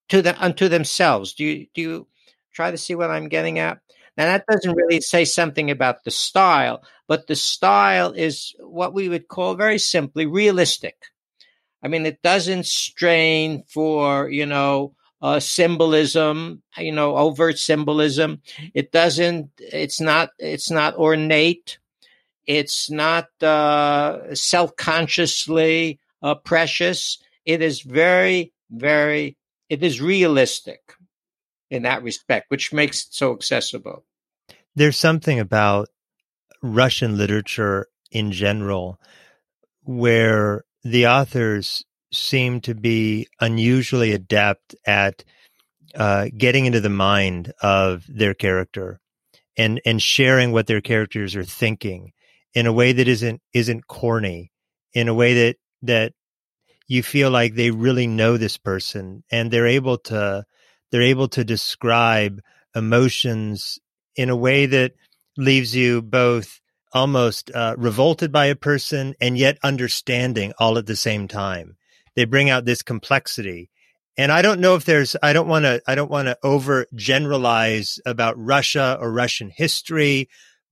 to 0.09 0.23
the 0.23 0.43
unto 0.43 0.69
themselves. 0.69 1.35
Do 1.35 1.45
you 1.45 1.67
do 1.75 1.81
you 1.81 2.09
try 2.53 2.71
to 2.71 2.79
see 2.79 2.95
what 2.95 3.11
I'm 3.11 3.29
getting 3.29 3.59
at? 3.59 3.79
Now 4.17 4.27
that 4.27 4.45
doesn't 4.51 4.77
really 4.77 5.01
say 5.01 5.25
something 5.25 5.71
about 5.71 6.05
the 6.05 6.11
style, 6.11 6.83
but 7.09 7.27
the 7.27 7.37
style 7.37 8.13
is 8.13 8.55
what 8.61 8.93
we 8.93 9.09
would 9.09 9.29
call 9.29 9.55
very 9.55 9.79
simply 9.79 10.27
realistic. 10.27 10.97
I 11.83 11.89
mean, 11.89 12.07
it 12.07 12.23
doesn't 12.23 12.67
strain 12.67 13.65
for 13.67 14.29
you 14.29 14.47
know 14.47 14.95
uh, 15.23 15.39
symbolism, 15.39 16.63
you 16.77 16.93
know, 16.93 17.17
overt 17.17 17.59
symbolism. 17.59 18.43
It 18.75 18.91
doesn't. 18.91 19.51
It's 19.59 20.01
not. 20.01 20.31
It's 20.39 20.71
not 20.71 20.97
ornate. 20.97 21.79
It's 22.47 22.91
not 22.91 23.27
uh, 23.43 24.35
self 24.35 24.75
consciously 24.77 26.01
uh, 26.23 26.35
precious. 26.37 27.19
It 27.45 27.63
is 27.63 27.83
very, 27.83 28.53
very, 28.71 29.37
it 29.69 29.83
is 29.83 30.01
realistic 30.01 30.95
in 31.71 31.83
that 31.83 32.03
respect, 32.03 32.51
which 32.51 32.73
makes 32.73 33.07
it 33.07 33.15
so 33.15 33.33
accessible. 33.33 34.05
There's 34.75 34.97
something 34.97 35.39
about 35.39 35.89
Russian 36.63 37.17
literature 37.17 37.89
in 38.11 38.33
general 38.33 39.01
where 39.85 40.65
the 40.85 41.07
authors 41.07 41.85
seem 42.13 42.61
to 42.61 42.75
be 42.75 43.27
unusually 43.41 44.13
adept 44.13 44.75
at 44.87 45.25
uh, 45.95 46.29
getting 46.37 46.67
into 46.67 46.81
the 46.81 46.89
mind 46.89 47.53
of 47.63 48.05
their 48.09 48.35
character 48.35 49.01
and 49.57 49.81
and 49.85 50.01
sharing 50.01 50.53
what 50.53 50.67
their 50.67 50.81
characters 50.81 51.37
are 51.37 51.45
thinking 51.45 52.13
in 52.55 52.67
a 52.67 52.73
way 52.73 52.93
that 52.93 53.09
isn't 53.09 53.41
isn't 53.53 53.87
corny, 53.87 54.53
in 54.93 55.09
a 55.09 55.15
way 55.15 55.35
that 55.35 55.57
that 55.83 56.13
you 56.89 57.03
feel 57.03 57.31
like 57.31 57.55
they 57.55 57.71
really 57.71 58.07
know 58.07 58.37
this 58.37 58.59
person 58.59 59.25
and 59.31 59.51
they're 59.51 59.67
able 59.67 59.99
to 59.99 60.45
they're 60.91 61.03
able 61.03 61.29
to 61.29 61.45
describe 61.45 62.41
emotions 62.75 63.79
in 64.17 64.29
a 64.29 64.37
way 64.37 64.67
that 64.67 64.93
leaves 65.37 65.75
you 65.75 66.03
both 66.03 66.61
almost 66.93 67.51
uh, 67.55 67.75
revolted 67.79 68.31
by 68.31 68.47
a 68.47 68.57
person 68.57 69.15
and 69.21 69.39
yet 69.39 69.59
understanding 69.63 70.53
all 70.59 70.77
at 70.77 70.87
the 70.87 70.97
same 70.97 71.27
time. 71.27 71.77
They 72.15 72.27
bring 72.27 72.51
out 72.51 72.67
this 72.67 72.83
complexity. 72.83 73.71
And 74.19 74.31
I 74.31 74.43
don't 74.43 74.61
know 74.61 74.75
if 74.75 74.85
there's, 74.85 75.17
I 75.23 75.33
don't 75.33 75.49
want 75.49 75.65
to, 75.65 75.81
I 75.87 75.95
don't 75.95 76.11
want 76.11 76.29
to 76.29 76.37
over 76.43 76.87
generalize 76.95 77.99
about 78.05 78.35
Russia 78.37 78.99
or 79.01 79.11
Russian 79.11 79.51
history 79.55 80.29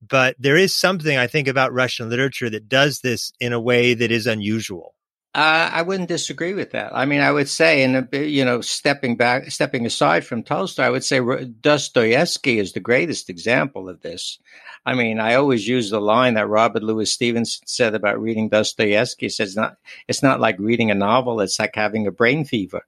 but 0.07 0.35
there 0.39 0.57
is 0.57 0.75
something 0.75 1.17
I 1.17 1.27
think 1.27 1.47
about 1.47 1.73
Russian 1.73 2.09
literature 2.09 2.49
that 2.49 2.69
does 2.69 2.99
this 2.99 3.31
in 3.39 3.53
a 3.53 3.59
way 3.59 3.93
that 3.93 4.11
is 4.11 4.27
unusual. 4.27 4.95
Uh, 5.33 5.69
I 5.71 5.81
wouldn't 5.81 6.09
disagree 6.09 6.53
with 6.53 6.71
that. 6.71 6.91
I 6.93 7.05
mean, 7.05 7.21
I 7.21 7.31
would 7.31 7.47
say, 7.47 7.83
and 7.83 8.09
you 8.11 8.43
know, 8.43 8.59
stepping 8.59 9.15
back, 9.15 9.49
stepping 9.49 9.85
aside 9.85 10.25
from 10.25 10.43
Tolstoy, 10.43 10.83
I 10.83 10.89
would 10.89 11.05
say 11.05 11.21
Dostoevsky 11.61 12.59
is 12.59 12.73
the 12.73 12.81
greatest 12.81 13.29
example 13.29 13.87
of 13.87 14.01
this. 14.01 14.39
I 14.85 14.93
mean, 14.93 15.21
I 15.21 15.35
always 15.35 15.65
use 15.65 15.89
the 15.89 16.01
line 16.01 16.33
that 16.33 16.49
Robert 16.49 16.83
Louis 16.83 17.09
Stevenson 17.09 17.65
said 17.65 17.95
about 17.95 18.19
reading 18.19 18.49
Dostoevsky. 18.49 19.27
He 19.27 19.29
says, 19.29 19.55
"Not, 19.55 19.77
it's 20.09 20.21
not 20.21 20.41
like 20.41 20.59
reading 20.59 20.91
a 20.91 20.95
novel; 20.95 21.39
it's 21.39 21.59
like 21.59 21.75
having 21.75 22.07
a 22.07 22.11
brain 22.11 22.43
fever." 22.43 22.81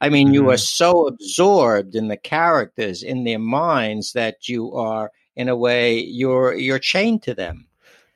I 0.00 0.08
mean, 0.08 0.28
mm-hmm. 0.28 0.34
you 0.34 0.50
are 0.50 0.56
so 0.56 1.06
absorbed 1.06 1.94
in 1.94 2.08
the 2.08 2.16
characters, 2.16 3.02
in 3.02 3.24
their 3.24 3.38
minds, 3.38 4.12
that 4.12 4.48
you 4.48 4.72
are 4.72 5.10
in 5.40 5.48
a 5.48 5.56
way 5.56 5.98
you're 5.98 6.52
you're 6.54 6.78
chained 6.78 7.22
to 7.22 7.34
them. 7.34 7.66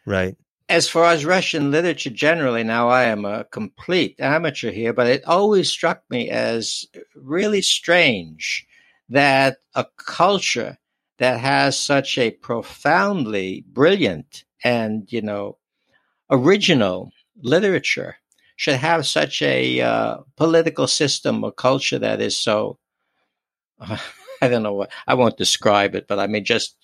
Right. 0.05 0.37
As 0.69 0.89
far 0.89 1.07
as 1.11 1.25
Russian 1.25 1.71
literature 1.71 2.11
generally, 2.11 2.65
now 2.65 2.89
I 2.89 3.05
am 3.05 3.25
a 3.25 3.45
complete 3.45 4.17
amateur 4.21 4.71
here, 4.71 4.93
but 4.93 5.07
it 5.07 5.25
always 5.25 5.71
struck 5.71 6.03
me 6.11 6.31
as 6.31 6.87
really 7.15 7.63
strange 7.63 8.67
that 9.09 9.57
a 9.75 9.87
culture 9.97 10.77
that 11.19 11.41
has 11.41 11.79
such 11.79 12.19
a 12.19 12.31
profoundly 12.31 13.65
brilliant 13.69 14.45
and 14.63 15.11
you 15.11 15.23
know 15.23 15.57
original 16.31 17.11
literature 17.41 18.17
should 18.57 18.77
have 18.77 19.07
such 19.07 19.41
a 19.41 19.81
uh, 19.81 20.19
political 20.37 20.87
system 20.87 21.43
or 21.43 21.53
culture 21.53 21.99
that 21.99 22.21
is 22.21 22.37
so 22.37 22.79
uh, 23.81 23.97
I 24.45 24.49
don't 24.49 24.63
know 24.63 24.75
what 24.75 24.93
I 25.07 25.15
won't 25.15 25.37
describe 25.37 25.95
it, 25.95 26.07
but 26.09 26.19
I 26.19 26.27
mean, 26.27 26.45
just 26.45 26.77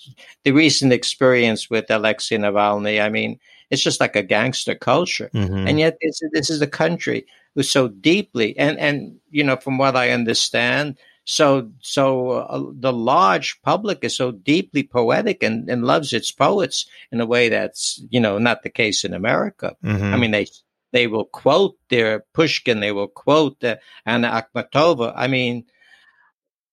the 0.45 0.53
recent 0.53 0.93
experience 0.93 1.69
with 1.69 1.91
Alexei 1.91 2.37
Navalny. 2.37 3.03
I 3.03 3.09
mean, 3.09 3.39
it's 3.71 3.83
just 3.83 4.01
like 4.01 4.17
a 4.17 4.23
gangster 4.23 4.75
culture, 4.75 5.31
mm-hmm. 5.35 5.67
and 5.69 5.79
yet 5.79 5.99
this, 6.03 6.21
this 6.33 6.51
is 6.51 6.63
a 6.63 6.67
country 6.67 7.27
who's 7.55 7.71
so 7.71 7.89
deeply 7.89 8.57
and 8.59 8.79
and 8.79 9.19
you 9.31 9.45
know, 9.45 9.57
from 9.57 9.79
what 9.79 9.97
I 9.97 10.11
understand, 10.11 10.97
so 11.25 11.71
so 11.81 12.31
uh, 12.31 12.65
the 12.73 12.93
large 12.93 13.61
public 13.63 14.03
is 14.03 14.17
so 14.17 14.33
deeply 14.33 14.83
poetic 14.83 15.43
and, 15.43 15.69
and 15.71 15.85
loves 15.85 16.13
its 16.13 16.33
poets 16.33 16.87
in 17.13 17.21
a 17.21 17.27
way 17.27 17.49
that's 17.49 18.03
you 18.11 18.21
know 18.21 18.39
not 18.39 18.63
the 18.63 18.71
case 18.71 19.05
in 19.05 19.15
America. 19.15 19.77
Mm-hmm. 19.85 20.15
I 20.15 20.17
mean, 20.17 20.31
they 20.31 20.47
they 20.93 21.07
will 21.07 21.27
quote 21.27 21.77
their 21.89 22.25
Pushkin, 22.35 22.81
they 22.81 22.93
will 22.93 23.09
quote 23.09 23.63
uh, 23.63 23.77
Anna 24.05 24.43
Akhmatova. 24.43 25.13
I 25.15 25.29
mean, 25.29 25.67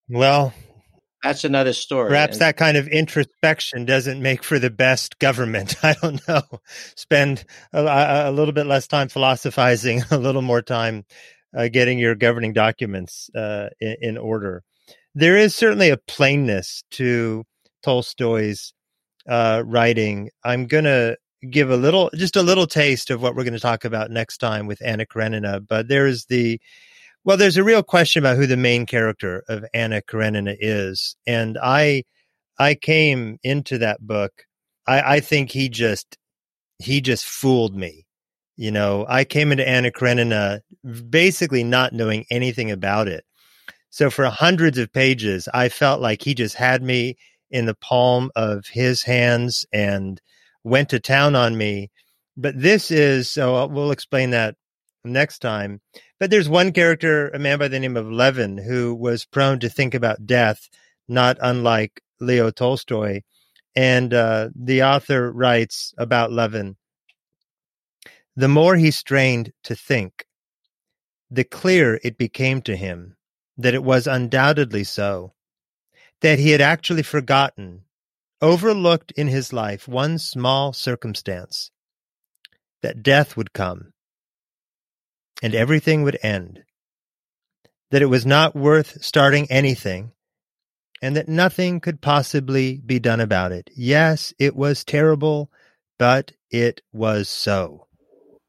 well, 0.09 0.53
that's 1.27 1.43
another 1.43 1.73
story. 1.73 2.09
Perhaps 2.09 2.37
that 2.37 2.55
kind 2.55 2.77
of 2.77 2.87
introspection 2.87 3.85
doesn't 3.85 4.21
make 4.21 4.43
for 4.43 4.59
the 4.59 4.69
best 4.69 5.19
government. 5.19 5.75
I 5.83 5.95
don't 6.01 6.25
know. 6.27 6.41
Spend 6.95 7.43
a, 7.73 8.25
a 8.27 8.31
little 8.31 8.53
bit 8.53 8.65
less 8.65 8.87
time 8.87 9.09
philosophizing, 9.09 10.03
a 10.11 10.17
little 10.17 10.41
more 10.41 10.61
time 10.61 11.05
uh, 11.55 11.67
getting 11.67 11.99
your 11.99 12.15
governing 12.15 12.53
documents 12.53 13.29
uh, 13.35 13.69
in, 13.79 13.95
in, 14.01 14.17
order. 14.17 14.63
There 15.15 15.37
is 15.37 15.55
certainly 15.55 15.89
a 15.89 15.97
plainness 15.97 16.83
to 16.91 17.43
Tolstoy's 17.83 18.73
uh, 19.27 19.63
writing. 19.65 20.29
I'm 20.43 20.67
going 20.67 20.85
to 20.85 21.17
give 21.49 21.71
a 21.71 21.77
little, 21.77 22.09
just 22.15 22.35
a 22.35 22.43
little 22.43 22.67
taste 22.67 23.09
of 23.09 23.21
what 23.21 23.35
we're 23.35 23.43
going 23.43 23.53
to 23.53 23.59
talk 23.59 23.85
about 23.85 24.11
next 24.11 24.37
time 24.37 24.65
with 24.65 24.81
Anna 24.83 25.05
Karenina. 25.05 25.59
But 25.59 25.87
there 25.87 26.07
is 26.07 26.25
the, 26.25 26.61
well, 27.27 27.35
there's 27.35 27.57
a 27.57 27.63
real 27.63 27.83
question 27.83 28.23
about 28.23 28.37
who 28.37 28.47
the 28.47 28.55
main 28.55 28.85
character 28.85 29.43
of 29.49 29.65
Anna 29.73 30.01
Karenina 30.01 30.55
is, 30.57 31.17
and 31.27 31.57
I, 31.61 32.05
I 32.57 32.73
came 32.73 33.37
into 33.43 33.79
that 33.79 33.99
book. 33.99 34.45
I, 34.87 35.15
I 35.15 35.19
think 35.19 35.51
he 35.51 35.67
just, 35.67 36.17
he 36.79 37.01
just 37.01 37.25
fooled 37.25 37.75
me. 37.75 38.05
You 38.55 38.71
know, 38.71 39.05
I 39.09 39.25
came 39.25 39.51
into 39.51 39.67
Anna 39.67 39.91
Karenina 39.91 40.61
basically 41.09 41.65
not 41.65 41.91
knowing 41.91 42.23
anything 42.31 42.71
about 42.71 43.09
it. 43.09 43.25
So 43.89 44.09
for 44.09 44.27
hundreds 44.27 44.77
of 44.77 44.93
pages, 44.93 45.49
I 45.53 45.67
felt 45.67 45.99
like 45.99 46.21
he 46.21 46.33
just 46.33 46.55
had 46.55 46.81
me 46.81 47.17
in 47.51 47.65
the 47.65 47.75
palm 47.75 48.31
of 48.37 48.67
his 48.67 49.03
hands 49.03 49.65
and 49.73 50.21
went 50.63 50.87
to 50.91 51.01
town 51.01 51.35
on 51.35 51.57
me. 51.57 51.91
But 52.37 52.57
this 52.57 52.89
is 52.89 53.29
so 53.29 53.57
uh, 53.57 53.67
we'll 53.67 53.91
explain 53.91 54.29
that 54.29 54.55
next 55.03 55.39
time. 55.39 55.81
But 56.19 56.29
there's 56.29 56.49
one 56.49 56.71
character, 56.71 57.29
a 57.29 57.39
man 57.39 57.59
by 57.59 57.67
the 57.67 57.79
name 57.79 57.97
of 57.97 58.11
Levin, 58.11 58.57
who 58.57 58.95
was 58.95 59.25
prone 59.25 59.59
to 59.59 59.69
think 59.69 59.93
about 59.93 60.25
death, 60.25 60.69
not 61.07 61.37
unlike 61.41 62.01
Leo 62.19 62.51
Tolstoy. 62.51 63.21
And 63.75 64.13
uh, 64.13 64.49
the 64.55 64.83
author 64.83 65.31
writes 65.31 65.93
about 65.97 66.31
Levin 66.31 66.77
The 68.35 68.47
more 68.47 68.75
he 68.75 68.91
strained 68.91 69.53
to 69.63 69.75
think, 69.75 70.25
the 71.29 71.43
clearer 71.43 71.99
it 72.03 72.17
became 72.17 72.61
to 72.63 72.75
him 72.75 73.15
that 73.57 73.73
it 73.73 73.83
was 73.83 74.07
undoubtedly 74.07 74.83
so, 74.83 75.33
that 76.21 76.39
he 76.39 76.51
had 76.51 76.61
actually 76.61 77.03
forgotten 77.03 77.83
overlooked 78.41 79.11
in 79.11 79.27
his 79.27 79.51
life 79.51 79.87
one 79.87 80.17
small 80.17 80.71
circumstance 80.71 81.71
that 82.81 83.01
death 83.01 83.35
would 83.35 83.51
come 83.53 83.93
and 85.41 85.53
everything 85.53 86.03
would 86.03 86.17
end, 86.23 86.63
that 87.91 88.01
it 88.01 88.07
was 88.07 88.25
not 88.25 88.55
worth 88.55 89.03
starting 89.03 89.47
anything, 89.49 90.11
and 91.01 91.15
that 91.15 91.29
nothing 91.29 91.79
could 91.79 92.01
possibly 92.01 92.81
be 92.85 92.99
done 92.99 93.19
about 93.19 93.51
it. 93.51 93.69
Yes, 93.75 94.33
it 94.39 94.55
was 94.55 94.83
terrible, 94.83 95.51
but 95.99 96.31
it 96.49 96.81
was 96.91 97.29
so. 97.29 97.87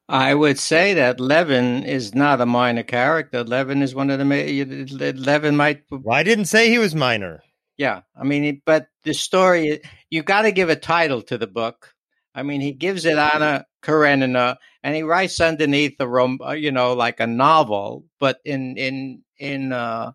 I 0.09 0.35
would 0.35 0.59
say 0.59 0.95
that 0.95 1.21
Levin 1.21 1.85
is 1.85 2.15
not 2.15 2.41
a 2.41 2.47
minor 2.47 2.83
character. 2.83 3.45
Levin 3.45 3.83
is 3.83 3.95
one 3.95 4.09
of 4.09 4.19
the 4.19 5.15
Levin 5.19 5.57
might. 5.57 5.83
Well, 5.91 6.17
I 6.17 6.23
didn't 6.23 6.47
say 6.47 6.71
he 6.71 6.79
was 6.79 6.95
minor. 6.95 7.43
Yeah, 7.77 8.01
I 8.17 8.25
mean, 8.25 8.63
but 8.65 8.89
the 9.05 9.13
story 9.13 9.83
you 10.11 10.23
got 10.23 10.43
to 10.43 10.53
give 10.53 10.71
a 10.71 10.77
title 10.77 11.21
to 11.23 11.37
the 11.37 11.47
book. 11.47 11.95
I 12.35 12.43
mean, 12.43 12.61
he 12.61 12.73
gives 12.73 13.05
it 13.05 13.19
Anna 13.19 13.67
Karenina, 13.83 14.57
and 14.89 14.97
he 14.97 15.03
writes 15.03 15.39
underneath 15.39 16.01
a 16.01 16.09
rom, 16.09 16.41
uh, 16.43 16.53
you 16.53 16.73
know, 16.73 16.95
like 16.95 17.21
a 17.21 17.27
novel, 17.27 18.05
but 18.19 18.41
in 18.43 18.79
in 18.79 19.23
in 19.37 19.71
uh, 19.71 20.13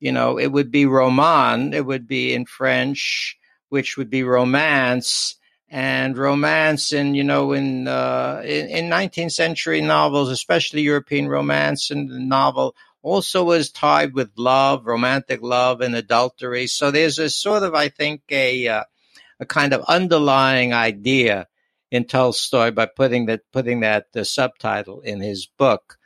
you 0.00 0.10
know, 0.10 0.40
it 0.40 0.48
would 0.48 0.72
be 0.72 0.86
roman. 0.86 1.72
It 1.72 1.86
would 1.86 2.08
be 2.08 2.34
in 2.34 2.44
French, 2.44 3.38
which 3.68 3.96
would 3.96 4.10
be 4.10 4.24
romance 4.24 5.36
and 5.68 6.18
romance 6.18 6.92
and 6.92 7.16
you 7.16 7.22
know 7.22 7.52
in, 7.52 7.86
uh, 7.86 8.42
in, 8.44 8.66
in 8.68 8.90
19th 8.90 9.32
century 9.32 9.80
novels 9.80 10.28
especially 10.28 10.82
european 10.82 11.28
romance 11.28 11.90
and 11.90 12.10
the 12.10 12.18
novel 12.18 12.74
also 13.02 13.42
was 13.42 13.70
tied 13.70 14.12
with 14.14 14.30
love, 14.36 14.86
romantic 14.86 15.42
love, 15.42 15.80
and 15.80 15.96
adultery. 15.96 16.66
So 16.66 16.90
there's 16.90 17.18
a 17.18 17.28
sort 17.30 17.62
of, 17.64 17.74
I 17.74 17.88
think, 17.88 18.22
a 18.30 18.68
uh, 18.68 18.84
a 19.40 19.46
kind 19.46 19.72
of 19.72 19.82
underlying 19.88 20.72
idea 20.72 21.48
in 21.92 22.06
Tolstoy 22.06 22.70
by 22.70 22.86
putting 22.86 23.26
that 23.26 23.42
putting 23.52 23.80
that 23.80 24.06
uh, 24.16 24.24
subtitle 24.24 25.02
in 25.02 25.20
his 25.20 25.46
book. 25.46 25.98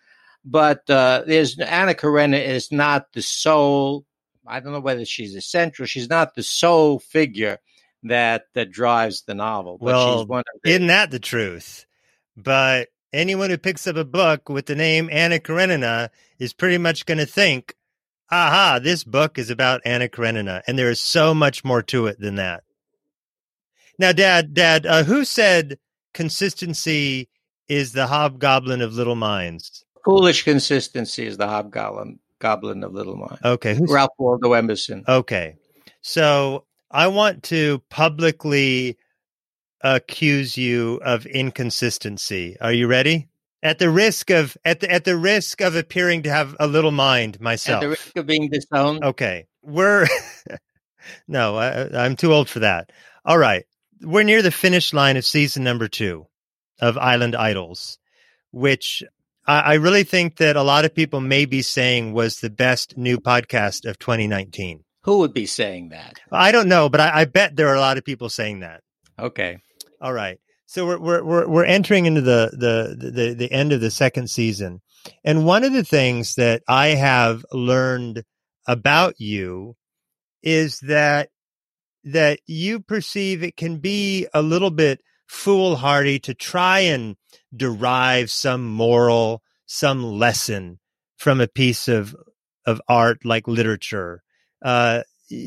But 0.45 0.89
uh, 0.91 1.23
there's 1.27 1.59
Anna 1.59 1.95
Karenina 1.95 2.39
is 2.39 2.73
not 2.73 3.13
the 3.15 3.23
sole. 3.23 4.05
I 4.47 4.61
don't 4.61 4.73
know 4.73 4.81
whether 4.81 5.05
she's 5.05 5.35
the 5.35 5.41
central. 5.41 5.87
She's 5.87 6.11
not 6.11 6.35
the 6.35 6.43
sole 6.43 6.99
figure 6.99 7.59
that 8.03 8.47
that 8.55 8.73
drives 8.73 9.23
the 9.23 9.35
novel. 9.35 9.79
But 9.79 9.87
well, 9.87 10.27
the, 10.27 10.45
isn't 10.65 10.89
that 10.89 11.13
the 11.13 11.21
truth? 11.21 11.87
But 12.37 12.89
anyone 13.13 13.51
who 13.51 13.59
picks 13.59 13.87
up 13.87 13.97
a 13.97 14.05
book 14.05 14.49
with 14.49 14.67
the 14.67 14.75
name 14.75 15.09
Anna 15.11 15.39
Karenina 15.39 16.11
is 16.39 16.53
pretty 16.53 16.79
much 16.79 17.07
going 17.07 17.19
to 17.19 17.27
think, 17.27 17.75
aha, 18.31 18.81
this 18.83 19.05
book 19.05 19.39
is 19.39 19.51
about 19.51 19.83
Anna 19.85 20.09
Karenina. 20.09 20.63
And 20.67 20.77
there 20.77 20.91
is 20.91 21.01
so 21.01 21.33
much 21.33 21.65
more 21.65 21.83
to 21.85 22.07
it 22.07 22.21
than 22.21 22.37
that. 22.37 22.65
Now, 23.99 24.13
Dad, 24.13 24.55
Dad, 24.55 24.87
uh, 24.87 25.05
who 25.05 25.25
said 25.25 25.79
consistency 26.15 27.29
is 27.69 27.93
the 27.93 28.07
hobgoblin 28.07 28.81
of 28.81 28.95
little 28.95 29.17
minds? 29.17 29.85
Foolish 30.05 30.45
consistency 30.45 31.27
is 31.27 31.37
the 31.37 31.49
hobgoblin 31.49 32.19
goblin 32.39 32.85
of 32.85 32.93
little 32.93 33.17
minds. 33.17 33.41
Okay. 33.45 33.75
Who's... 33.75 33.91
Ralph 33.91 34.13
Waldo 34.19 34.53
Emerson. 34.53 35.05
Okay. 35.09 35.57
So 36.03 36.65
I 36.91 37.09
want 37.09 37.43
to 37.45 37.83
publicly 37.91 38.97
accuse 39.83 40.57
you 40.57 41.01
of 41.05 41.27
inconsistency. 41.27 42.57
Are 42.61 42.73
you 42.73 42.87
ready? 42.87 43.29
At 43.63 43.79
the 43.79 43.91
risk 43.91 44.31
of 44.31 44.57
at 44.65 44.81
the 44.81 44.93
at 44.93 45.05
the 45.05 45.17
risk 45.17 45.61
of 45.61 45.75
appearing 45.75 46.23
to 46.23 46.31
have 46.31 46.55
a 46.61 46.67
little 46.69 46.93
mind 46.93 47.41
myself. 47.41 47.83
At 47.83 47.87
the 47.87 47.89
risk 47.89 48.17
of 48.17 48.27
being 48.27 48.49
disowned. 48.49 49.03
Okay. 49.03 49.47
We're 49.63 50.07
No, 51.29 51.57
I, 51.57 52.05
I'm 52.05 52.17
too 52.17 52.33
old 52.33 52.49
for 52.49 52.61
that. 52.61 52.93
All 53.25 53.39
right. 53.39 53.65
We're 54.03 54.23
near 54.23 54.43
the 54.43 54.51
finish 54.51 54.93
line 54.93 55.17
of 55.17 55.25
season 55.25 55.65
number 55.65 55.89
2 55.89 56.27
of 56.81 56.99
Island 56.99 57.35
Idols, 57.35 57.99
which 58.51 59.03
I, 59.47 59.61
I 59.61 59.75
really 59.75 60.05
think 60.05 60.37
that 60.37 60.57
a 60.57 60.63
lot 60.63 60.85
of 60.85 60.95
people 60.95 61.21
may 61.21 61.45
be 61.47 61.63
saying 61.63 62.13
was 62.13 62.37
the 62.37 62.51
best 62.51 62.97
new 62.97 63.19
podcast 63.19 63.89
of 63.89 63.99
2019. 63.99 64.85
Who 65.05 65.19
would 65.19 65.33
be 65.33 65.47
saying 65.47 65.91
that? 65.91 66.19
I 66.33 66.53
don't 66.53 66.69
know, 66.69 66.89
but 66.89 67.01
I, 67.01 67.21
I 67.21 67.25
bet 67.27 67.55
there 67.55 67.69
are 67.69 67.77
a 67.77 67.81
lot 67.81 67.97
of 67.97 68.05
people 68.05 68.29
saying 68.29 68.61
that. 68.61 68.83
Okay. 69.19 69.59
All 70.01 70.13
right. 70.13 70.39
So 70.67 70.85
we're 70.85 70.99
we're 70.99 71.25
we're, 71.25 71.49
we're 71.49 71.65
entering 71.65 72.07
into 72.07 72.21
the, 72.21 72.51
the 72.53 73.11
the 73.11 73.35
the 73.35 73.53
end 73.53 73.73
of 73.73 73.81
the 73.81 73.91
second 73.91 74.29
season. 74.29 74.83
And 75.25 75.47
one 75.47 75.63
of 75.63 75.73
the 75.73 75.85
things 75.85 76.35
that 76.35 76.63
I 76.67 76.89
have 76.89 77.45
learned 77.53 78.25
about 78.67 79.15
you 79.21 79.77
is 80.43 80.81
that 80.81 81.29
that 82.07 82.41
you 82.47 82.81
perceive 82.81 83.43
it 83.43 83.57
can 83.57 83.79
be 83.79 84.27
a 84.33 84.41
little 84.41 84.71
bit 84.71 85.03
foolhardy 85.27 86.19
to 86.21 86.35
try 86.35 86.81
and 86.81 87.17
derive 87.55 88.31
some 88.31 88.65
moral, 88.67 89.43
some 89.67 90.03
lesson 90.03 90.79
from 91.19 91.41
a 91.41 91.49
piece 91.49 91.89
of 91.89 92.15
of 92.65 92.81
art 92.89 93.25
like 93.25 93.47
literature. 93.47 94.23
Uh, 94.65 95.03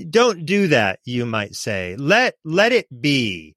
don't 0.09 0.45
do 0.45 0.67
that, 0.67 0.99
you 1.05 1.25
might 1.25 1.55
say. 1.55 1.95
Let 1.97 2.35
let 2.43 2.71
it 2.71 2.87
be 3.01 3.55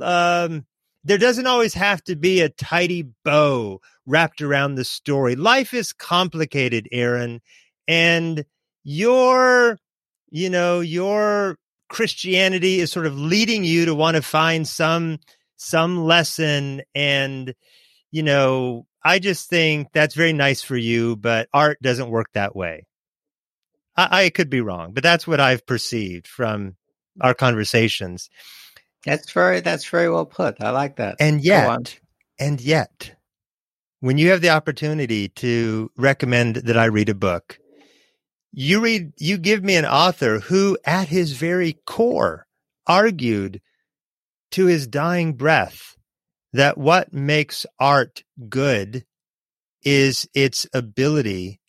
um, 0.00 0.66
there 1.04 1.18
doesn't 1.18 1.46
always 1.46 1.74
have 1.74 2.02
to 2.04 2.16
be 2.16 2.40
a 2.40 2.48
tidy 2.48 3.08
bow 3.24 3.80
wrapped 4.06 4.42
around 4.42 4.74
the 4.74 4.84
story. 4.84 5.36
Life 5.36 5.72
is 5.72 5.92
complicated, 5.92 6.88
Aaron, 6.92 7.40
and 7.88 8.44
your, 8.82 9.78
you 10.30 10.50
know, 10.50 10.80
your 10.80 11.56
Christianity 11.90 12.80
is 12.80 12.90
sort 12.90 13.06
of 13.06 13.18
leading 13.18 13.64
you 13.64 13.84
to 13.84 13.94
want 13.94 14.14
to 14.14 14.22
find 14.22 14.66
some 14.66 15.18
some 15.56 16.04
lesson 16.04 16.80
and 16.94 17.54
you 18.10 18.22
know, 18.22 18.86
I 19.04 19.18
just 19.18 19.48
think 19.48 19.88
that's 19.92 20.14
very 20.14 20.32
nice 20.32 20.62
for 20.62 20.76
you, 20.76 21.16
but 21.16 21.48
art 21.52 21.78
doesn't 21.82 22.10
work 22.10 22.28
that 22.32 22.56
way. 22.56 22.86
I, 23.96 24.24
I 24.24 24.30
could 24.30 24.50
be 24.50 24.60
wrong, 24.60 24.92
but 24.92 25.02
that's 25.02 25.26
what 25.26 25.40
I've 25.40 25.66
perceived 25.66 26.26
from 26.26 26.76
our 27.20 27.34
conversations. 27.34 28.30
That's 29.04 29.30
very 29.32 29.60
that's 29.60 29.86
very 29.86 30.10
well 30.10 30.26
put. 30.26 30.62
I 30.62 30.70
like 30.70 30.96
that. 30.96 31.16
And 31.20 31.42
yet, 31.42 31.98
and 32.38 32.60
yet, 32.60 33.16
when 34.00 34.18
you 34.18 34.30
have 34.30 34.42
the 34.42 34.50
opportunity 34.50 35.28
to 35.28 35.90
recommend 35.96 36.56
that 36.56 36.76
I 36.76 36.86
read 36.86 37.08
a 37.08 37.14
book, 37.14 37.58
you 38.52 38.80
read 38.80 39.12
you 39.18 39.38
give 39.38 39.62
me 39.62 39.76
an 39.76 39.86
author 39.86 40.40
who 40.40 40.76
at 40.84 41.08
his 41.08 41.32
very 41.32 41.78
core 41.86 42.46
argued 42.86 43.60
to 44.50 44.66
his 44.66 44.86
dying 44.86 45.34
breath 45.34 45.96
that 46.52 46.76
what 46.76 47.12
makes 47.12 47.64
art 47.78 48.24
good 48.48 49.04
is 49.82 50.28
its 50.34 50.66
ability 50.74 51.60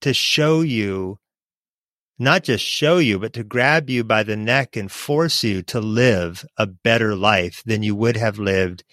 to 0.00 0.14
show 0.14 0.62
you 0.62 1.18
not 2.18 2.44
just 2.44 2.64
show 2.64 2.98
you, 2.98 3.18
but 3.18 3.32
to 3.32 3.42
grab 3.42 3.90
you 3.90 4.04
by 4.04 4.22
the 4.22 4.36
neck 4.36 4.76
and 4.76 4.92
force 4.92 5.42
you 5.42 5.60
to 5.62 5.80
live 5.80 6.44
a 6.56 6.66
better 6.66 7.16
life 7.16 7.62
than 7.66 7.82
you 7.82 7.96
would 7.96 8.16
have 8.16 8.38
lived 8.38 8.84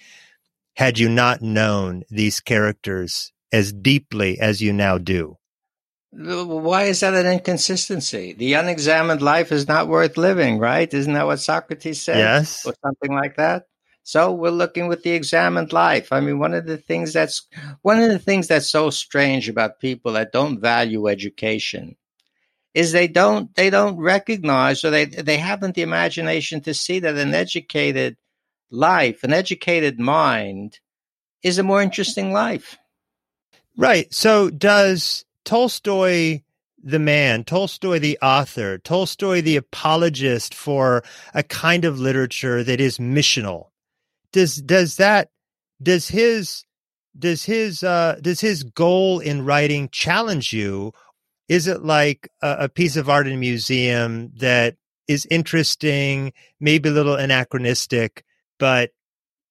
had 0.78 0.98
you 0.98 1.10
not 1.10 1.42
known 1.42 2.02
these 2.10 2.40
characters 2.40 3.32
as 3.52 3.72
deeply 3.72 4.40
as 4.40 4.62
you 4.62 4.74
now 4.74 4.98
do. 4.98 5.39
Why 6.12 6.84
is 6.86 7.02
that 7.02 7.14
an 7.14 7.28
inconsistency? 7.28 8.34
The 8.34 8.54
unexamined 8.54 9.22
life 9.22 9.52
is 9.52 9.68
not 9.68 9.88
worth 9.88 10.18
living, 10.18 10.58
right? 10.58 10.92
Isn't 10.92 11.14
that 11.14 11.28
what 11.28 11.40
Socrates 11.40 12.02
said? 12.02 12.18
Yes. 12.18 12.66
Or 12.66 12.74
something 12.84 13.14
like 13.14 13.38
that? 13.38 13.66
So 14.04 14.32
we're 14.32 14.50
looking 14.50 14.88
with 14.88 15.04
the 15.04 15.12
examined 15.12 15.72
life. 15.72 16.12
I 16.12 16.20
mean, 16.20 16.40
one 16.40 16.56
of 16.56 16.66
the 16.66 16.78
things 16.78 17.14
that's 17.14 17.48
one 17.84 18.02
of 18.02 18.10
the 18.10 18.18
things 18.18 18.48
that's 18.48 18.70
so 18.70 18.90
strange 18.90 19.48
about 19.48 19.80
people 19.80 20.14
that 20.14 20.32
don't 20.32 20.60
value 20.60 21.08
education 21.08 21.96
is 22.74 22.92
they 22.92 23.08
don't 23.08 23.54
they 23.54 23.70
don't 23.70 23.98
recognize 23.98 24.84
or 24.84 24.90
they 24.90 25.06
they 25.06 25.38
haven't 25.38 25.76
the 25.76 25.84
imagination 25.84 26.62
to 26.62 26.74
see 26.74 27.00
that 27.00 27.16
an 27.16 27.36
educated 27.36 28.18
life, 28.72 29.24
an 29.24 29.34
educated 29.34 30.00
mind 30.00 30.80
is 31.44 31.60
a 31.60 31.64
more 31.64 31.82
interesting 31.82 32.32
life. 32.32 32.78
Right. 33.78 34.12
So 34.12 34.50
does 34.50 35.24
Tolstoy 35.46 36.42
the 36.82 37.00
man, 37.00 37.44
Tolstoy 37.44 38.00
the 38.00 38.18
author, 38.22 38.78
Tolstoy 38.78 39.42
the 39.42 39.58
apologist 39.58 40.54
for 40.54 41.04
a 41.34 41.44
kind 41.44 41.86
of 41.86 42.00
literature 42.00 42.64
that 42.64 42.80
is 42.80 42.98
missional. 42.98 43.70
Does 44.32 44.58
does 44.58 44.98
that 44.98 45.30
does 45.82 46.10
his 46.10 46.64
does 47.18 47.44
his 47.44 47.84
uh 47.84 48.18
does 48.22 48.40
his 48.40 48.64
goal 48.64 49.20
in 49.20 49.44
writing 49.44 49.90
challenge 49.92 50.54
you 50.54 50.94
is 51.50 51.66
it 51.68 51.84
like 51.84 52.30
a, 52.42 52.58
a 52.62 52.70
piece 52.70 52.96
of 52.96 53.10
art 53.10 53.28
in 53.28 53.34
a 53.34 53.38
museum 53.38 54.32
that 54.38 54.76
is 55.08 55.28
interesting, 55.32 56.32
maybe 56.60 56.88
a 56.88 56.92
little 56.92 57.16
anachronistic, 57.16 58.24
but 58.60 58.92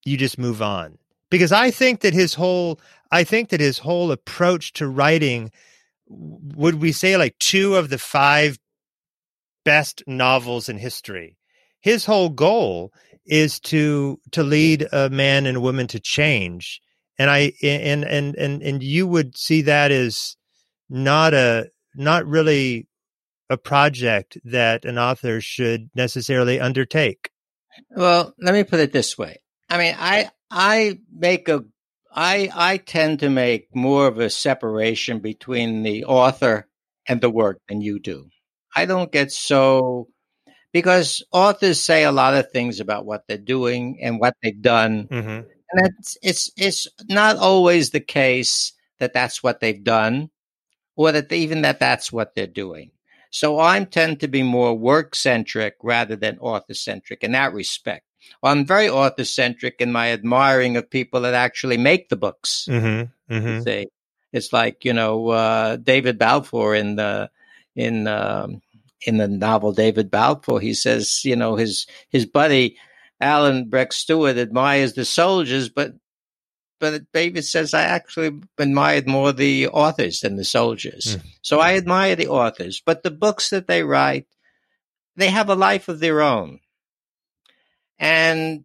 you 0.05 0.17
just 0.17 0.39
move 0.39 0.63
on? 0.63 0.97
Because 1.29 1.53
I 1.53 1.73
think 1.73 2.01
that 2.01 2.15
his 2.15 2.35
whole, 2.35 2.81
I 3.11 3.25
think 3.25 3.51
that 3.51 3.61
his 3.61 3.79
whole 3.79 4.13
approach 4.13 4.73
to 4.75 4.87
writing, 4.87 5.51
would 6.09 6.81
we 6.81 6.93
say 6.93 7.17
like 7.17 7.39
two 7.39 7.77
of 7.77 7.89
the 7.89 7.99
five 7.99 8.59
best 9.65 10.03
novels 10.07 10.69
in 10.69 10.79
history? 10.79 11.37
His 11.81 12.05
whole 12.05 12.31
goal 12.31 12.93
is 13.27 13.61
to 13.61 14.19
to 14.33 14.43
lead 14.43 14.87
a 14.93 15.11
man 15.11 15.47
and 15.47 15.57
a 15.57 15.61
woman 15.61 15.87
to 15.87 16.01
change 16.01 16.81
and 17.19 17.31
i 17.31 17.53
and 17.63 18.05
and 18.05 18.35
and 18.37 18.63
and 18.63 18.83
you 18.83 19.07
would 19.07 19.37
see 19.37 19.61
that 19.61 19.91
as 19.91 20.37
not 20.89 21.35
a 21.35 21.69
not 21.95 22.27
really 22.27 22.87
a 23.51 23.57
project 23.57 24.39
that 24.45 24.85
an 24.85 24.99
author 24.99 25.41
should 25.41 25.91
necessarily 25.95 26.61
undertake. 26.61 27.31
Well, 27.91 28.35
let 28.39 28.55
me 28.55 28.65
put 28.65 28.81
it 28.81 28.93
this 28.93 29.17
way. 29.17 29.39
I 29.71 29.79
mean, 29.79 29.95
I 29.99 30.31
I 30.51 30.99
make 31.13 31.49
a 31.49 31.65
I 32.15 32.51
I 32.55 32.77
tend 32.79 33.21
to 33.21 33.31
make 33.31 33.75
more 33.75 34.07
of 34.07 34.19
a 34.19 34.31
separation 34.31 35.21
between 35.21 35.83
the 35.83 36.05
author 36.05 36.69
and 37.07 37.21
the 37.21 37.31
work 37.31 37.61
than 37.69 37.81
you 37.81 37.99
do. 37.99 38.29
I 38.75 38.87
don't 38.87 39.13
get 39.13 39.33
so 39.33 40.09
because 40.73 41.25
authors 41.33 41.81
say 41.81 42.05
a 42.05 42.13
lot 42.13 42.35
of 42.35 42.51
things 42.51 42.81
about 42.81 43.07
what 43.07 43.25
they're 43.27 43.39
doing 43.39 43.99
and 44.03 44.21
what 44.21 44.35
they've 44.43 44.61
done, 44.61 45.09
mm-hmm. 45.09 45.29
and 45.29 45.47
that's 45.75 46.17
it's 46.23 46.51
it's 46.57 46.87
not 47.09 47.37
always 47.37 47.91
the 47.91 48.01
case 48.01 48.73
that 48.99 49.13
that's 49.13 49.43
what 49.43 49.61
they've 49.61 49.85
done 49.85 50.31
or 50.97 51.13
that 51.13 51.29
they, 51.29 51.39
even 51.39 51.63
that 51.63 51.79
that's 51.79 52.13
what 52.13 52.35
they're 52.35 52.47
doing. 52.47 52.91
So 53.31 53.61
I 53.61 53.83
tend 53.85 54.21
to 54.21 54.29
be 54.29 54.43
more 54.43 54.75
work 54.75 55.15
centric 55.15 55.77
rather 55.83 56.17
than 56.17 56.39
author 56.39 56.75
centric 56.75 57.23
in 57.23 57.33
that 57.33 57.53
respect. 57.53 58.05
I'm 58.43 58.67
very 58.67 58.89
author 58.89 59.25
centric 59.25 59.77
in 59.81 59.93
my 59.93 60.13
admiring 60.13 60.77
of 60.77 60.91
people 60.91 61.23
that 61.23 61.35
actually 61.35 61.77
make 61.77 62.09
the 62.09 62.17
books. 62.17 62.67
Mm-hmm, 62.69 63.35
mm-hmm. 63.35 63.63
See, 63.63 63.89
it's 64.33 64.53
like 64.53 64.85
you 64.85 64.93
know 64.93 65.29
uh, 65.29 65.77
David 65.77 66.19
Balfour 66.19 66.75
in 66.75 66.97
the 66.97 67.31
in 67.75 68.07
um, 68.07 68.63
in 69.07 69.17
the 69.17 69.29
novel 69.29 69.73
David 69.73 70.11
Balfour. 70.11 70.61
He 70.61 70.75
says 70.75 71.23
you 71.25 71.37
know 71.37 71.57
his 71.57 71.87
his 72.11 72.27
buddy 72.27 72.77
Alan 73.21 73.69
Breck 73.69 73.93
Stewart 73.93 74.37
admires 74.37 74.93
the 74.93 75.05
soldiers, 75.05 75.69
but 75.69 75.95
but 76.81 77.11
David 77.13 77.45
says 77.45 77.75
I 77.75 77.83
actually 77.83 78.41
admired 78.59 79.09
more 79.09 79.33
the 79.33 79.69
authors 79.69 80.21
than 80.21 80.37
the 80.37 80.45
soldiers. 80.45 81.17
Mm. 81.17 81.23
So 81.43 81.59
I 81.59 81.75
admire 81.75 82.15
the 82.15 82.29
authors, 82.29 82.81
but 82.85 83.03
the 83.03 83.11
books 83.11 83.51
that 83.51 83.67
they 83.67 83.83
write, 83.83 84.27
they 85.17 85.29
have 85.31 85.49
a 85.49 85.57
life 85.57 85.89
of 85.89 85.99
their 86.01 86.23
own. 86.23 86.61
And 87.99 88.65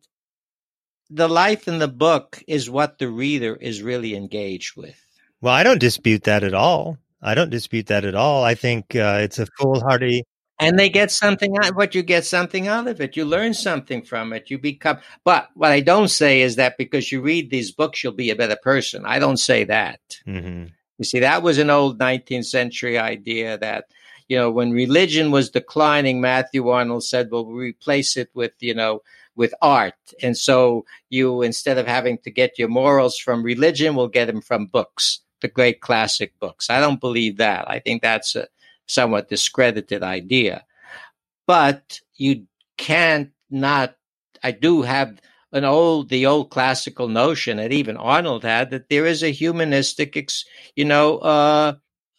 the 1.09 1.27
life 1.27 1.67
in 1.67 1.79
the 1.79 1.87
book 1.87 2.41
is 2.47 2.69
what 2.69 2.97
the 2.97 3.09
reader 3.09 3.55
is 3.55 3.81
really 3.81 4.15
engaged 4.15 4.75
with. 4.75 4.99
Well, 5.41 5.53
I 5.53 5.63
don't 5.63 5.79
dispute 5.79 6.23
that 6.23 6.43
at 6.43 6.53
all. 6.53 6.97
I 7.21 7.35
don't 7.35 7.49
dispute 7.49 7.87
that 7.87 8.05
at 8.05 8.15
all. 8.15 8.43
I 8.43 8.55
think 8.55 8.95
uh, 8.95 9.19
it's 9.21 9.39
a 9.39 9.47
foolhardy 9.57 10.23
and 10.59 10.77
they 10.77 10.89
get 10.89 11.11
something 11.11 11.55
out 11.61 11.75
but 11.75 11.95
you 11.95 12.03
get 12.03 12.25
something 12.25 12.67
out 12.67 12.87
of 12.87 13.01
it 13.01 13.17
you 13.17 13.25
learn 13.25 13.53
something 13.53 14.01
from 14.01 14.33
it 14.33 14.49
you 14.49 14.57
become 14.57 14.97
but 15.23 15.49
what 15.55 15.71
i 15.71 15.79
don't 15.79 16.09
say 16.09 16.41
is 16.41 16.55
that 16.55 16.77
because 16.77 17.11
you 17.11 17.21
read 17.21 17.49
these 17.49 17.71
books 17.71 18.03
you'll 18.03 18.13
be 18.13 18.29
a 18.29 18.35
better 18.35 18.57
person 18.61 19.05
i 19.05 19.19
don't 19.19 19.37
say 19.37 19.63
that 19.63 19.99
mm-hmm. 20.27 20.65
you 20.97 21.05
see 21.05 21.19
that 21.19 21.43
was 21.43 21.57
an 21.57 21.69
old 21.69 21.99
19th 21.99 22.45
century 22.45 22.97
idea 22.97 23.57
that 23.57 23.85
you 24.27 24.37
know 24.37 24.51
when 24.51 24.71
religion 24.71 25.31
was 25.31 25.49
declining 25.49 26.21
matthew 26.21 26.67
arnold 26.69 27.03
said 27.03 27.29
well 27.31 27.45
we'll 27.45 27.55
replace 27.55 28.15
it 28.15 28.29
with 28.33 28.53
you 28.59 28.73
know 28.73 29.01
with 29.35 29.53
art. 29.61 29.95
And 30.21 30.37
so 30.37 30.85
you 31.09 31.41
instead 31.41 31.77
of 31.77 31.87
having 31.87 32.17
to 32.19 32.31
get 32.31 32.59
your 32.59 32.69
morals 32.69 33.17
from 33.17 33.43
religion 33.43 33.95
will 33.95 34.07
get 34.07 34.25
them 34.25 34.41
from 34.41 34.67
books 34.67 35.23
the 35.43 35.47
great 35.49 35.81
classic 35.81 36.39
books. 36.39 36.71
I 36.71 36.79
don't 36.79 36.99
believe 36.99 37.37
that. 37.37 37.69
I 37.69 37.77
think 37.77 38.01
that's 38.01 38.35
a 38.35 38.47
somewhat 38.87 39.29
discredited 39.29 40.01
idea. 40.01 40.65
But 41.45 41.99
you 42.15 42.47
can't 42.77 43.29
not, 43.51 43.95
I 44.41 44.51
do 44.51 44.81
have 44.81 45.21
an 45.51 45.65
old, 45.65 46.09
the 46.09 46.25
old 46.25 46.49
classical 46.49 47.09
notion 47.09 47.57
that 47.57 47.73
even 47.73 47.97
Arnold 47.97 48.43
had 48.43 48.71
that 48.71 48.89
there 48.89 49.05
is 49.05 49.21
a 49.21 49.31
humanistic, 49.31 50.31
you 50.75 50.85
know, 50.85 51.17
uh, 51.19 51.73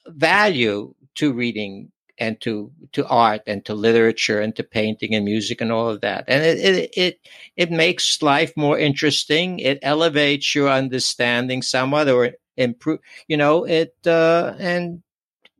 value 0.07 0.94
to 1.16 1.33
reading 1.33 1.90
and 2.18 2.40
to 2.42 2.70
to 2.92 3.07
art 3.09 3.42
and 3.46 3.64
to 3.64 3.74
literature 3.74 4.40
and 4.40 4.55
to 4.57 4.62
painting 4.62 5.14
and 5.14 5.24
music 5.24 5.61
and 5.61 5.72
all 5.72 5.88
of 5.88 6.00
that. 6.03 6.24
And 6.29 6.44
it 6.44 6.59
it 6.59 6.90
it, 6.96 7.20
it 7.57 7.70
makes 7.70 8.22
life 8.22 8.53
more 8.57 8.79
interesting. 8.79 9.59
It 9.59 9.79
elevates 9.83 10.55
your 10.55 10.68
understanding 10.70 11.62
somewhat 11.62 12.09
or 12.09 12.33
improve 12.57 13.00
you 13.29 13.37
know 13.37 13.64
it 13.64 13.94
uh, 14.07 14.55
and 14.59 15.03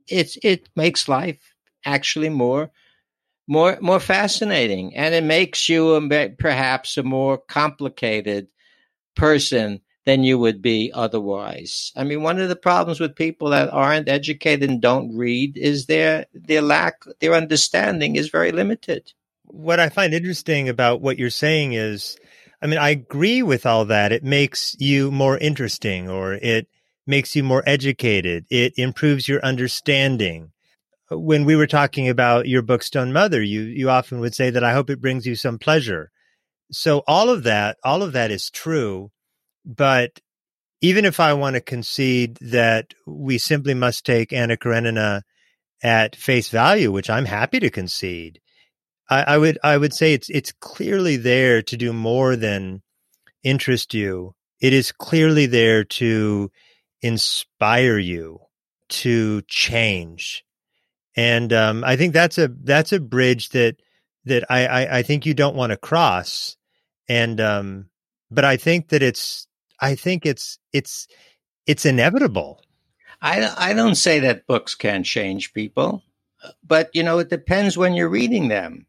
it's 0.09 0.37
it 0.43 0.69
makes 0.75 1.07
life 1.09 1.53
actually 1.85 2.29
more 2.29 2.71
more 3.47 3.77
more 3.81 3.99
fascinating. 3.99 4.95
And 4.95 5.13
it 5.13 5.23
makes 5.23 5.69
you 5.69 5.95
a, 5.95 6.29
perhaps 6.29 6.97
a 6.97 7.03
more 7.03 7.37
complicated 7.37 8.47
person 9.15 9.81
than 10.05 10.23
you 10.23 10.37
would 10.37 10.61
be 10.61 10.91
otherwise. 10.93 11.91
I 11.95 12.03
mean, 12.03 12.21
one 12.21 12.39
of 12.39 12.49
the 12.49 12.55
problems 12.55 12.99
with 12.99 13.15
people 13.15 13.49
that 13.49 13.69
aren't 13.69 14.07
educated 14.07 14.69
and 14.69 14.81
don't 14.81 15.15
read 15.15 15.57
is 15.57 15.87
their 15.87 16.27
their 16.33 16.61
lack 16.61 17.03
their 17.19 17.33
understanding 17.33 18.15
is 18.15 18.29
very 18.29 18.51
limited. 18.51 19.11
What 19.43 19.79
I 19.79 19.89
find 19.89 20.13
interesting 20.13 20.69
about 20.69 21.01
what 21.01 21.17
you're 21.17 21.29
saying 21.29 21.73
is 21.73 22.17
I 22.61 22.67
mean, 22.67 22.79
I 22.79 22.89
agree 22.89 23.43
with 23.43 23.65
all 23.65 23.85
that. 23.85 24.11
It 24.11 24.23
makes 24.23 24.75
you 24.79 25.11
more 25.11 25.37
interesting 25.37 26.09
or 26.09 26.33
it 26.33 26.67
makes 27.05 27.35
you 27.35 27.43
more 27.43 27.63
educated. 27.65 28.45
It 28.49 28.73
improves 28.77 29.27
your 29.27 29.43
understanding. 29.43 30.51
When 31.11 31.45
we 31.45 31.55
were 31.55 31.67
talking 31.67 32.09
about 32.09 32.47
your 32.47 32.63
book 32.63 32.81
Stone 32.81 33.13
Mother, 33.13 33.41
you 33.41 33.61
you 33.61 33.89
often 33.89 34.19
would 34.19 34.33
say 34.33 34.49
that 34.49 34.63
I 34.63 34.73
hope 34.73 34.89
it 34.89 35.01
brings 35.01 35.25
you 35.25 35.35
some 35.35 35.59
pleasure. 35.59 36.11
So 36.71 37.03
all 37.07 37.29
of 37.29 37.43
that, 37.43 37.77
all 37.83 38.01
of 38.01 38.13
that 38.13 38.31
is 38.31 38.49
true, 38.49 39.11
but 39.65 40.19
even 40.81 41.05
if 41.05 41.19
I 41.19 41.33
want 41.33 41.55
to 41.55 41.61
concede 41.61 42.37
that 42.41 42.93
we 43.05 43.37
simply 43.37 43.73
must 43.73 44.05
take 44.05 44.31
Anna 44.31 44.57
Karenina 44.57 45.23
at 45.83 46.15
face 46.15 46.49
value, 46.49 46.91
which 46.91 47.09
I'm 47.09 47.25
happy 47.25 47.59
to 47.59 47.69
concede, 47.69 48.39
I, 49.09 49.23
I 49.23 49.37
would 49.37 49.57
I 49.63 49.77
would 49.77 49.93
say 49.93 50.13
it's 50.13 50.29
it's 50.29 50.51
clearly 50.51 51.17
there 51.17 51.61
to 51.63 51.77
do 51.77 51.93
more 51.93 52.35
than 52.35 52.81
interest 53.43 53.93
you. 53.93 54.35
It 54.61 54.73
is 54.73 54.91
clearly 54.91 55.45
there 55.45 55.83
to 55.83 56.51
inspire 57.01 57.97
you 57.97 58.39
to 58.89 59.41
change. 59.47 60.43
And 61.15 61.53
um, 61.53 61.83
I 61.83 61.95
think 61.95 62.13
that's 62.13 62.37
a 62.37 62.47
that's 62.47 62.91
a 62.91 62.99
bridge 62.99 63.49
that 63.49 63.77
that 64.25 64.43
I, 64.49 64.65
I, 64.65 64.97
I 64.97 65.01
think 65.03 65.25
you 65.25 65.33
don't 65.33 65.55
want 65.55 65.71
to 65.71 65.77
cross. 65.77 66.57
And 67.07 67.39
um, 67.39 67.89
but 68.31 68.43
I 68.43 68.57
think 68.57 68.89
that 68.89 69.03
it's 69.03 69.47
I 69.85 69.95
think 69.95 70.25
it's 70.25 70.57
it's 70.73 71.07
it's 71.67 71.85
inevitable. 71.85 72.61
I 73.21 73.53
I 73.69 73.73
don't 73.73 73.95
say 73.95 74.19
that 74.21 74.47
books 74.47 74.73
can't 74.73 75.05
change 75.05 75.53
people, 75.53 76.01
but 76.63 76.89
you 76.93 77.03
know 77.03 77.19
it 77.19 77.29
depends 77.29 77.77
when 77.77 77.93
you're 77.93 78.09
reading 78.09 78.47
them. 78.47 78.87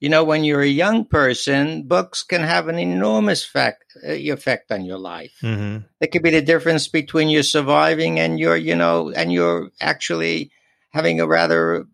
You 0.00 0.10
know, 0.10 0.24
when 0.24 0.44
you're 0.44 0.60
a 0.60 0.80
young 0.84 1.06
person, 1.06 1.84
books 1.84 2.24
can 2.24 2.42
have 2.42 2.68
an 2.68 2.78
enormous 2.78 3.42
fact, 3.42 3.96
uh, 4.06 4.12
effect 4.12 4.70
on 4.70 4.84
your 4.84 4.98
life. 4.98 5.38
Mm-hmm. 5.40 5.86
It 6.00 6.08
could 6.12 6.22
be 6.22 6.30
the 6.30 6.42
difference 6.42 6.88
between 6.88 7.30
you 7.30 7.42
surviving 7.42 8.18
and 8.18 8.38
you're, 8.38 8.56
you 8.56 8.76
know, 8.76 9.12
and 9.12 9.32
you're 9.32 9.70
actually 9.80 10.50
having 10.90 11.20
a 11.20 11.26
rather, 11.26 11.86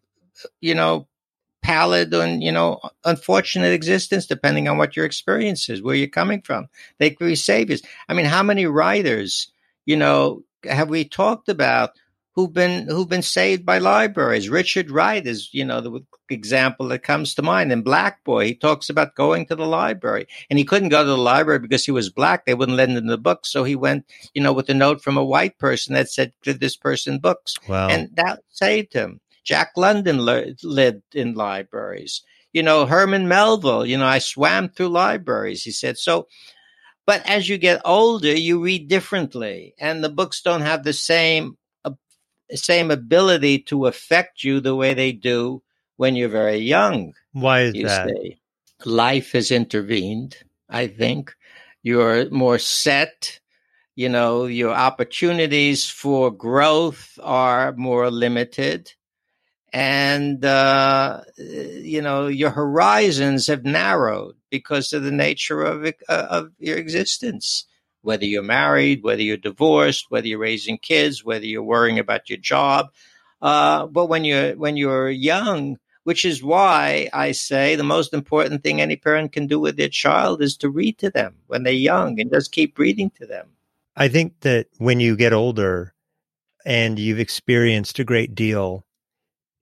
you 0.60 0.74
know, 0.74 1.06
pallid 1.62 2.12
and, 2.14 2.42
you 2.42 2.52
know, 2.52 2.80
unfortunate 3.04 3.72
existence, 3.72 4.26
depending 4.26 4.68
on 4.68 4.78
what 4.78 4.96
your 4.96 5.04
experience 5.04 5.68
is, 5.68 5.82
where 5.82 5.94
you're 5.94 6.08
coming 6.08 6.42
from. 6.42 6.68
They 6.98 7.10
could 7.10 7.26
be 7.26 7.36
saviors. 7.36 7.82
I 8.08 8.14
mean, 8.14 8.26
how 8.26 8.42
many 8.42 8.66
writers, 8.66 9.50
you 9.86 9.96
know, 9.96 10.42
have 10.64 10.88
we 10.88 11.04
talked 11.04 11.48
about 11.48 11.90
who've 12.34 12.52
been 12.52 12.86
who've 12.86 13.08
been 13.08 13.22
saved 13.22 13.66
by 13.66 13.78
libraries. 13.78 14.48
Richard 14.48 14.90
Wright 14.90 15.26
is, 15.26 15.52
you 15.52 15.64
know, 15.64 15.80
the 15.80 16.00
example 16.28 16.88
that 16.88 17.02
comes 17.02 17.34
to 17.34 17.42
mind. 17.42 17.72
In 17.72 17.82
Black 17.82 18.22
Boy, 18.24 18.46
he 18.46 18.54
talks 18.54 18.88
about 18.88 19.14
going 19.14 19.46
to 19.46 19.56
the 19.56 19.66
library, 19.66 20.26
and 20.48 20.58
he 20.58 20.64
couldn't 20.64 20.88
go 20.90 21.02
to 21.02 21.08
the 21.08 21.18
library 21.18 21.58
because 21.58 21.84
he 21.84 21.90
was 21.90 22.08
black. 22.10 22.46
They 22.46 22.54
wouldn't 22.54 22.76
lend 22.76 22.96
him 22.96 23.06
the 23.06 23.18
books, 23.18 23.50
so 23.50 23.64
he 23.64 23.76
went, 23.76 24.06
you 24.34 24.42
know, 24.42 24.52
with 24.52 24.68
a 24.68 24.74
note 24.74 25.02
from 25.02 25.16
a 25.16 25.24
white 25.24 25.58
person 25.58 25.94
that 25.94 26.10
said, 26.10 26.32
"Give 26.42 26.60
this 26.60 26.76
person 26.76 27.18
books," 27.18 27.56
wow. 27.68 27.88
and 27.88 28.10
that 28.16 28.40
saved 28.48 28.92
him. 28.92 29.20
Jack 29.44 29.72
London 29.76 30.24
le- 30.24 30.54
lived 30.62 31.14
in 31.14 31.34
libraries. 31.34 32.22
You 32.52 32.62
know, 32.62 32.86
Herman 32.86 33.28
Melville. 33.28 33.86
You 33.86 33.98
know, 33.98 34.06
I 34.06 34.18
swam 34.18 34.68
through 34.68 34.88
libraries. 34.88 35.62
He 35.62 35.70
said 35.70 35.98
so. 35.98 36.26
But 37.06 37.26
as 37.26 37.48
you 37.48 37.58
get 37.58 37.80
older, 37.84 38.32
you 38.32 38.62
read 38.62 38.88
differently, 38.88 39.74
and 39.78 40.04
the 40.04 40.08
books 40.08 40.42
don't 40.42 40.60
have 40.60 40.84
the 40.84 40.92
same 40.92 41.56
same 42.52 42.90
ability 42.90 43.60
to 43.60 43.86
affect 43.86 44.42
you 44.44 44.60
the 44.60 44.74
way 44.74 44.94
they 44.94 45.12
do 45.12 45.62
when 45.96 46.16
you're 46.16 46.28
very 46.28 46.56
young. 46.56 47.12
Why 47.32 47.62
is 47.62 47.74
that? 47.84 48.08
Say. 48.08 48.38
Life 48.84 49.32
has 49.32 49.50
intervened, 49.50 50.36
I 50.68 50.86
think. 50.86 51.34
You're 51.82 52.30
more 52.30 52.58
set. 52.58 53.40
You 53.94 54.08
know, 54.08 54.46
your 54.46 54.72
opportunities 54.72 55.86
for 55.86 56.30
growth 56.30 57.18
are 57.22 57.72
more 57.72 58.10
limited. 58.10 58.92
And, 59.72 60.44
uh, 60.44 61.22
you 61.36 62.02
know, 62.02 62.26
your 62.26 62.50
horizons 62.50 63.46
have 63.46 63.64
narrowed 63.64 64.34
because 64.50 64.92
of 64.92 65.04
the 65.04 65.12
nature 65.12 65.62
of, 65.62 65.86
uh, 65.86 65.92
of 66.08 66.50
your 66.58 66.76
existence 66.76 67.66
whether 68.02 68.24
you're 68.24 68.42
married, 68.42 69.02
whether 69.02 69.22
you're 69.22 69.36
divorced, 69.36 70.06
whether 70.08 70.26
you're 70.26 70.38
raising 70.38 70.78
kids, 70.78 71.24
whether 71.24 71.44
you're 71.44 71.62
worrying 71.62 71.98
about 71.98 72.28
your 72.28 72.38
job. 72.38 72.92
Uh, 73.42 73.86
but 73.86 74.06
when 74.06 74.24
you're 74.24 74.56
when 74.56 74.76
you're 74.76 75.10
young, 75.10 75.78
which 76.04 76.24
is 76.24 76.42
why 76.42 77.08
I 77.12 77.32
say 77.32 77.74
the 77.74 77.84
most 77.84 78.12
important 78.12 78.62
thing 78.62 78.80
any 78.80 78.96
parent 78.96 79.32
can 79.32 79.46
do 79.46 79.58
with 79.58 79.76
their 79.76 79.88
child 79.88 80.42
is 80.42 80.56
to 80.58 80.68
read 80.68 80.98
to 80.98 81.10
them 81.10 81.36
when 81.46 81.62
they're 81.62 81.72
young 81.72 82.20
and 82.20 82.30
just 82.30 82.52
keep 82.52 82.78
reading 82.78 83.10
to 83.18 83.26
them. 83.26 83.48
I 83.96 84.08
think 84.08 84.40
that 84.40 84.66
when 84.78 85.00
you 85.00 85.16
get 85.16 85.32
older 85.32 85.94
and 86.64 86.98
you've 86.98 87.18
experienced 87.18 87.98
a 87.98 88.04
great 88.04 88.34
deal, 88.34 88.84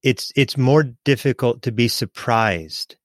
it's 0.03 0.33
it's 0.37 0.57
more 0.57 0.85
difficult 1.05 1.63
to 1.63 1.73
be 1.73 1.89
surprised. 1.89 2.97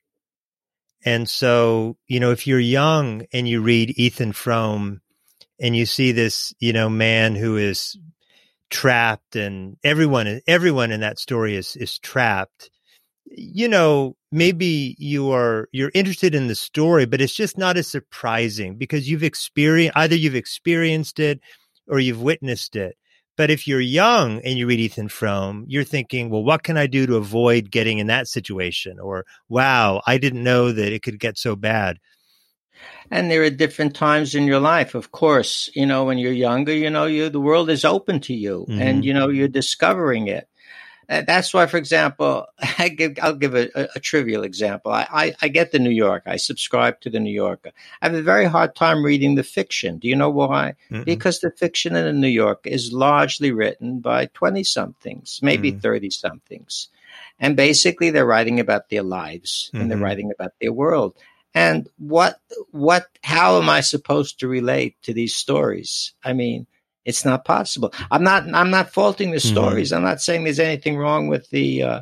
And 1.05 1.29
so, 1.29 1.97
you 2.07 2.19
know, 2.19 2.31
if 2.31 2.47
you're 2.47 2.59
young 2.59 3.25
and 3.33 3.47
you 3.47 3.61
read 3.61 3.97
Ethan 3.97 4.31
Frome 4.31 5.01
and 5.59 5.75
you 5.75 5.85
see 5.85 6.13
this, 6.13 6.53
you 6.59 6.71
know, 6.71 6.89
man 6.89 7.35
who 7.35 7.57
is 7.57 7.97
trapped 8.69 9.35
and 9.35 9.77
everyone 9.83 10.41
everyone 10.47 10.91
in 10.91 11.01
that 11.01 11.19
story 11.19 11.55
is 11.55 11.75
is 11.75 11.99
trapped 11.99 12.71
you 13.25 13.67
know 13.67 14.15
maybe 14.31 14.95
you 14.97 15.31
are 15.31 15.69
you're 15.71 15.91
interested 15.93 16.33
in 16.33 16.47
the 16.47 16.55
story 16.55 17.05
but 17.05 17.21
it's 17.21 17.35
just 17.35 17.55
not 17.55 17.77
as 17.77 17.87
surprising 17.87 18.75
because 18.75 19.07
you've 19.07 19.21
experienced 19.21 19.95
either 19.95 20.15
you've 20.15 20.33
experienced 20.33 21.19
it 21.19 21.39
or 21.87 21.99
you've 21.99 22.21
witnessed 22.21 22.75
it 22.75 22.97
but 23.35 23.49
if 23.49 23.67
you're 23.67 23.79
young 23.79 24.41
and 24.41 24.57
you 24.57 24.67
read 24.67 24.79
Ethan 24.79 25.09
Frome, 25.09 25.65
you're 25.67 25.83
thinking, 25.83 26.29
well, 26.29 26.43
what 26.43 26.63
can 26.63 26.77
I 26.77 26.87
do 26.87 27.05
to 27.07 27.15
avoid 27.15 27.71
getting 27.71 27.99
in 27.99 28.07
that 28.07 28.27
situation? 28.27 28.99
Or, 28.99 29.25
wow, 29.49 30.01
I 30.05 30.17
didn't 30.17 30.43
know 30.43 30.71
that 30.71 30.93
it 30.93 31.01
could 31.01 31.19
get 31.19 31.37
so 31.37 31.55
bad. 31.55 31.97
And 33.09 33.29
there 33.29 33.43
are 33.43 33.49
different 33.49 33.95
times 33.95 34.35
in 34.35 34.45
your 34.45 34.59
life, 34.59 34.95
of 34.95 35.11
course. 35.11 35.69
You 35.73 35.85
know, 35.85 36.05
when 36.05 36.17
you're 36.17 36.31
younger, 36.31 36.73
you 36.73 36.89
know, 36.89 37.05
you 37.05 37.29
the 37.29 37.39
world 37.39 37.69
is 37.69 37.85
open 37.85 38.19
to 38.21 38.33
you, 38.33 38.65
mm-hmm. 38.67 38.81
and 38.81 39.05
you 39.05 39.13
know 39.13 39.29
you're 39.29 39.47
discovering 39.47 40.27
it. 40.27 40.47
That's 41.07 41.53
why, 41.53 41.65
for 41.65 41.77
example, 41.77 42.45
I 42.79 42.89
give, 42.89 43.17
I'll 43.21 43.35
give 43.35 43.55
a, 43.55 43.69
a, 43.75 43.87
a 43.95 43.99
trivial 43.99 44.43
example. 44.43 44.91
I, 44.91 45.07
I, 45.11 45.35
I, 45.41 45.47
get 45.47 45.71
the 45.71 45.79
New 45.79 45.89
Yorker. 45.89 46.29
I 46.29 46.37
subscribe 46.37 47.01
to 47.01 47.09
the 47.09 47.19
New 47.19 47.31
Yorker. 47.31 47.71
I 48.01 48.07
have 48.07 48.15
a 48.15 48.21
very 48.21 48.45
hard 48.45 48.75
time 48.75 49.03
reading 49.03 49.35
the 49.35 49.43
fiction. 49.43 49.99
Do 49.99 50.07
you 50.07 50.15
know 50.15 50.29
why? 50.29 50.75
mm 50.91 51.05
Because 51.05 51.39
the 51.39 51.51
fiction 51.51 51.95
in 51.95 52.05
the 52.05 52.13
New 52.13 52.27
Yorker 52.27 52.69
is 52.69 52.93
largely 52.93 53.51
written 53.51 53.99
by 53.99 54.27
20 54.33 54.63
somethings, 54.63 55.39
maybe 55.41 55.71
mm 55.71 55.81
30 55.81 56.09
somethings. 56.09 56.89
And 57.39 57.55
basically, 57.55 58.09
they're 58.09 58.25
writing 58.25 58.59
about 58.59 58.89
their 58.89 59.03
lives 59.03 59.69
and 59.73 59.89
they're 59.89 59.97
mm-hmm. 59.97 60.03
writing 60.03 60.31
about 60.31 60.53
their 60.59 60.71
world 60.71 61.15
and 61.53 61.87
what 61.97 62.39
what 62.71 63.07
how 63.23 63.59
am 63.61 63.69
i 63.69 63.81
supposed 63.81 64.39
to 64.39 64.47
relate 64.47 64.95
to 65.01 65.13
these 65.13 65.35
stories 65.35 66.13
i 66.23 66.33
mean 66.33 66.65
it's 67.05 67.25
not 67.25 67.45
possible 67.45 67.93
i'm 68.11 68.23
not 68.23 68.43
i'm 68.53 68.69
not 68.69 68.91
faulting 68.91 69.31
the 69.31 69.37
mm-hmm. 69.37 69.53
stories 69.53 69.89
mm-hmm. 69.89 69.97
i'm 69.97 70.03
not 70.03 70.21
saying 70.21 70.43
there's 70.43 70.59
anything 70.59 70.97
wrong 70.97 71.27
with 71.27 71.49
the 71.49 71.83
uh, 71.83 72.01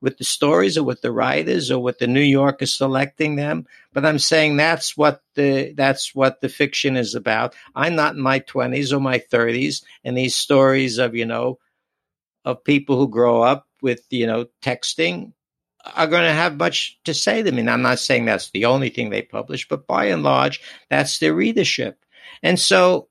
with 0.00 0.18
the 0.18 0.24
stories 0.24 0.76
or 0.76 0.82
with 0.82 1.00
the 1.00 1.12
writers 1.12 1.70
or 1.70 1.80
with 1.80 1.98
the 1.98 2.06
new 2.06 2.20
yorker 2.20 2.66
selecting 2.66 3.36
them 3.36 3.66
but 3.92 4.04
i'm 4.04 4.18
saying 4.18 4.56
that's 4.56 4.96
what 4.96 5.22
the 5.34 5.72
that's 5.76 6.14
what 6.14 6.40
the 6.40 6.48
fiction 6.48 6.96
is 6.96 7.14
about 7.14 7.54
i'm 7.74 7.94
not 7.94 8.14
in 8.14 8.20
my 8.20 8.40
20s 8.40 8.92
or 8.92 9.00
my 9.00 9.18
30s 9.18 9.82
and 10.04 10.16
these 10.16 10.34
stories 10.34 10.98
of 10.98 11.14
you 11.14 11.24
know 11.24 11.58
of 12.44 12.64
people 12.64 12.98
who 12.98 13.08
grow 13.08 13.42
up 13.42 13.66
with 13.80 14.04
you 14.10 14.26
know 14.26 14.46
texting 14.62 15.32
are 15.94 16.06
going 16.06 16.24
to 16.24 16.32
have 16.32 16.56
much 16.56 16.98
to 17.04 17.14
say 17.14 17.42
to 17.42 17.52
me. 17.52 17.60
And 17.60 17.70
I'm 17.70 17.82
not 17.82 17.98
saying 17.98 18.24
that's 18.24 18.50
the 18.50 18.66
only 18.66 18.88
thing 18.88 19.10
they 19.10 19.22
publish, 19.22 19.68
but 19.68 19.86
by 19.86 20.06
and 20.06 20.22
large, 20.22 20.60
that's 20.88 21.18
their 21.18 21.34
readership. 21.34 21.98
And 22.42 22.58
so 22.58 23.08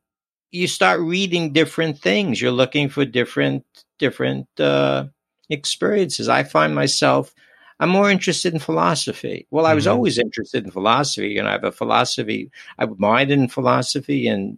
you 0.51 0.67
start 0.67 0.99
reading 0.99 1.53
different 1.53 1.99
things. 1.99 2.41
You're 2.41 2.51
looking 2.51 2.89
for 2.89 3.05
different, 3.05 3.65
different 3.99 4.47
uh, 4.59 5.05
experiences. 5.49 6.29
I 6.29 6.43
find 6.43 6.75
myself, 6.75 7.33
I'm 7.79 7.89
more 7.89 8.11
interested 8.11 8.53
in 8.53 8.59
philosophy. 8.59 9.47
Well, 9.49 9.65
I 9.65 9.73
was 9.73 9.85
mm-hmm. 9.85 9.93
always 9.93 10.19
interested 10.19 10.65
in 10.65 10.71
philosophy. 10.71 11.29
You 11.29 11.43
know, 11.43 11.49
I 11.49 11.53
have 11.53 11.63
a 11.63 11.71
philosophy, 11.71 12.51
I 12.77 12.85
minored 12.85 13.31
in 13.31 13.47
philosophy 13.47 14.27
in 14.27 14.57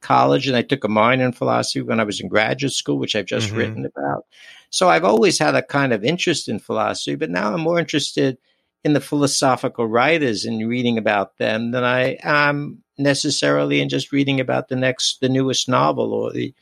college, 0.00 0.46
and 0.46 0.56
I 0.56 0.62
took 0.62 0.84
a 0.84 0.88
minor 0.88 1.24
in 1.24 1.32
philosophy 1.32 1.82
when 1.82 2.00
I 2.00 2.04
was 2.04 2.20
in 2.20 2.28
graduate 2.28 2.72
school, 2.72 2.98
which 2.98 3.16
I've 3.16 3.26
just 3.26 3.48
mm-hmm. 3.48 3.56
written 3.56 3.86
about. 3.86 4.26
So 4.70 4.88
I've 4.88 5.04
always 5.04 5.38
had 5.38 5.54
a 5.54 5.62
kind 5.62 5.92
of 5.92 6.04
interest 6.04 6.48
in 6.48 6.58
philosophy, 6.58 7.16
but 7.16 7.30
now 7.30 7.52
I'm 7.52 7.60
more 7.60 7.78
interested 7.78 8.38
in 8.84 8.92
the 8.92 9.00
philosophical 9.00 9.86
writers 9.86 10.44
and 10.44 10.68
reading 10.68 10.98
about 10.98 11.38
them 11.38 11.70
than 11.70 11.84
I 11.84 12.18
am 12.22 12.82
necessarily 12.98 13.80
in 13.80 13.88
just 13.88 14.12
reading 14.12 14.40
about 14.40 14.68
the 14.68 14.76
next, 14.76 15.20
the 15.20 15.28
newest 15.28 15.68
novel 15.68 16.12
or 16.12 16.32
the 16.32 16.54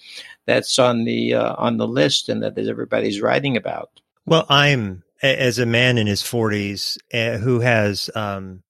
that's 0.47 0.79
on 0.79 1.05
the 1.05 1.35
uh, 1.35 1.55
on 1.57 1.77
the 1.77 1.87
list 1.87 2.29
and 2.29 2.43
that 2.43 2.59
everybody's 2.59 3.20
writing 3.20 3.57
about. 3.57 3.91
Well, 4.27 4.47
I'm 4.49 5.03
as 5.23 5.59
a 5.59 5.66
man 5.66 5.99
in 5.99 6.07
his 6.07 6.23
40s 6.23 6.99
uh, 7.12 7.39
who 7.39 7.61
has 7.61 8.11
um, 8.14 8.62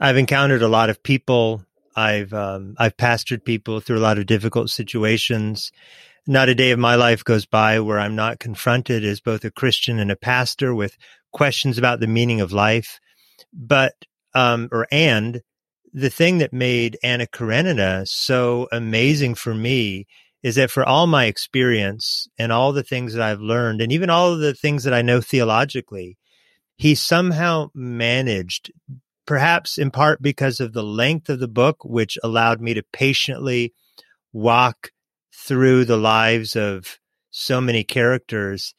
I've 0.00 0.16
encountered 0.16 0.62
a 0.62 0.68
lot 0.68 0.90
of 0.90 1.02
people. 1.02 1.64
I've 1.96 2.32
um, 2.32 2.74
I've 2.78 2.96
pastored 2.96 3.44
people 3.44 3.80
through 3.80 3.98
a 3.98 4.00
lot 4.00 4.18
of 4.18 4.26
difficult 4.26 4.70
situations, 4.70 5.72
not 6.26 6.48
a 6.48 6.54
day 6.54 6.70
of 6.70 6.78
my 6.78 6.94
life 6.94 7.24
goes 7.24 7.46
by 7.46 7.80
where 7.80 7.98
I'm 7.98 8.16
not 8.16 8.38
confronted 8.38 9.04
as 9.04 9.20
both 9.20 9.44
a 9.44 9.50
Christian 9.50 9.98
and 9.98 10.10
a 10.10 10.16
pastor 10.16 10.74
with 10.74 10.96
questions 11.32 11.78
about 11.78 12.00
the 12.00 12.06
meaning 12.06 12.40
of 12.40 12.52
life. 12.52 12.98
But, 13.52 13.94
um, 14.34 14.68
or 14.72 14.86
and 14.90 15.42
the 15.92 16.10
thing 16.10 16.38
that 16.38 16.52
made 16.52 16.98
Anna 17.02 17.26
Karenina 17.26 18.06
so 18.06 18.68
amazing 18.72 19.34
for 19.34 19.54
me 19.54 20.06
is 20.42 20.56
that 20.56 20.70
for 20.70 20.84
all 20.84 21.06
my 21.06 21.24
experience 21.24 22.28
and 22.38 22.52
all 22.52 22.72
the 22.72 22.82
things 22.82 23.14
that 23.14 23.22
I've 23.22 23.40
learned, 23.40 23.80
and 23.80 23.92
even 23.92 24.10
all 24.10 24.32
of 24.32 24.40
the 24.40 24.54
things 24.54 24.84
that 24.84 24.92
I 24.92 25.02
know 25.02 25.20
theologically, 25.20 26.18
he 26.76 26.94
somehow 26.94 27.70
managed, 27.74 28.72
perhaps 29.26 29.78
in 29.78 29.90
part 29.90 30.20
because 30.20 30.60
of 30.60 30.72
the 30.72 30.82
length 30.82 31.30
of 31.30 31.38
the 31.38 31.48
book, 31.48 31.84
which 31.84 32.18
allowed 32.22 32.60
me 32.60 32.74
to 32.74 32.82
patiently 32.92 33.72
walk 34.32 34.90
through 35.34 35.84
the 35.84 35.96
lives 35.96 36.56
of 36.56 36.98
so 37.30 37.60
many 37.60 37.84
characters. 37.84 38.74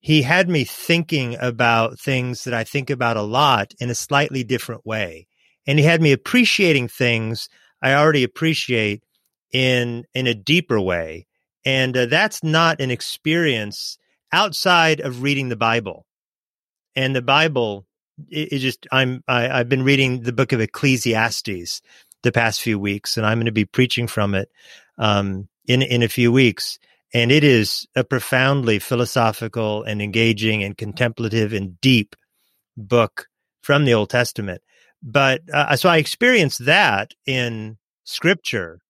He 0.00 0.22
had 0.22 0.48
me 0.48 0.64
thinking 0.64 1.36
about 1.40 1.98
things 1.98 2.44
that 2.44 2.54
I 2.54 2.64
think 2.64 2.90
about 2.90 3.16
a 3.16 3.22
lot 3.22 3.74
in 3.80 3.90
a 3.90 3.94
slightly 3.94 4.44
different 4.44 4.86
way. 4.86 5.26
And 5.66 5.78
he 5.78 5.84
had 5.84 6.00
me 6.00 6.12
appreciating 6.12 6.88
things 6.88 7.48
I 7.82 7.94
already 7.94 8.22
appreciate 8.22 9.02
in 9.52 10.04
in 10.14 10.26
a 10.26 10.34
deeper 10.34 10.80
way 10.80 11.26
and 11.64 11.96
uh, 11.96 12.06
that's 12.06 12.42
not 12.42 12.80
an 12.80 12.90
experience 12.90 13.98
outside 14.32 15.00
of 15.00 15.22
reading 15.22 15.48
the 15.48 15.56
bible 15.56 16.04
and 16.94 17.14
the 17.14 17.22
bible 17.22 17.86
it 18.28 18.58
just 18.58 18.86
i'm 18.90 19.22
I, 19.28 19.48
i've 19.48 19.68
been 19.68 19.82
reading 19.84 20.22
the 20.22 20.32
book 20.32 20.52
of 20.52 20.60
ecclesiastes 20.60 21.80
the 22.22 22.32
past 22.32 22.60
few 22.60 22.78
weeks 22.78 23.16
and 23.16 23.24
i'm 23.24 23.38
going 23.38 23.46
to 23.46 23.52
be 23.52 23.64
preaching 23.64 24.06
from 24.06 24.34
it 24.34 24.50
um, 24.98 25.48
in 25.66 25.82
in 25.82 26.02
a 26.02 26.08
few 26.08 26.32
weeks 26.32 26.78
and 27.14 27.30
it 27.30 27.44
is 27.44 27.86
a 27.94 28.04
profoundly 28.04 28.78
philosophical 28.78 29.82
and 29.84 30.02
engaging 30.02 30.62
and 30.62 30.76
contemplative 30.76 31.52
and 31.52 31.80
deep 31.80 32.16
book 32.76 33.28
from 33.62 33.84
the 33.84 33.94
old 33.94 34.10
testament 34.10 34.62
but 35.02 35.40
uh, 35.52 35.76
so 35.76 35.88
i 35.88 35.96
experienced 35.96 36.64
that 36.64 37.14
in 37.26 37.76
scripture 38.04 38.80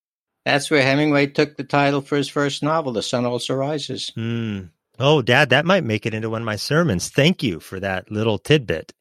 that's 0.47 0.71
where 0.71 0.81
Hemingway 0.81 1.27
took 1.27 1.57
the 1.57 1.65
title 1.65 1.99
for 1.99 2.15
his 2.15 2.29
first 2.29 2.63
novel, 2.63 2.93
The 2.93 3.03
Sun 3.03 3.25
Also 3.25 3.53
Rises. 3.53 4.13
Mm. 4.15 4.69
Oh, 4.97 5.21
Dad, 5.21 5.49
that 5.49 5.65
might 5.65 5.83
make 5.83 6.05
it 6.05 6.13
into 6.13 6.29
one 6.29 6.41
of 6.41 6.45
my 6.45 6.55
sermons. 6.55 7.09
Thank 7.09 7.43
you 7.43 7.59
for 7.59 7.81
that 7.81 8.09
little 8.09 8.37
tidbit. 8.37 8.93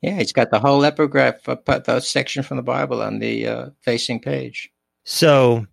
Yeah, 0.00 0.16
he's 0.16 0.32
got 0.32 0.50
the 0.50 0.60
whole 0.60 0.82
epigraph, 0.84 1.46
uh, 1.46 1.78
the 1.80 2.00
section 2.00 2.42
from 2.42 2.56
the 2.56 2.62
Bible 2.62 3.02
on 3.02 3.18
the 3.18 3.46
uh, 3.46 3.66
facing 3.82 4.20
page. 4.20 4.70
So 5.04 5.66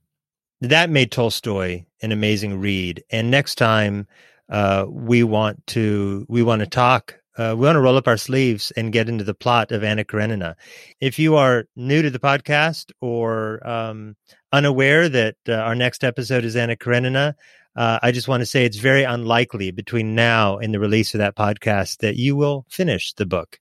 that 0.61 0.89
made 0.89 1.11
Tolstoy 1.11 1.85
an 2.01 2.11
amazing 2.11 2.59
read. 2.59 3.03
And 3.09 3.29
next 3.29 3.55
time 3.55 4.07
uh, 4.49 4.85
we 4.87 5.23
want 5.23 5.65
to 5.67 6.25
we 6.29 6.43
want 6.43 6.61
to 6.61 6.67
talk 6.67 7.19
uh, 7.37 7.53
we 7.57 7.65
want 7.65 7.75
to 7.75 7.81
roll 7.81 7.97
up 7.97 8.07
our 8.07 8.17
sleeves 8.17 8.71
and 8.71 8.93
get 8.93 9.09
into 9.09 9.23
the 9.23 9.33
plot 9.33 9.71
of 9.71 9.83
Anna 9.83 10.05
Karenina. 10.05 10.55
If 11.01 11.19
you 11.19 11.35
are 11.35 11.65
new 11.75 12.01
to 12.01 12.09
the 12.09 12.19
podcast 12.19 12.91
or 13.01 13.65
um, 13.67 14.15
unaware 14.53 15.09
that 15.09 15.35
uh, 15.49 15.55
our 15.55 15.75
next 15.75 16.03
episode 16.03 16.45
is 16.45 16.55
Anna 16.55 16.77
Karenina, 16.77 17.35
uh, 17.75 17.99
I 18.01 18.13
just 18.13 18.29
want 18.29 18.39
to 18.39 18.45
say 18.45 18.63
it's 18.63 18.77
very 18.77 19.03
unlikely 19.03 19.71
between 19.71 20.15
now 20.15 20.57
and 20.57 20.73
the 20.73 20.79
release 20.79 21.13
of 21.13 21.17
that 21.17 21.35
podcast 21.35 21.97
that 21.97 22.15
you 22.15 22.37
will 22.37 22.65
finish 22.69 23.13
the 23.13 23.25
book, 23.25 23.59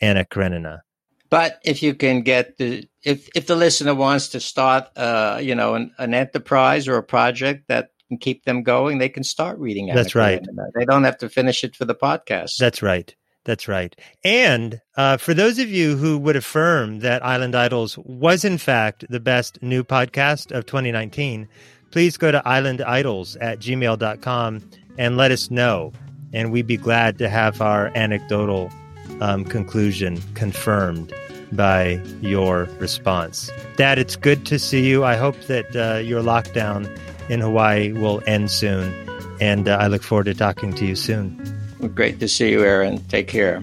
Anna 0.00 0.24
Karenina. 0.24 0.82
But 1.32 1.60
if 1.64 1.82
you 1.82 1.94
can 1.94 2.20
get 2.20 2.58
the 2.58 2.86
if 3.02 3.30
if 3.34 3.46
the 3.46 3.56
listener 3.56 3.94
wants 3.94 4.28
to 4.28 4.38
start, 4.38 4.88
uh, 4.98 5.38
you 5.40 5.54
know, 5.54 5.74
an, 5.76 5.94
an 5.96 6.12
enterprise 6.12 6.86
or 6.86 6.98
a 6.98 7.02
project 7.02 7.68
that 7.68 7.88
can 8.08 8.18
keep 8.18 8.44
them 8.44 8.62
going, 8.62 8.98
they 8.98 9.08
can 9.08 9.24
start 9.24 9.58
reading. 9.58 9.86
That's 9.86 10.14
right. 10.14 10.46
They 10.74 10.84
don't 10.84 11.04
have 11.04 11.16
to 11.20 11.30
finish 11.30 11.64
it 11.64 11.74
for 11.74 11.86
the 11.86 11.94
podcast. 11.94 12.58
That's 12.58 12.82
right. 12.82 13.16
That's 13.44 13.66
right. 13.66 13.96
And 14.22 14.82
uh, 14.94 15.16
for 15.16 15.32
those 15.32 15.58
of 15.58 15.70
you 15.70 15.96
who 15.96 16.18
would 16.18 16.36
affirm 16.36 16.98
that 16.98 17.24
Island 17.24 17.54
Idols 17.54 17.96
was 17.96 18.44
in 18.44 18.58
fact 18.58 19.06
the 19.08 19.18
best 19.18 19.62
new 19.62 19.82
podcast 19.82 20.52
of 20.52 20.66
2019, 20.66 21.48
please 21.92 22.18
go 22.18 22.30
to 22.30 22.42
islandidols 22.44 23.38
at 23.40 23.58
gmail.com 23.58 24.68
and 24.98 25.16
let 25.16 25.30
us 25.30 25.50
know. 25.50 25.94
And 26.34 26.52
we'd 26.52 26.66
be 26.66 26.76
glad 26.76 27.16
to 27.18 27.30
have 27.30 27.62
our 27.62 27.90
anecdotal 27.94 28.70
um, 29.20 29.44
conclusion 29.44 30.20
confirmed 30.34 31.12
by 31.52 32.00
your 32.20 32.64
response. 32.78 33.50
Dad, 33.76 33.98
it's 33.98 34.16
good 34.16 34.46
to 34.46 34.58
see 34.58 34.88
you. 34.88 35.04
I 35.04 35.16
hope 35.16 35.38
that 35.42 35.76
uh, 35.76 35.98
your 35.98 36.22
lockdown 36.22 36.88
in 37.28 37.40
Hawaii 37.40 37.92
will 37.92 38.22
end 38.26 38.50
soon. 38.50 38.92
And 39.40 39.68
uh, 39.68 39.76
I 39.78 39.88
look 39.88 40.02
forward 40.02 40.24
to 40.24 40.34
talking 40.34 40.72
to 40.74 40.86
you 40.86 40.96
soon. 40.96 41.36
Great 41.94 42.20
to 42.20 42.28
see 42.28 42.50
you, 42.50 42.62
Aaron. 42.62 42.98
Take 43.08 43.28
care. 43.28 43.62